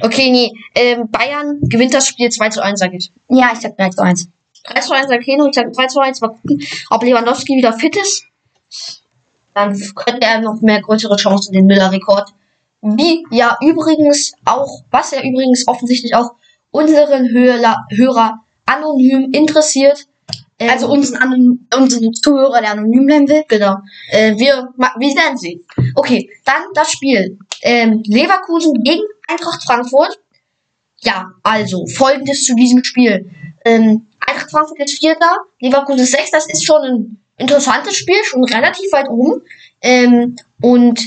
Okay, 0.00 0.30
nee, 0.30 0.52
ähm, 0.74 1.10
Bayern 1.10 1.60
gewinnt 1.62 1.94
das 1.94 2.06
Spiel 2.06 2.28
2 2.30 2.48
zu 2.50 2.62
1, 2.62 2.78
sag 2.78 2.92
ich. 2.94 3.10
Ja, 3.28 3.50
ich 3.52 3.60
sag 3.60 3.76
3 3.76 3.90
zu 3.90 4.02
1. 4.02 4.28
3 4.64 4.80
zu 4.80 4.92
1 4.94 5.08
sag 5.08 5.20
Keno, 5.22 5.46
ich 5.48 5.54
sag 5.54 5.72
3 5.72 5.86
zu 5.86 6.00
1, 6.00 6.20
mal 6.20 6.28
gucken, 6.28 6.60
ob 6.90 7.02
Lewandowski 7.02 7.56
wieder 7.56 7.72
fit 7.72 7.96
ist. 7.96 8.24
Dann 9.54 9.78
könnte 9.94 10.26
er 10.26 10.40
noch 10.40 10.60
mehr 10.60 10.82
größere 10.82 11.16
Chancen, 11.16 11.52
den 11.52 11.66
Müller-Rekord. 11.66 12.28
Wie 12.82 13.24
ja 13.30 13.56
übrigens 13.62 14.32
auch, 14.44 14.82
was 14.90 15.12
ja 15.12 15.22
übrigens 15.22 15.66
offensichtlich 15.66 16.14
auch 16.14 16.32
unseren 16.70 17.28
Hörer, 17.30 17.86
Hörer 17.90 18.40
anonym 18.66 19.30
interessiert. 19.32 20.06
Ähm, 20.58 20.70
Also 20.70 20.88
unseren, 20.90 21.18
Anon 21.22 21.66
unseren 21.74 22.12
Zuhörer, 22.12 22.60
der 22.60 22.72
anonym 22.72 23.06
bleiben 23.06 23.28
will. 23.28 23.44
Genau. 23.48 23.76
Äh, 24.10 24.36
wir, 24.36 24.68
wir 24.76 25.16
werden 25.16 25.38
sehen. 25.38 25.64
Okay, 25.94 26.30
dann 26.44 26.62
das 26.74 26.90
Spiel. 26.90 27.38
Ähm, 27.62 28.02
Leverkusen 28.06 28.74
gegen 28.82 29.02
Eintracht 29.28 29.62
Frankfurt. 29.64 30.18
Ja, 30.98 31.30
also 31.42 31.86
folgendes 31.86 32.44
zu 32.44 32.54
diesem 32.54 32.82
Spiel. 32.84 33.30
Ähm, 33.64 34.06
Eintracht 34.20 34.50
Frankfurt 34.50 34.80
ist 34.80 34.98
Vierter, 34.98 35.36
Leverkusen 35.60 36.00
ist 36.00 36.12
Sechster. 36.12 36.38
Das 36.38 36.48
ist 36.48 36.64
schon 36.64 36.82
ein 36.82 37.20
interessantes 37.36 37.96
Spiel, 37.96 38.16
schon 38.24 38.44
relativ 38.44 38.90
weit 38.92 39.08
oben. 39.08 39.42
Ähm, 39.82 40.36
und 40.60 41.00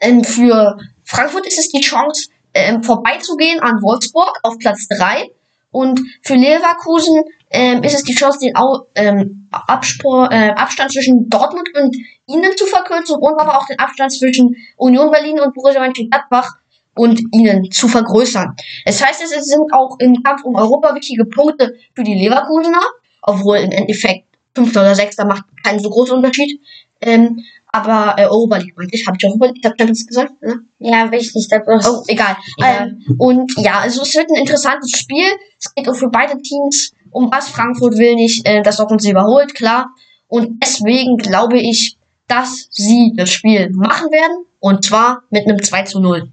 ähm, 0.00 0.24
für 0.24 0.78
Frankfurt 1.04 1.46
ist 1.46 1.58
es 1.58 1.68
die 1.68 1.80
Chance, 1.80 2.28
ähm, 2.54 2.82
vorbeizugehen 2.82 3.60
an 3.60 3.80
Wolfsburg 3.82 4.38
auf 4.42 4.58
Platz 4.58 4.88
3. 4.88 5.30
Und 5.70 6.00
für 6.22 6.34
Leverkusen 6.34 7.22
ähm, 7.50 7.82
ist 7.82 7.94
es 7.94 8.02
die 8.02 8.14
Chance, 8.14 8.38
den 8.40 8.56
Au 8.56 8.86
ähm, 8.94 9.48
Abspor 9.50 10.30
äh, 10.30 10.50
Abstand 10.50 10.92
zwischen 10.92 11.28
Dortmund 11.28 11.68
und 11.74 11.96
ihnen 12.26 12.56
zu 12.56 12.66
verkürzen 12.66 13.16
und 13.16 13.40
aber 13.40 13.58
auch 13.58 13.66
den 13.66 13.78
Abstand 13.78 14.12
zwischen 14.12 14.56
Union 14.76 15.10
Berlin 15.10 15.40
und 15.40 15.54
Borussia 15.54 15.80
Mönchengladbach 15.80 16.56
und 16.98 17.20
ihnen 17.32 17.70
zu 17.70 17.88
vergrößern. 17.88 18.54
Das 18.84 19.04
heißt, 19.04 19.22
es 19.22 19.46
sind 19.46 19.72
auch 19.72 19.96
im 20.00 20.22
Kampf 20.22 20.44
um 20.44 20.56
Europa 20.56 20.94
wichtige 20.94 21.24
Punkte 21.24 21.74
für 21.94 22.02
die 22.02 22.14
Leverkusener, 22.14 22.82
obwohl 23.22 23.58
im 23.58 23.70
Endeffekt 23.70 24.26
Fünfter 24.54 24.80
oder 24.80 24.94
Sechster 24.94 25.24
macht 25.24 25.44
keinen 25.62 25.78
so 25.78 25.88
großen 25.88 26.16
Unterschied. 26.16 26.60
Ähm, 27.00 27.44
aber 27.70 28.14
äh, 28.18 28.24
Europa 28.24 28.56
League 28.56 28.76
meinte 28.76 28.96
ich, 28.96 29.06
habe 29.06 29.16
ich 29.18 29.24
Europa 29.24 29.46
League, 29.46 29.58
ich 29.58 29.64
habe 29.64 29.76
Champions 29.78 30.06
gesagt, 30.06 30.42
ne? 30.42 30.60
Ja, 30.78 31.10
wichtig. 31.12 31.46
Da 31.48 31.60
Oh, 31.66 32.02
egal. 32.08 32.36
Egal. 32.56 32.96
Ähm, 33.08 33.16
und 33.18 33.52
ja, 33.58 33.80
also 33.80 34.02
es 34.02 34.14
wird 34.14 34.30
ein 34.30 34.40
interessantes 34.40 34.90
Spiel. 34.92 35.26
Es 35.58 35.72
geht 35.74 35.88
auch 35.88 35.94
für 35.94 36.08
beide 36.08 36.40
Teams 36.42 36.92
um 37.10 37.30
was. 37.30 37.50
Frankfurt 37.50 37.96
will 37.98 38.14
nicht, 38.14 38.46
äh, 38.48 38.62
dass 38.62 38.78
Dortmund 38.78 39.02
sie 39.02 39.10
überholt, 39.10 39.54
klar. 39.54 39.90
Und 40.26 40.62
deswegen 40.62 41.18
glaube 41.18 41.58
ich, 41.58 41.96
dass 42.26 42.68
sie 42.70 43.12
das 43.16 43.30
Spiel 43.30 43.70
machen 43.70 44.10
werden. 44.10 44.44
Und 44.60 44.84
zwar 44.84 45.22
mit 45.30 45.46
einem 45.46 45.62
2 45.62 45.82
zu 45.82 46.00
0. 46.00 46.32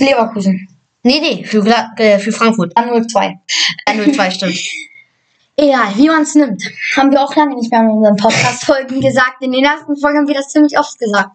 Leverkusen. 0.00 0.68
Nee, 1.04 1.20
nee, 1.20 1.44
für, 1.44 1.60
Gla- 1.62 1.90
äh, 1.98 2.18
für 2.18 2.32
Frankfurt. 2.32 2.72
Dann 2.76 2.90
0-2. 2.90 3.38
Äh, 3.86 3.92
0-2 3.92 4.30
stimmt. 4.30 4.58
Egal, 5.56 5.92
wie 5.96 6.08
man 6.08 6.22
es 6.22 6.34
nimmt. 6.34 6.62
Haben 6.96 7.10
wir 7.10 7.20
auch 7.20 7.34
lange 7.36 7.54
nicht 7.56 7.70
mehr 7.70 7.80
in 7.82 7.88
unseren 7.90 8.16
Podcast-Folgen 8.16 9.00
gesagt. 9.00 9.36
In 9.42 9.52
den 9.52 9.64
ersten 9.64 9.96
Folgen 9.96 10.18
haben 10.18 10.28
wir 10.28 10.34
das 10.34 10.48
ziemlich 10.48 10.78
oft 10.78 10.98
gesagt. 10.98 11.30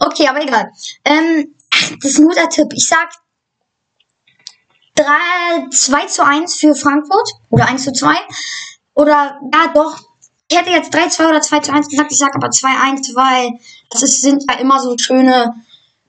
Okay, 0.00 0.28
aber 0.28 0.42
egal. 0.42 0.70
Ähm, 1.04 1.54
das 2.02 2.12
ist 2.12 2.18
ein 2.18 2.26
guter 2.26 2.48
Tipp. 2.48 2.68
Ich 2.74 2.86
sag 2.86 3.08
3, 4.96 5.04
2 5.70 6.06
zu 6.06 6.24
1 6.26 6.56
für 6.56 6.74
Frankfurt. 6.74 7.28
Oder 7.50 7.66
1 7.68 7.84
zu 7.84 7.92
2. 7.92 8.14
Oder, 8.94 9.40
ja 9.52 9.72
doch. 9.74 9.98
Ich 10.50 10.58
hätte 10.58 10.70
jetzt 10.70 10.92
3 10.92 11.08
2 11.08 11.28
oder 11.28 11.40
2 11.40 11.60
zu 11.60 11.72
1 11.72 11.88
gesagt. 11.88 12.12
Ich 12.12 12.18
sag 12.18 12.34
aber 12.34 12.50
2 12.50 12.68
1, 12.68 13.14
weil 13.14 13.52
das 13.90 14.02
ist, 14.02 14.20
sind 14.20 14.44
ja 14.50 14.58
immer 14.58 14.78
so 14.78 14.94
schöne 14.98 15.54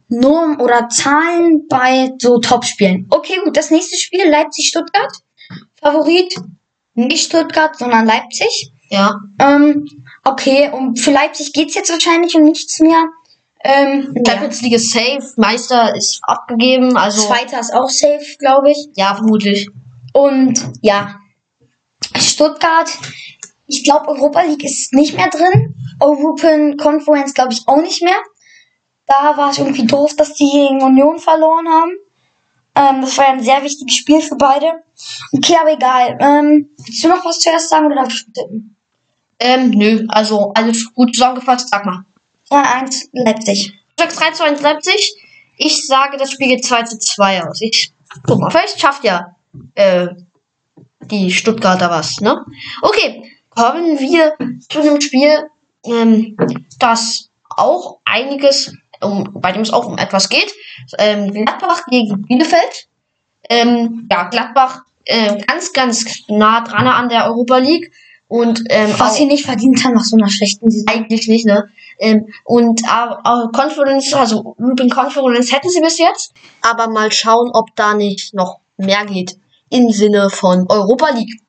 Normen 0.08 0.60
oder 0.60 0.90
Zahlen 0.90 1.68
bei 1.68 2.12
so 2.20 2.40
Topspielen. 2.40 3.08
Okay, 3.10 3.40
gut. 3.44 3.58
Das 3.58 3.72
nächste 3.72 3.98
Spiel, 3.98 4.28
Leipzig-Stuttgart. 4.30 5.12
Favorit 5.82 6.34
nicht 6.94 7.26
Stuttgart, 7.26 7.78
sondern 7.78 8.06
Leipzig. 8.06 8.72
Ja. 8.90 9.20
Ähm, 9.40 9.88
okay, 10.24 10.70
und 10.72 11.00
für 11.00 11.12
Leipzig 11.12 11.54
geht's 11.54 11.76
jetzt 11.76 11.92
wahrscheinlich 11.92 12.36
um 12.36 12.44
nichts 12.44 12.80
mehr. 12.80 13.06
Ähm, 13.64 14.14
ja. 14.16 14.32
Champions 14.32 14.62
League 14.62 14.76
ist 14.76 14.92
safe, 14.92 15.34
Meister 15.38 15.96
ist 15.96 16.20
abgegeben, 16.22 16.96
also 16.96 17.28
Zweiter 17.28 17.60
ist 17.60 17.74
auch 17.74 17.90
safe, 17.90 18.38
glaube 18.38 18.72
ich. 18.72 18.78
ja, 18.96 19.16
vermutlich. 19.16 19.70
Und 20.14 20.62
ja, 20.82 21.20
Stuttgart, 22.16 22.90
ich 23.68 23.84
glaube, 23.84 24.10
Europa 24.10 24.44
League 24.44 24.64
ist 24.64 24.94
nicht 24.94 25.16
mehr 25.16 25.30
drin. 25.30 25.76
European 26.00 26.78
Conference, 26.78 27.34
glaube 27.34 27.54
ich, 27.54 27.64
auch 27.68 27.82
nicht 27.82 28.04
mehr. 28.04 28.16
Da 29.08 29.38
war 29.38 29.52
es 29.52 29.60
irgendwie 29.60 29.86
doof, 29.86 30.16
dass 30.16 30.34
die 30.34 30.50
gegen 30.50 30.82
Union 30.82 31.20
verloren 31.20 31.68
haben. 31.68 31.92
Ähm, 32.76 33.02
das 33.02 33.18
war 33.18 33.26
ja 33.26 33.32
ein 33.34 33.44
sehr 33.44 33.64
wichtiges 33.64 33.96
Spiel 33.96 34.22
für 34.22 34.36
beide. 34.36 34.84
Okay, 35.32 35.56
aber 35.60 35.74
egal. 35.74 36.18
Ähm, 36.20 36.70
willst 36.78 37.04
du 37.04 37.08
noch 37.08 37.24
was 37.24 37.40
zuerst 37.40 37.70
sagen 37.70 37.86
oder 37.86 37.96
darf 37.96 38.10
ich 38.10 38.26
tippen? 38.34 38.76
Ähm, 39.40 39.70
nö, 39.72 40.06
also 40.10 40.52
alles 40.56 40.94
gut 40.94 41.14
zusammengefasst, 41.14 41.70
sag 41.70 41.86
mal. 41.86 42.06
2-1 42.50 43.10
Leipzig. 43.14 43.74
Du 43.96 44.04
sagst 44.04 44.20
3 44.20 44.32
zu 44.32 44.44
1 44.44 44.62
Leipzig. 44.62 45.16
Ich 45.58 45.86
sage, 45.88 46.18
das 46.18 46.32
Spiel 46.32 46.50
geht 46.50 46.66
2 46.66 46.84
zu 46.84 47.00
2 47.00 47.44
aus. 47.46 47.62
Ich 47.62 47.92
guck 48.26 48.40
mal, 48.40 48.50
vielleicht 48.50 48.80
schafft 48.80 49.04
ja 49.04 49.36
äh, 49.76 50.08
die 51.02 51.32
Stuttgarter 51.32 51.90
was, 51.90 52.20
ne? 52.20 52.46
Okay, 52.82 53.32
kommen 53.50 54.00
wir 54.00 54.34
zu 54.70 54.82
einem 54.82 55.00
Spiel, 55.02 55.50
ähm, 55.86 56.36
das 56.80 57.30
auch 57.50 58.00
einiges, 58.06 58.74
um, 59.06 59.30
bei 59.34 59.52
dem 59.52 59.62
es 59.62 59.72
auch 59.72 59.86
um 59.88 59.98
etwas 59.98 60.30
geht. 60.30 60.54
Ähm, 60.98 61.32
Gladbach 61.32 61.86
gegen 61.90 62.24
Bielefeld. 62.24 62.88
Ähm, 63.50 64.08
ja, 64.12 64.30
Gladbach 64.30 64.82
äh, 65.06 65.42
ganz, 65.46 65.72
ganz 65.74 66.06
nah 66.28 66.62
dran 66.62 66.88
an 66.88 67.10
der 67.10 67.26
Europa 67.26 67.58
League. 67.58 67.92
Und 68.28 68.64
ähm, 68.70 68.94
Was 68.98 69.18
sie 69.18 69.26
nicht 69.26 69.46
verdient 69.46 69.84
haben 69.84 69.94
nach 69.94 70.04
so 70.04 70.18
einer 70.18 70.30
schlechten 70.30 70.72
Saison. 70.72 70.88
eigentlich 70.88 71.28
nicht, 71.28 71.46
ne? 71.46 71.70
Ähm, 72.00 72.28
und 72.44 72.82
äh, 72.82 73.48
Conference, 73.54 74.14
also 74.14 74.56
European 74.60 74.90
Conference 74.90 75.52
hätten 75.52 75.70
sie 75.70 75.80
bis 75.80 76.00
jetzt, 76.00 76.34
aber 76.62 76.90
mal 76.90 77.12
schauen, 77.12 77.52
ob 77.54 77.76
da 77.76 77.94
nicht 77.94 78.34
noch 78.34 78.60
mehr 78.78 79.06
geht 79.06 79.38
im 79.70 79.90
Sinne 79.92 80.30
von 80.30 80.66
Europa 80.70 81.10
League. 81.12 81.40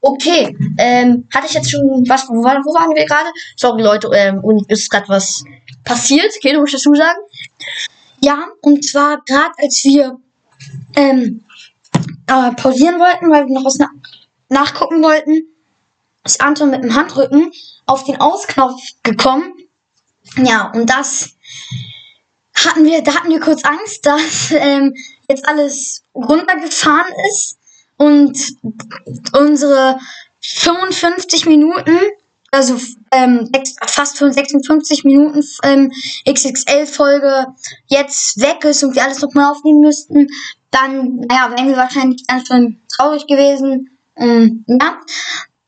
Okay, 0.00 0.56
ähm, 0.78 1.26
hatte 1.32 1.46
ich 1.46 1.54
jetzt 1.54 1.70
schon 1.70 2.04
was, 2.08 2.28
wo 2.28 2.42
waren 2.42 2.94
wir 2.94 3.04
gerade? 3.04 3.28
Sorry 3.56 3.82
Leute, 3.82 4.10
ähm, 4.14 4.40
und 4.40 4.68
ist 4.70 4.90
gerade 4.90 5.08
was 5.08 5.44
passiert? 5.84 6.32
Okay, 6.36 6.52
du 6.52 6.60
musst 6.60 6.74
dazu 6.74 6.94
sagen? 6.94 7.18
Ja, 8.20 8.46
und 8.60 8.84
zwar 8.84 9.22
gerade 9.24 9.52
als 9.58 9.82
wir 9.84 10.18
ähm, 10.96 11.44
äh, 12.26 12.52
pausieren 12.52 12.98
wollten, 12.98 13.30
weil 13.30 13.46
wir 13.46 13.54
noch 13.54 13.64
was 13.64 13.78
na 13.78 13.90
nachgucken 14.48 15.02
wollten, 15.02 15.48
ist 16.24 16.40
Anton 16.40 16.70
mit 16.70 16.84
dem 16.84 16.94
Handrücken 16.94 17.52
auf 17.86 18.04
den 18.04 18.20
Ausknopf 18.20 18.80
gekommen. 19.02 19.52
Ja, 20.36 20.70
und 20.72 20.88
das 20.88 21.34
hatten 22.54 22.84
wir, 22.84 23.02
da 23.02 23.14
hatten 23.14 23.30
wir 23.30 23.40
kurz 23.40 23.64
Angst, 23.64 24.06
dass 24.06 24.50
ähm, 24.52 24.94
jetzt 25.28 25.46
alles 25.46 26.02
runtergefahren 26.14 27.12
ist 27.30 27.58
und 27.96 28.38
unsere 29.36 29.98
55 30.40 31.46
Minuten, 31.46 31.98
also 32.54 32.76
ähm, 33.10 33.50
fast 33.86 34.16
56 34.16 35.04
Minuten 35.04 35.42
ähm, 35.64 35.90
XXL-Folge 36.28 37.46
jetzt 37.86 38.40
weg 38.40 38.64
ist 38.64 38.84
und 38.84 38.94
wir 38.94 39.02
alles 39.02 39.20
nochmal 39.20 39.50
aufnehmen 39.50 39.80
müssten, 39.80 40.28
dann, 40.70 41.16
naja, 41.28 41.50
wären 41.50 41.68
wir 41.68 41.76
wahrscheinlich 41.76 42.26
ganz 42.26 42.46
schön 42.46 42.80
traurig 42.88 43.26
gewesen. 43.26 43.90
Ähm, 44.16 44.64
ja. 44.68 45.00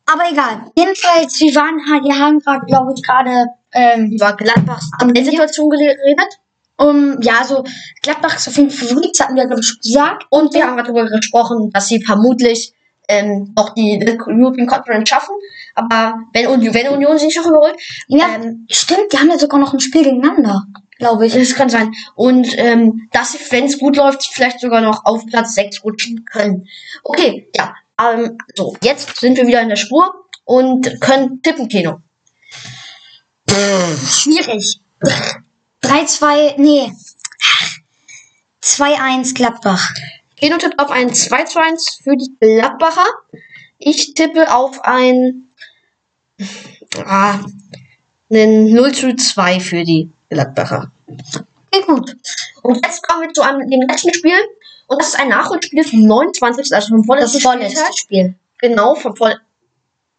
Aber 0.07 0.23
egal. 0.31 0.71
Jedenfalls, 0.77 1.41
wir 1.41 1.55
waren 1.57 1.81
halt, 1.91 2.05
wir 2.05 2.19
haben 2.19 2.39
gerade, 2.39 2.65
glaube 2.67 2.93
ich, 2.97 3.03
gerade 3.03 3.47
ähm, 3.73 4.13
Über 4.13 4.33
Gladbachs 4.35 4.91
Situation 5.25 5.69
geredet. 5.69 6.39
um, 6.79 7.21
ja, 7.21 7.45
so 7.45 7.65
Gladbach 8.03 8.37
ist 8.37 8.49
auf 8.49 8.57
jeden 8.57 8.71
Fall 8.71 8.89
Favorit, 8.89 9.19
hatten 9.21 9.35
wir, 9.35 9.47
glaube 9.47 9.61
ich, 9.61 9.81
gesagt. 9.81 10.27
Und 10.31 10.55
wir 10.55 10.65
haben 10.65 10.77
darüber 10.77 11.05
gesprochen, 11.07 11.71
dass 11.73 11.89
sie 11.89 12.03
vermutlich 12.03 12.73
ähm, 13.09 13.53
noch 13.57 13.75
die 13.75 14.01
European 14.27 14.67
Conference 14.67 15.09
schaffen. 15.09 15.35
Aber 15.75 16.19
wenn 16.33 16.47
Union, 16.49 16.75
wenn 16.75 16.89
Union 16.89 17.19
sich 17.19 17.37
noch 17.37 17.47
überholt, 17.47 17.77
Ja, 18.09 18.37
ähm, 18.37 18.67
stimmt, 18.71 19.13
die 19.13 19.19
haben 19.19 19.31
ja 19.31 19.39
sogar 19.39 19.61
noch 19.61 19.73
ein 19.73 19.81
Spiel 19.81 20.05
gegeneinander, 20.05 20.65
glaube 20.99 21.27
ich. 21.27 21.35
das 21.35 21.55
kann 21.55 21.69
sein. 21.69 21.93
Und 22.15 22.49
ähm, 22.59 23.09
dass 23.13 23.33
sie, 23.33 23.39
wenn 23.51 23.65
es 23.65 23.79
gut 23.79 23.97
läuft, 23.97 24.25
vielleicht 24.25 24.61
sogar 24.61 24.81
noch 24.81 25.05
auf 25.05 25.25
Platz 25.27 25.55
6 25.55 25.85
rutschen 25.85 26.25
können. 26.25 26.69
Okay, 27.03 27.51
ja. 27.55 27.75
Ähm, 28.01 28.37
so, 28.55 28.77
jetzt 28.83 29.17
sind 29.21 29.37
wir 29.37 29.47
wieder 29.47 29.63
in 29.63 29.69
der 29.69 29.77
Spur 29.77 30.27
und 30.45 31.01
können 31.01 31.41
tippen, 31.43 31.69
Keno. 31.69 32.01
Schwierig. 34.09 34.81
3-2, 35.83 36.55
nee. 36.59 36.93
2-1 38.63 39.35
Gladbach. 39.35 39.93
Keno 40.37 40.59
tippt 40.59 40.79
auf 40.79 40.91
ein 40.91 41.13
2 41.13 41.45
zu 41.45 41.61
1 41.61 42.01
für 42.03 42.17
die 42.17 42.31
Gladbacher. 42.41 43.07
Ich 43.79 44.15
tippe 44.15 44.55
auf 44.55 44.83
ein 44.85 45.49
ah, 47.05 47.39
einen 48.31 48.75
0 48.75 48.93
zu 48.93 49.17
2 49.17 49.61
für 49.61 49.85
die 49.85 50.11
Gladbacher. 50.29 50.91
Okay, 51.71 51.85
gut. 51.87 52.17
Und 52.63 52.85
jetzt 52.85 53.07
kommen 53.07 53.27
wir 53.27 53.33
zu 53.33 53.43
einem, 53.43 53.69
dem 53.71 53.83
letzten 53.83 54.13
Spiel. 54.13 54.39
Und 54.89 55.01
das 55.01 55.09
ist 55.09 55.21
ein 55.21 55.29
Nachholspiel 55.29 55.85
vom 55.85 56.07
29. 56.07 56.75
Also 56.75 56.89
vom 56.89 56.99
Das 56.99 57.07
vorletzten 57.07 57.41
vorletzte 57.41 57.77
Spieltag. 57.77 57.99
Spiel. 57.99 58.35
Genau, 58.59 58.95
vom 58.95 59.17
voll. 59.17 59.37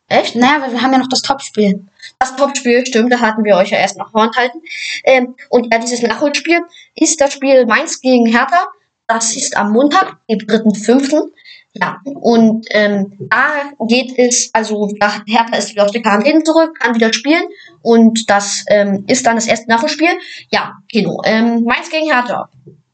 Echt? 0.09 0.35
Naja, 0.35 0.61
weil 0.61 0.71
wir 0.71 0.81
haben 0.81 0.93
ja 0.93 0.99
noch 0.99 1.09
das 1.09 1.21
Topspiel. 1.21 1.85
Das 2.19 2.35
Topspiel, 2.35 2.85
stimmt, 2.85 3.11
da 3.11 3.19
hatten 3.19 3.43
wir 3.43 3.57
euch 3.57 3.71
ja 3.71 3.77
erst 3.77 3.97
noch 3.97 4.11
vorenthalten. 4.11 4.61
Ähm, 5.03 5.35
und 5.49 5.71
ja, 5.71 5.79
dieses 5.79 6.01
Nachholspiel 6.01 6.61
ist 6.95 7.19
das 7.19 7.33
Spiel 7.33 7.65
Mainz 7.65 7.99
gegen 7.99 8.25
Hertha. 8.25 8.67
Das 9.07 9.35
ist 9.35 9.55
am 9.55 9.71
Montag, 9.71 10.17
dem 10.29 10.39
3.5. 10.39 11.31
Ja, 11.73 12.01
und 12.03 12.65
ähm, 12.71 13.15
da 13.29 13.71
geht 13.87 14.17
es, 14.17 14.49
also 14.53 14.89
da 14.99 15.21
Hertha 15.25 15.57
ist 15.57 15.69
wieder 15.69 15.85
aus 15.85 15.91
der 15.91 16.01
Quarantäne 16.01 16.43
zurück, 16.43 16.77
kann 16.79 16.95
wieder 16.95 17.13
spielen. 17.13 17.43
Und 17.81 18.29
das 18.29 18.65
ähm, 18.67 19.05
ist 19.07 19.25
dann 19.25 19.35
das 19.35 19.47
erste 19.47 19.69
Nachholspiel. 19.69 20.09
Ja, 20.49 20.73
Kino. 20.89 21.21
Ähm, 21.23 21.63
Mainz 21.63 21.89
gegen 21.89 22.07
Hertha. 22.11 22.49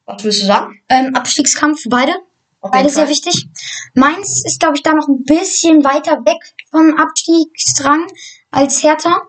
Was 0.05 0.24
willst 0.24 0.41
du 0.41 0.45
sagen? 0.45 0.82
Ähm, 0.89 1.16
Abstiegskampf 1.16 1.82
für 1.82 1.89
beide. 1.89 2.14
Beide 2.61 2.89
sehr 2.89 3.09
wichtig. 3.09 3.47
Mainz 3.93 4.43
ist, 4.45 4.59
glaube 4.59 4.76
ich, 4.76 4.84
da 4.84 4.93
noch 4.93 5.07
ein 5.07 5.24
bisschen 5.24 5.84
weiter 5.84 6.24
weg 6.26 6.38
vom 6.72 6.95
Abstiegsdrang 6.97 8.07
als 8.51 8.84
Hertha. 8.84 9.22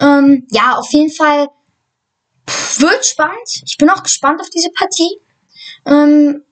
Ähm, 0.00 0.46
ja, 0.50 0.76
auf 0.76 0.90
jeden 0.92 1.10
Fall 1.10 1.48
pff, 2.48 2.80
wird 2.80 3.04
spannend. 3.04 3.62
Ich 3.64 3.76
bin 3.78 3.90
auch 3.90 4.02
gespannt 4.02 4.40
auf 4.40 4.50
diese 4.50 4.70
Partie. 4.70 5.18
Ähm, 5.86 6.42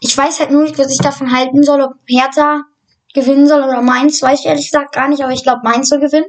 ich 0.00 0.16
weiß 0.16 0.40
halt 0.40 0.50
nur 0.50 0.64
nicht, 0.64 0.78
was 0.78 0.92
ich 0.92 0.98
davon 0.98 1.32
halten 1.32 1.62
soll, 1.62 1.80
ob 1.80 1.94
Hertha 2.06 2.62
gewinnen 3.14 3.46
soll 3.46 3.62
oder 3.62 3.82
Mainz, 3.82 4.22
weiß 4.22 4.40
ich 4.40 4.46
ehrlich 4.46 4.70
gesagt 4.70 4.94
gar 4.94 5.08
nicht, 5.08 5.22
aber 5.22 5.32
ich 5.32 5.42
glaube, 5.42 5.60
Mainz 5.62 5.88
soll 5.88 6.00
gewinnen. 6.00 6.26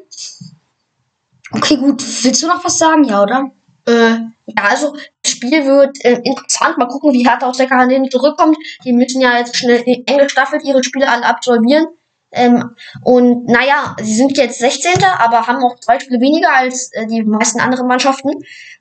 Okay, 1.52 1.78
gut. 1.78 2.02
Willst 2.24 2.42
du 2.44 2.48
noch 2.48 2.64
was 2.64 2.78
sagen? 2.78 3.04
Ja, 3.04 3.24
oder? 3.24 3.52
Äh, 3.86 4.16
ja, 4.48 4.64
also 4.64 4.96
das 5.22 5.32
Spiel 5.32 5.66
wird 5.66 6.04
äh, 6.04 6.20
interessant. 6.24 6.78
Mal 6.78 6.88
gucken, 6.88 7.14
wie 7.14 7.28
Hertha 7.28 7.48
aus 7.48 7.58
der 7.58 7.68
Quarantäne 7.68 8.10
zurückkommt. 8.10 8.58
Die 8.84 8.94
müssen 8.94 9.22
ja 9.22 9.38
jetzt 9.38 9.56
schnell 9.56 9.84
eng 9.86 10.18
gestaffelt 10.18 10.64
ihre 10.64 10.84
Spiele 10.84 11.10
alle 11.10 11.26
absolvieren. 11.26 11.88
Ähm, 12.32 12.76
und 13.04 13.46
naja, 13.46 13.96
sie 14.02 14.16
sind 14.16 14.38
jetzt 14.38 14.60
16. 14.60 15.04
aber 15.20 15.46
haben 15.46 15.64
auch 15.64 15.80
zwei 15.80 16.00
Spiele 16.00 16.20
weniger 16.20 16.56
als 16.56 16.92
äh, 16.94 17.06
die 17.06 17.24
meisten 17.24 17.60
anderen 17.60 17.88
Mannschaften. 17.88 18.32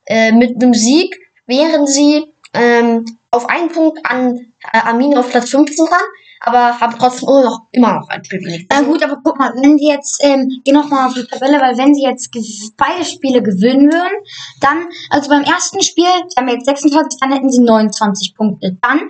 Äh, 0.07 0.33
mit 0.33 0.63
einem 0.63 0.73
Sieg 0.73 1.15
wären 1.47 1.87
sie 1.87 2.32
ähm, 2.55 3.05
auf 3.31 3.49
einen 3.49 3.71
Punkt 3.71 3.99
an 4.05 4.37
äh, 4.73 4.79
Arminia 4.79 5.21
auf 5.21 5.31
Platz 5.31 5.51
15 5.51 5.87
dran, 5.87 5.99
aber 6.41 6.79
haben 6.81 6.95
trotzdem 6.99 7.29
immer 7.29 7.45
noch, 7.45 7.63
immer 7.73 7.95
noch 7.95 8.09
ein 8.09 8.23
Spiel 8.25 8.41
weniger. 8.41 8.65
Na 8.71 8.83
gut, 8.83 9.03
aber 9.03 9.21
guck 9.25 9.39
mal, 9.39 9.53
wenn 9.63 9.79
sie 9.79 9.89
jetzt, 9.89 10.23
ähm, 10.23 10.61
geh 10.65 10.73
noch 10.73 10.89
mal 10.91 11.07
auf 11.07 11.15
die 11.15 11.25
Tabelle, 11.25 11.61
weil 11.61 11.79
wenn 11.79 11.95
sie 11.95 12.03
jetzt 12.03 12.31
beide 12.77 13.05
Spiele 13.05 13.43
gewinnen 13.43 13.91
würden, 13.91 14.27
dann, 14.61 14.87
also 15.09 15.31
beim 15.31 15.45
ersten 15.45 15.81
Spiel, 15.83 16.05
sie 16.29 16.37
haben 16.37 16.49
jetzt 16.49 16.67
26, 16.67 17.21
dann 17.21 17.33
hätten 17.33 17.51
sie 17.51 17.63
29 17.63 18.35
Punkte. 18.35 18.77
Dann 18.83 19.01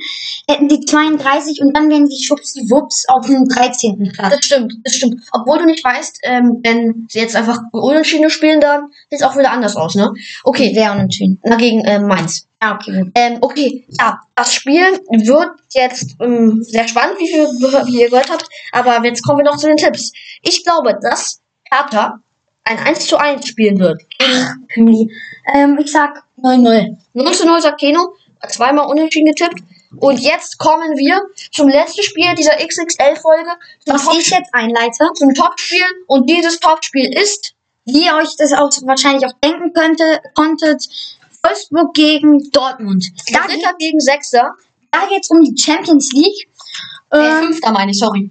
hätten 0.48 0.70
sie 0.70 0.80
32 0.80 1.60
und 1.62 1.76
dann 1.76 1.90
wären 1.90 2.06
sie 2.06 2.22
schwuppsdiwupps 2.22 3.08
auf 3.08 3.26
dem 3.26 3.48
13. 3.48 4.12
Platz. 4.12 4.36
Das 4.36 4.44
stimmt, 4.44 4.74
das 4.84 4.94
stimmt. 4.94 5.22
Obwohl 5.32 5.58
du 5.58 5.64
nicht 5.66 5.84
weißt, 5.84 6.20
ähm, 6.22 6.60
wenn 6.62 7.06
sie 7.10 7.18
jetzt 7.18 7.34
einfach 7.34 7.58
unentschieden 7.72 8.30
spielen, 8.30 8.60
dann 8.60 8.86
sieht 9.10 9.20
es 9.20 9.22
auch 9.22 9.36
wieder 9.36 9.50
anders 9.50 9.74
aus, 9.76 9.96
ne? 9.96 10.12
Okay, 10.44 10.72
Sehr 10.74 10.92
unentschieden. 10.92 11.40
dagegen 11.42 11.80
äh, 11.80 11.98
Mainz. 11.98 12.46
Ja, 12.62 12.76
okay. 12.76 13.10
Ähm, 13.16 13.38
okay, 13.40 13.84
ja, 13.98 14.20
das 14.36 14.54
Spiel 14.54 14.84
wird 15.10 15.50
jetzt 15.70 16.14
ähm, 16.20 16.62
sehr 16.62 16.86
spannend, 16.86 17.18
wie, 17.18 17.26
viel, 17.26 17.44
wie 17.86 18.02
ihr 18.02 18.08
gehört 18.08 18.30
habt. 18.30 18.46
Aber 18.70 19.04
jetzt 19.04 19.24
kommen 19.24 19.38
wir 19.38 19.44
noch 19.44 19.56
zu 19.56 19.66
den 19.66 19.76
Tipps. 19.76 20.12
Ich 20.42 20.64
glaube, 20.64 20.96
dass 21.02 21.40
Hertha 21.72 22.20
ein 22.62 22.78
1 22.78 23.06
zu 23.08 23.16
1 23.16 23.48
spielen 23.48 23.80
wird. 23.80 24.00
Emily. 24.76 25.10
Ähm, 25.52 25.76
ich 25.80 25.90
sag 25.90 26.22
0-0. 26.40 26.96
0 27.14 27.32
zu 27.32 27.46
0 27.46 27.60
sagt 27.60 27.80
Keno, 27.80 28.14
zweimal 28.48 28.86
unentschieden 28.86 29.26
getippt. 29.26 29.60
Und 29.96 30.20
jetzt 30.20 30.56
kommen 30.58 30.96
wir 30.96 31.20
zum 31.50 31.68
letzten 31.68 32.02
Spiel 32.04 32.32
dieser 32.36 32.54
XXL-Folge. 32.64 33.50
Was 33.86 34.04
Top 34.04 34.16
ich 34.16 34.30
jetzt 34.30 34.54
einleite, 34.54 35.08
zum 35.14 35.34
Topspiel. 35.34 35.84
Und 36.06 36.30
dieses 36.30 36.60
Topspiel 36.60 37.12
ist 37.12 37.54
wie 37.84 38.06
ihr 38.06 38.14
euch 38.14 38.36
das 38.36 38.52
auch 38.52 38.70
wahrscheinlich 38.86 39.26
auch 39.26 39.32
denken 39.42 39.72
könnte, 39.72 40.20
konntet, 40.34 40.88
Wolfsburg 41.44 41.92
gegen 41.94 42.50
Dortmund. 42.50 43.06
Da 43.32 43.46
geht 43.46 43.56
Dritter 43.56 43.74
gegen 43.78 44.00
Sechster. 44.00 44.54
da 44.90 45.06
geht's 45.08 45.30
um 45.30 45.42
die 45.42 45.54
Champions 45.60 46.12
League. 46.12 46.48
Äh, 47.10 47.18
Ähm, 47.18 47.44
Fünfter 47.46 47.72
meine 47.72 47.90
ich, 47.90 47.98
sorry. 47.98 48.30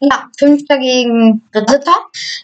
Ja, 0.00 0.28
Fünfter 0.38 0.78
gegen 0.78 1.42
Dritter. 1.52 1.82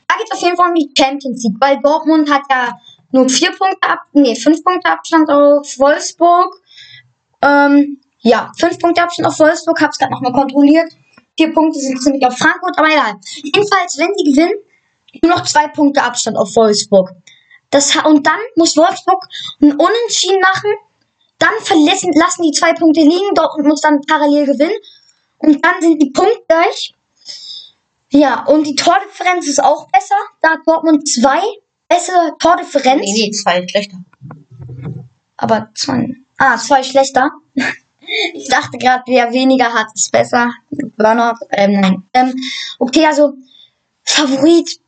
Da 0.09 0.17
geht 0.19 0.27
es 0.31 0.37
auf 0.37 0.43
jeden 0.43 0.57
Fall 0.57 0.69
um 0.69 0.75
die 0.75 0.91
Champions 0.97 1.43
League, 1.43 1.57
weil 1.61 1.81
Dortmund 1.81 2.31
hat 2.31 2.43
ja 2.51 2.77
nur 3.13 3.29
vier 3.29 3.51
Punkte 3.53 3.89
ab, 3.89 4.01
nee, 4.13 4.35
fünf 4.35 4.63
Punkte 4.63 4.91
Abstand 4.91 5.31
auf 5.31 5.79
Wolfsburg. 5.79 6.61
Ähm, 7.41 8.01
ja, 8.21 8.53
fünf 8.59 8.79
Punkte 8.79 9.03
Abstand 9.03 9.29
auf 9.29 9.39
Wolfsburg, 9.39 9.81
hab's 9.81 9.99
gerade 9.99 10.13
nochmal 10.13 10.33
kontrolliert. 10.33 10.93
Vier 11.39 11.53
Punkte 11.53 11.79
sind 11.79 12.03
ziemlich 12.03 12.25
auf 12.27 12.37
Frankfurt, 12.37 12.77
aber 12.79 12.89
egal. 12.89 13.15
Jedenfalls, 13.43 13.97
wenn 13.99 14.13
sie 14.17 14.25
gewinnen, 14.33 14.55
nur 15.23 15.33
noch 15.33 15.45
zwei 15.45 15.69
Punkte 15.69 16.03
Abstand 16.03 16.37
auf 16.37 16.55
Wolfsburg. 16.57 17.13
Das, 17.71 17.95
und 17.97 18.27
dann 18.27 18.39
muss 18.55 18.77
Wolfsburg 18.77 19.27
ein 19.61 19.73
Unentschieden 19.73 20.41
machen. 20.41 20.71
Dann 21.39 21.55
verlassen, 21.61 22.13
lassen 22.15 22.43
die 22.43 22.53
zwei 22.53 22.73
Punkte 22.73 23.01
liegen. 23.01 23.35
Dortmund 23.35 23.69
muss 23.69 23.81
dann 23.81 24.01
parallel 24.03 24.47
gewinnen. 24.47 24.79
Und 25.39 25.65
dann 25.65 25.81
sind 25.81 26.01
die 26.01 26.11
punktgleich. 26.11 26.95
Ja, 28.11 28.45
und 28.45 28.67
die 28.67 28.75
Tordifferenz 28.75 29.47
ist 29.47 29.63
auch 29.63 29.89
besser. 29.91 30.15
Da 30.41 30.51
hat 30.51 30.61
Dortmund 30.65 31.09
zwei 31.09 31.41
bessere 31.89 32.37
Tordifferenz. 32.39 33.03
Nee, 33.03 33.13
nee, 33.13 33.31
zwei 33.33 33.67
schlechter. 33.69 33.99
Aber 35.37 35.71
zwei. 35.75 36.15
Ah, 36.39 36.57
zwei 36.57 36.83
schlechter. 36.83 37.31
Ich 38.35 38.47
dachte 38.49 38.79
gerade, 38.79 39.03
wer 39.09 39.33
weniger 39.33 39.73
hat, 39.73 39.89
ist 39.93 40.13
besser. 40.13 40.53
Burnout. 40.71 41.45
Ähm, 41.51 41.81
nein. 41.81 42.05
Ähm, 42.15 42.35
okay, 42.79 43.05
also 43.05 43.33
Favorit, 44.05 44.79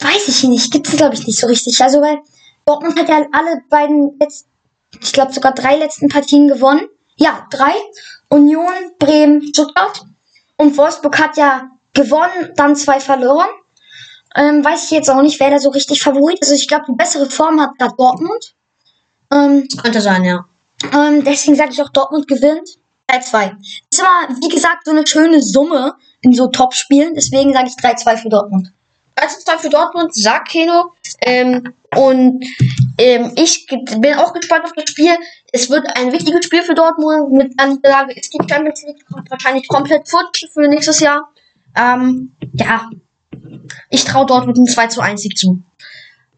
weiß 0.00 0.28
ich 0.28 0.44
nicht. 0.44 0.72
Gibt 0.72 0.88
es, 0.88 0.96
glaube 0.96 1.14
ich, 1.14 1.26
nicht 1.26 1.38
so 1.38 1.46
richtig. 1.46 1.80
Also, 1.82 2.00
weil 2.00 2.18
Dortmund 2.66 2.98
hat 2.98 3.08
ja 3.08 3.26
alle 3.32 3.62
beiden 3.68 4.16
jetzt, 4.20 4.46
ich 5.00 5.12
glaube 5.12 5.32
sogar 5.32 5.52
drei 5.52 5.76
letzten 5.76 6.08
Partien 6.08 6.48
gewonnen. 6.48 6.88
Ja, 7.16 7.46
drei. 7.50 7.72
Union, 8.28 8.72
Bremen, 8.98 9.42
Stuttgart. 9.42 10.02
Und 10.56 10.76
Wolfsburg 10.76 11.18
hat 11.18 11.36
ja 11.36 11.68
gewonnen, 11.92 12.52
dann 12.56 12.76
zwei 12.76 13.00
verloren. 13.00 13.48
Ähm, 14.36 14.64
weiß 14.64 14.84
ich 14.84 14.90
jetzt 14.90 15.08
auch 15.10 15.22
nicht, 15.22 15.38
wer 15.38 15.50
da 15.50 15.58
so 15.58 15.70
richtig 15.70 16.02
Favorit 16.02 16.40
ist. 16.40 16.50
Also 16.50 16.60
ich 16.60 16.68
glaube, 16.68 16.86
die 16.88 16.96
bessere 16.96 17.30
Form 17.30 17.60
hat 17.60 17.78
gerade 17.78 17.94
Dortmund. 17.96 18.54
Ähm, 19.32 19.68
Könnte 19.80 20.00
sein, 20.00 20.24
ja. 20.24 20.44
ähm, 20.92 21.24
deswegen 21.24 21.56
sage 21.56 21.70
ich 21.72 21.80
auch, 21.80 21.90
Dortmund 21.90 22.26
gewinnt. 22.26 22.78
3-2. 23.08 23.52
Ist 23.90 24.00
immer, 24.00 24.36
wie 24.40 24.48
gesagt, 24.48 24.86
so 24.86 24.90
eine 24.90 25.06
schöne 25.06 25.42
Summe 25.42 25.94
in 26.22 26.32
so 26.32 26.48
Top-Spielen. 26.48 27.14
Deswegen 27.14 27.52
sage 27.52 27.68
ich 27.68 27.74
3-2 27.74 28.16
für 28.16 28.28
Dortmund. 28.28 28.72
1-2 29.16 29.58
für 29.58 29.68
Dortmund, 29.68 30.14
sagt 30.14 30.48
Keno. 30.48 30.92
Ähm, 31.20 31.74
und 31.96 32.44
ähm, 32.98 33.32
ich 33.36 33.66
bin 33.66 34.14
auch 34.14 34.32
gespannt 34.32 34.64
auf 34.64 34.72
das 34.72 34.90
Spiel. 34.90 35.14
Es 35.52 35.70
wird 35.70 35.86
ein 35.96 36.12
wichtiges 36.12 36.44
Spiel 36.44 36.62
für 36.62 36.74
Dortmund. 36.74 37.32
Mit 37.32 37.54
Niederlage 37.56 38.14
ist 38.14 38.32
die 38.34 38.38
Champions 38.48 38.82
League 38.82 39.04
wahrscheinlich 39.28 39.68
komplett 39.68 40.08
futsch 40.08 40.46
für 40.52 40.66
nächstes 40.68 41.00
Jahr. 41.00 41.30
Ähm, 41.76 42.34
ja, 42.54 42.90
ich 43.90 44.04
traue 44.04 44.26
Dortmund 44.26 44.56
einen 44.58 44.66
2 44.66 44.86
zu 44.88 45.00
1 45.00 45.22
Sieg 45.22 45.38
zu. 45.38 45.62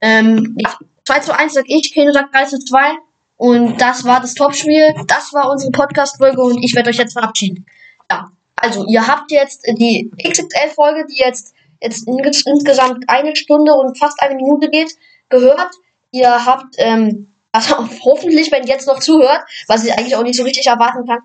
Ähm, 0.01 0.57
ja, 0.59 0.77
2 1.05 1.21
zu 1.21 1.39
1 1.39 1.55
sag 1.55 1.65
ich, 1.69 1.93
Keno 1.93 2.13
sagt 2.13 2.35
3 2.35 2.45
zu 2.45 2.59
2. 2.59 2.97
Und 3.37 3.81
das 3.81 4.05
war 4.05 4.21
das 4.21 4.35
Topspiel. 4.35 4.95
Das 5.07 5.33
war 5.33 5.51
unsere 5.51 5.71
Podcast-Folge 5.71 6.41
und 6.41 6.63
ich 6.63 6.75
werde 6.75 6.91
euch 6.91 6.97
jetzt 6.97 7.13
verabschieden. 7.13 7.67
Ja, 8.11 8.31
also 8.57 8.87
ihr 8.87 9.07
habt 9.07 9.31
jetzt 9.31 9.67
die 9.79 10.11
XXL-Folge, 10.23 11.07
die 11.11 11.19
jetzt, 11.19 11.55
jetzt 11.87 12.07
ins- 12.07 12.47
insgesamt 12.47 13.05
eine 13.09 13.35
Stunde 13.37 13.73
und 13.75 13.99
fast 13.99 14.21
eine 14.23 14.35
Minute 14.35 14.69
geht, 14.71 14.93
gehört. 15.29 15.71
Ihr 16.11 16.45
habt, 16.47 16.75
ähm, 16.79 17.29
also 17.53 17.77
hoffentlich, 18.05 18.53
wenn 18.53 18.65
ihr 18.65 18.75
jetzt 18.75 18.87
noch 18.87 19.01
zuhört, 19.01 19.43
was 19.67 19.85
ich 19.85 19.93
eigentlich 19.93 20.17
auch 20.17 20.23
nicht 20.23 20.37
so 20.37 20.43
richtig 20.43 20.67
erwarten 20.67 21.07
kann, 21.07 21.21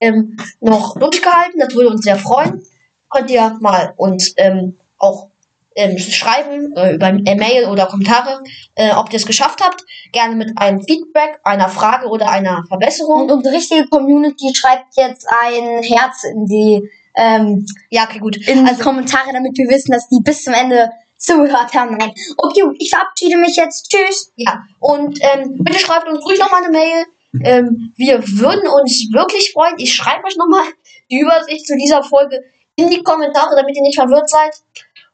ähm, 0.00 0.36
noch 0.60 0.98
durchgehalten. 0.98 1.60
Das 1.60 1.74
würde 1.74 1.90
uns 1.90 2.02
sehr 2.04 2.16
freuen. 2.16 2.64
Könnt 3.10 3.30
ihr 3.30 3.56
mal 3.60 3.92
uns 3.96 4.32
ähm, 4.38 4.76
auch 4.98 5.28
ähm, 5.76 5.98
schreiben 5.98 6.74
äh, 6.76 6.94
über 6.94 7.08
E-Mail 7.08 7.66
oder 7.68 7.86
Kommentare, 7.86 8.42
äh, 8.76 8.92
ob 8.94 9.10
ihr 9.12 9.16
es 9.16 9.26
geschafft 9.26 9.60
habt. 9.62 9.84
Gerne 10.12 10.36
mit 10.36 10.56
einem 10.56 10.80
Feedback, 10.84 11.38
einer 11.44 11.68
Frage 11.68 12.08
oder 12.08 12.30
einer 12.30 12.64
Verbesserung. 12.68 13.22
Und 13.22 13.30
unsere 13.32 13.54
richtige 13.56 13.86
Community 13.88 14.54
schreibt 14.54 14.96
jetzt 14.96 15.26
ein 15.42 15.82
Herz 15.82 16.24
in 16.24 16.46
die, 16.46 16.88
ähm, 17.16 17.66
Ja, 17.90 18.04
okay, 18.04 18.18
gut. 18.18 18.36
in 18.36 18.64
die 18.66 18.78
Kommentare, 18.78 19.32
damit 19.32 19.56
wir 19.56 19.68
wissen, 19.68 19.92
dass 19.92 20.08
die 20.08 20.20
bis 20.22 20.42
zum 20.44 20.54
Ende 20.54 20.90
zugehört 21.18 21.72
haben. 21.74 21.96
Nein. 21.96 22.12
Okay, 22.36 22.62
ich 22.78 22.90
verabschiede 22.90 23.38
mich 23.38 23.56
jetzt. 23.56 23.88
Tschüss. 23.90 24.32
Ja, 24.36 24.64
und 24.80 25.18
ähm, 25.22 25.56
bitte 25.60 25.78
schreibt 25.78 26.08
uns 26.08 26.24
ruhig 26.24 26.38
nochmal 26.38 26.62
eine 26.64 26.72
Mail. 26.72 27.04
Ähm, 27.42 27.92
wir 27.96 28.22
würden 28.38 28.68
uns 28.68 29.08
wirklich 29.12 29.52
freuen. 29.52 29.74
Ich 29.78 29.94
schreibe 29.94 30.24
euch 30.26 30.36
nochmal 30.36 30.64
die 31.10 31.18
Übersicht 31.20 31.66
zu 31.66 31.76
dieser 31.76 32.02
Folge 32.02 32.40
in 32.76 32.90
die 32.90 33.02
Kommentare, 33.02 33.56
damit 33.56 33.76
ihr 33.76 33.82
nicht 33.82 33.96
verwirrt 33.98 34.28
seid. 34.28 34.52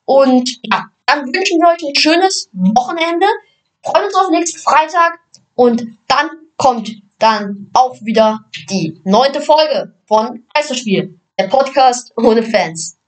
Und 0.04 0.58
ja, 0.62 0.86
dann 1.06 1.26
wünschen 1.26 1.60
wir 1.60 1.68
euch 1.68 1.82
ein 1.88 1.94
schönes 1.94 2.48
Wochenende. 2.52 3.26
Freuen 3.82 4.06
uns 4.06 4.14
auf 4.14 4.30
nächsten 4.30 4.58
Freitag. 4.58 5.20
Und 5.54 5.86
dann 6.08 6.30
kommt 6.56 6.90
dann 7.18 7.70
auch 7.74 7.96
wieder 8.02 8.40
die 8.70 8.98
neunte 9.04 9.40
Folge 9.40 9.94
von 10.06 10.44
Geisterspiel. 10.54 11.19
Der 11.40 11.48
Podcast 11.48 12.12
ohne 12.18 12.42
Fans. 12.42 12.99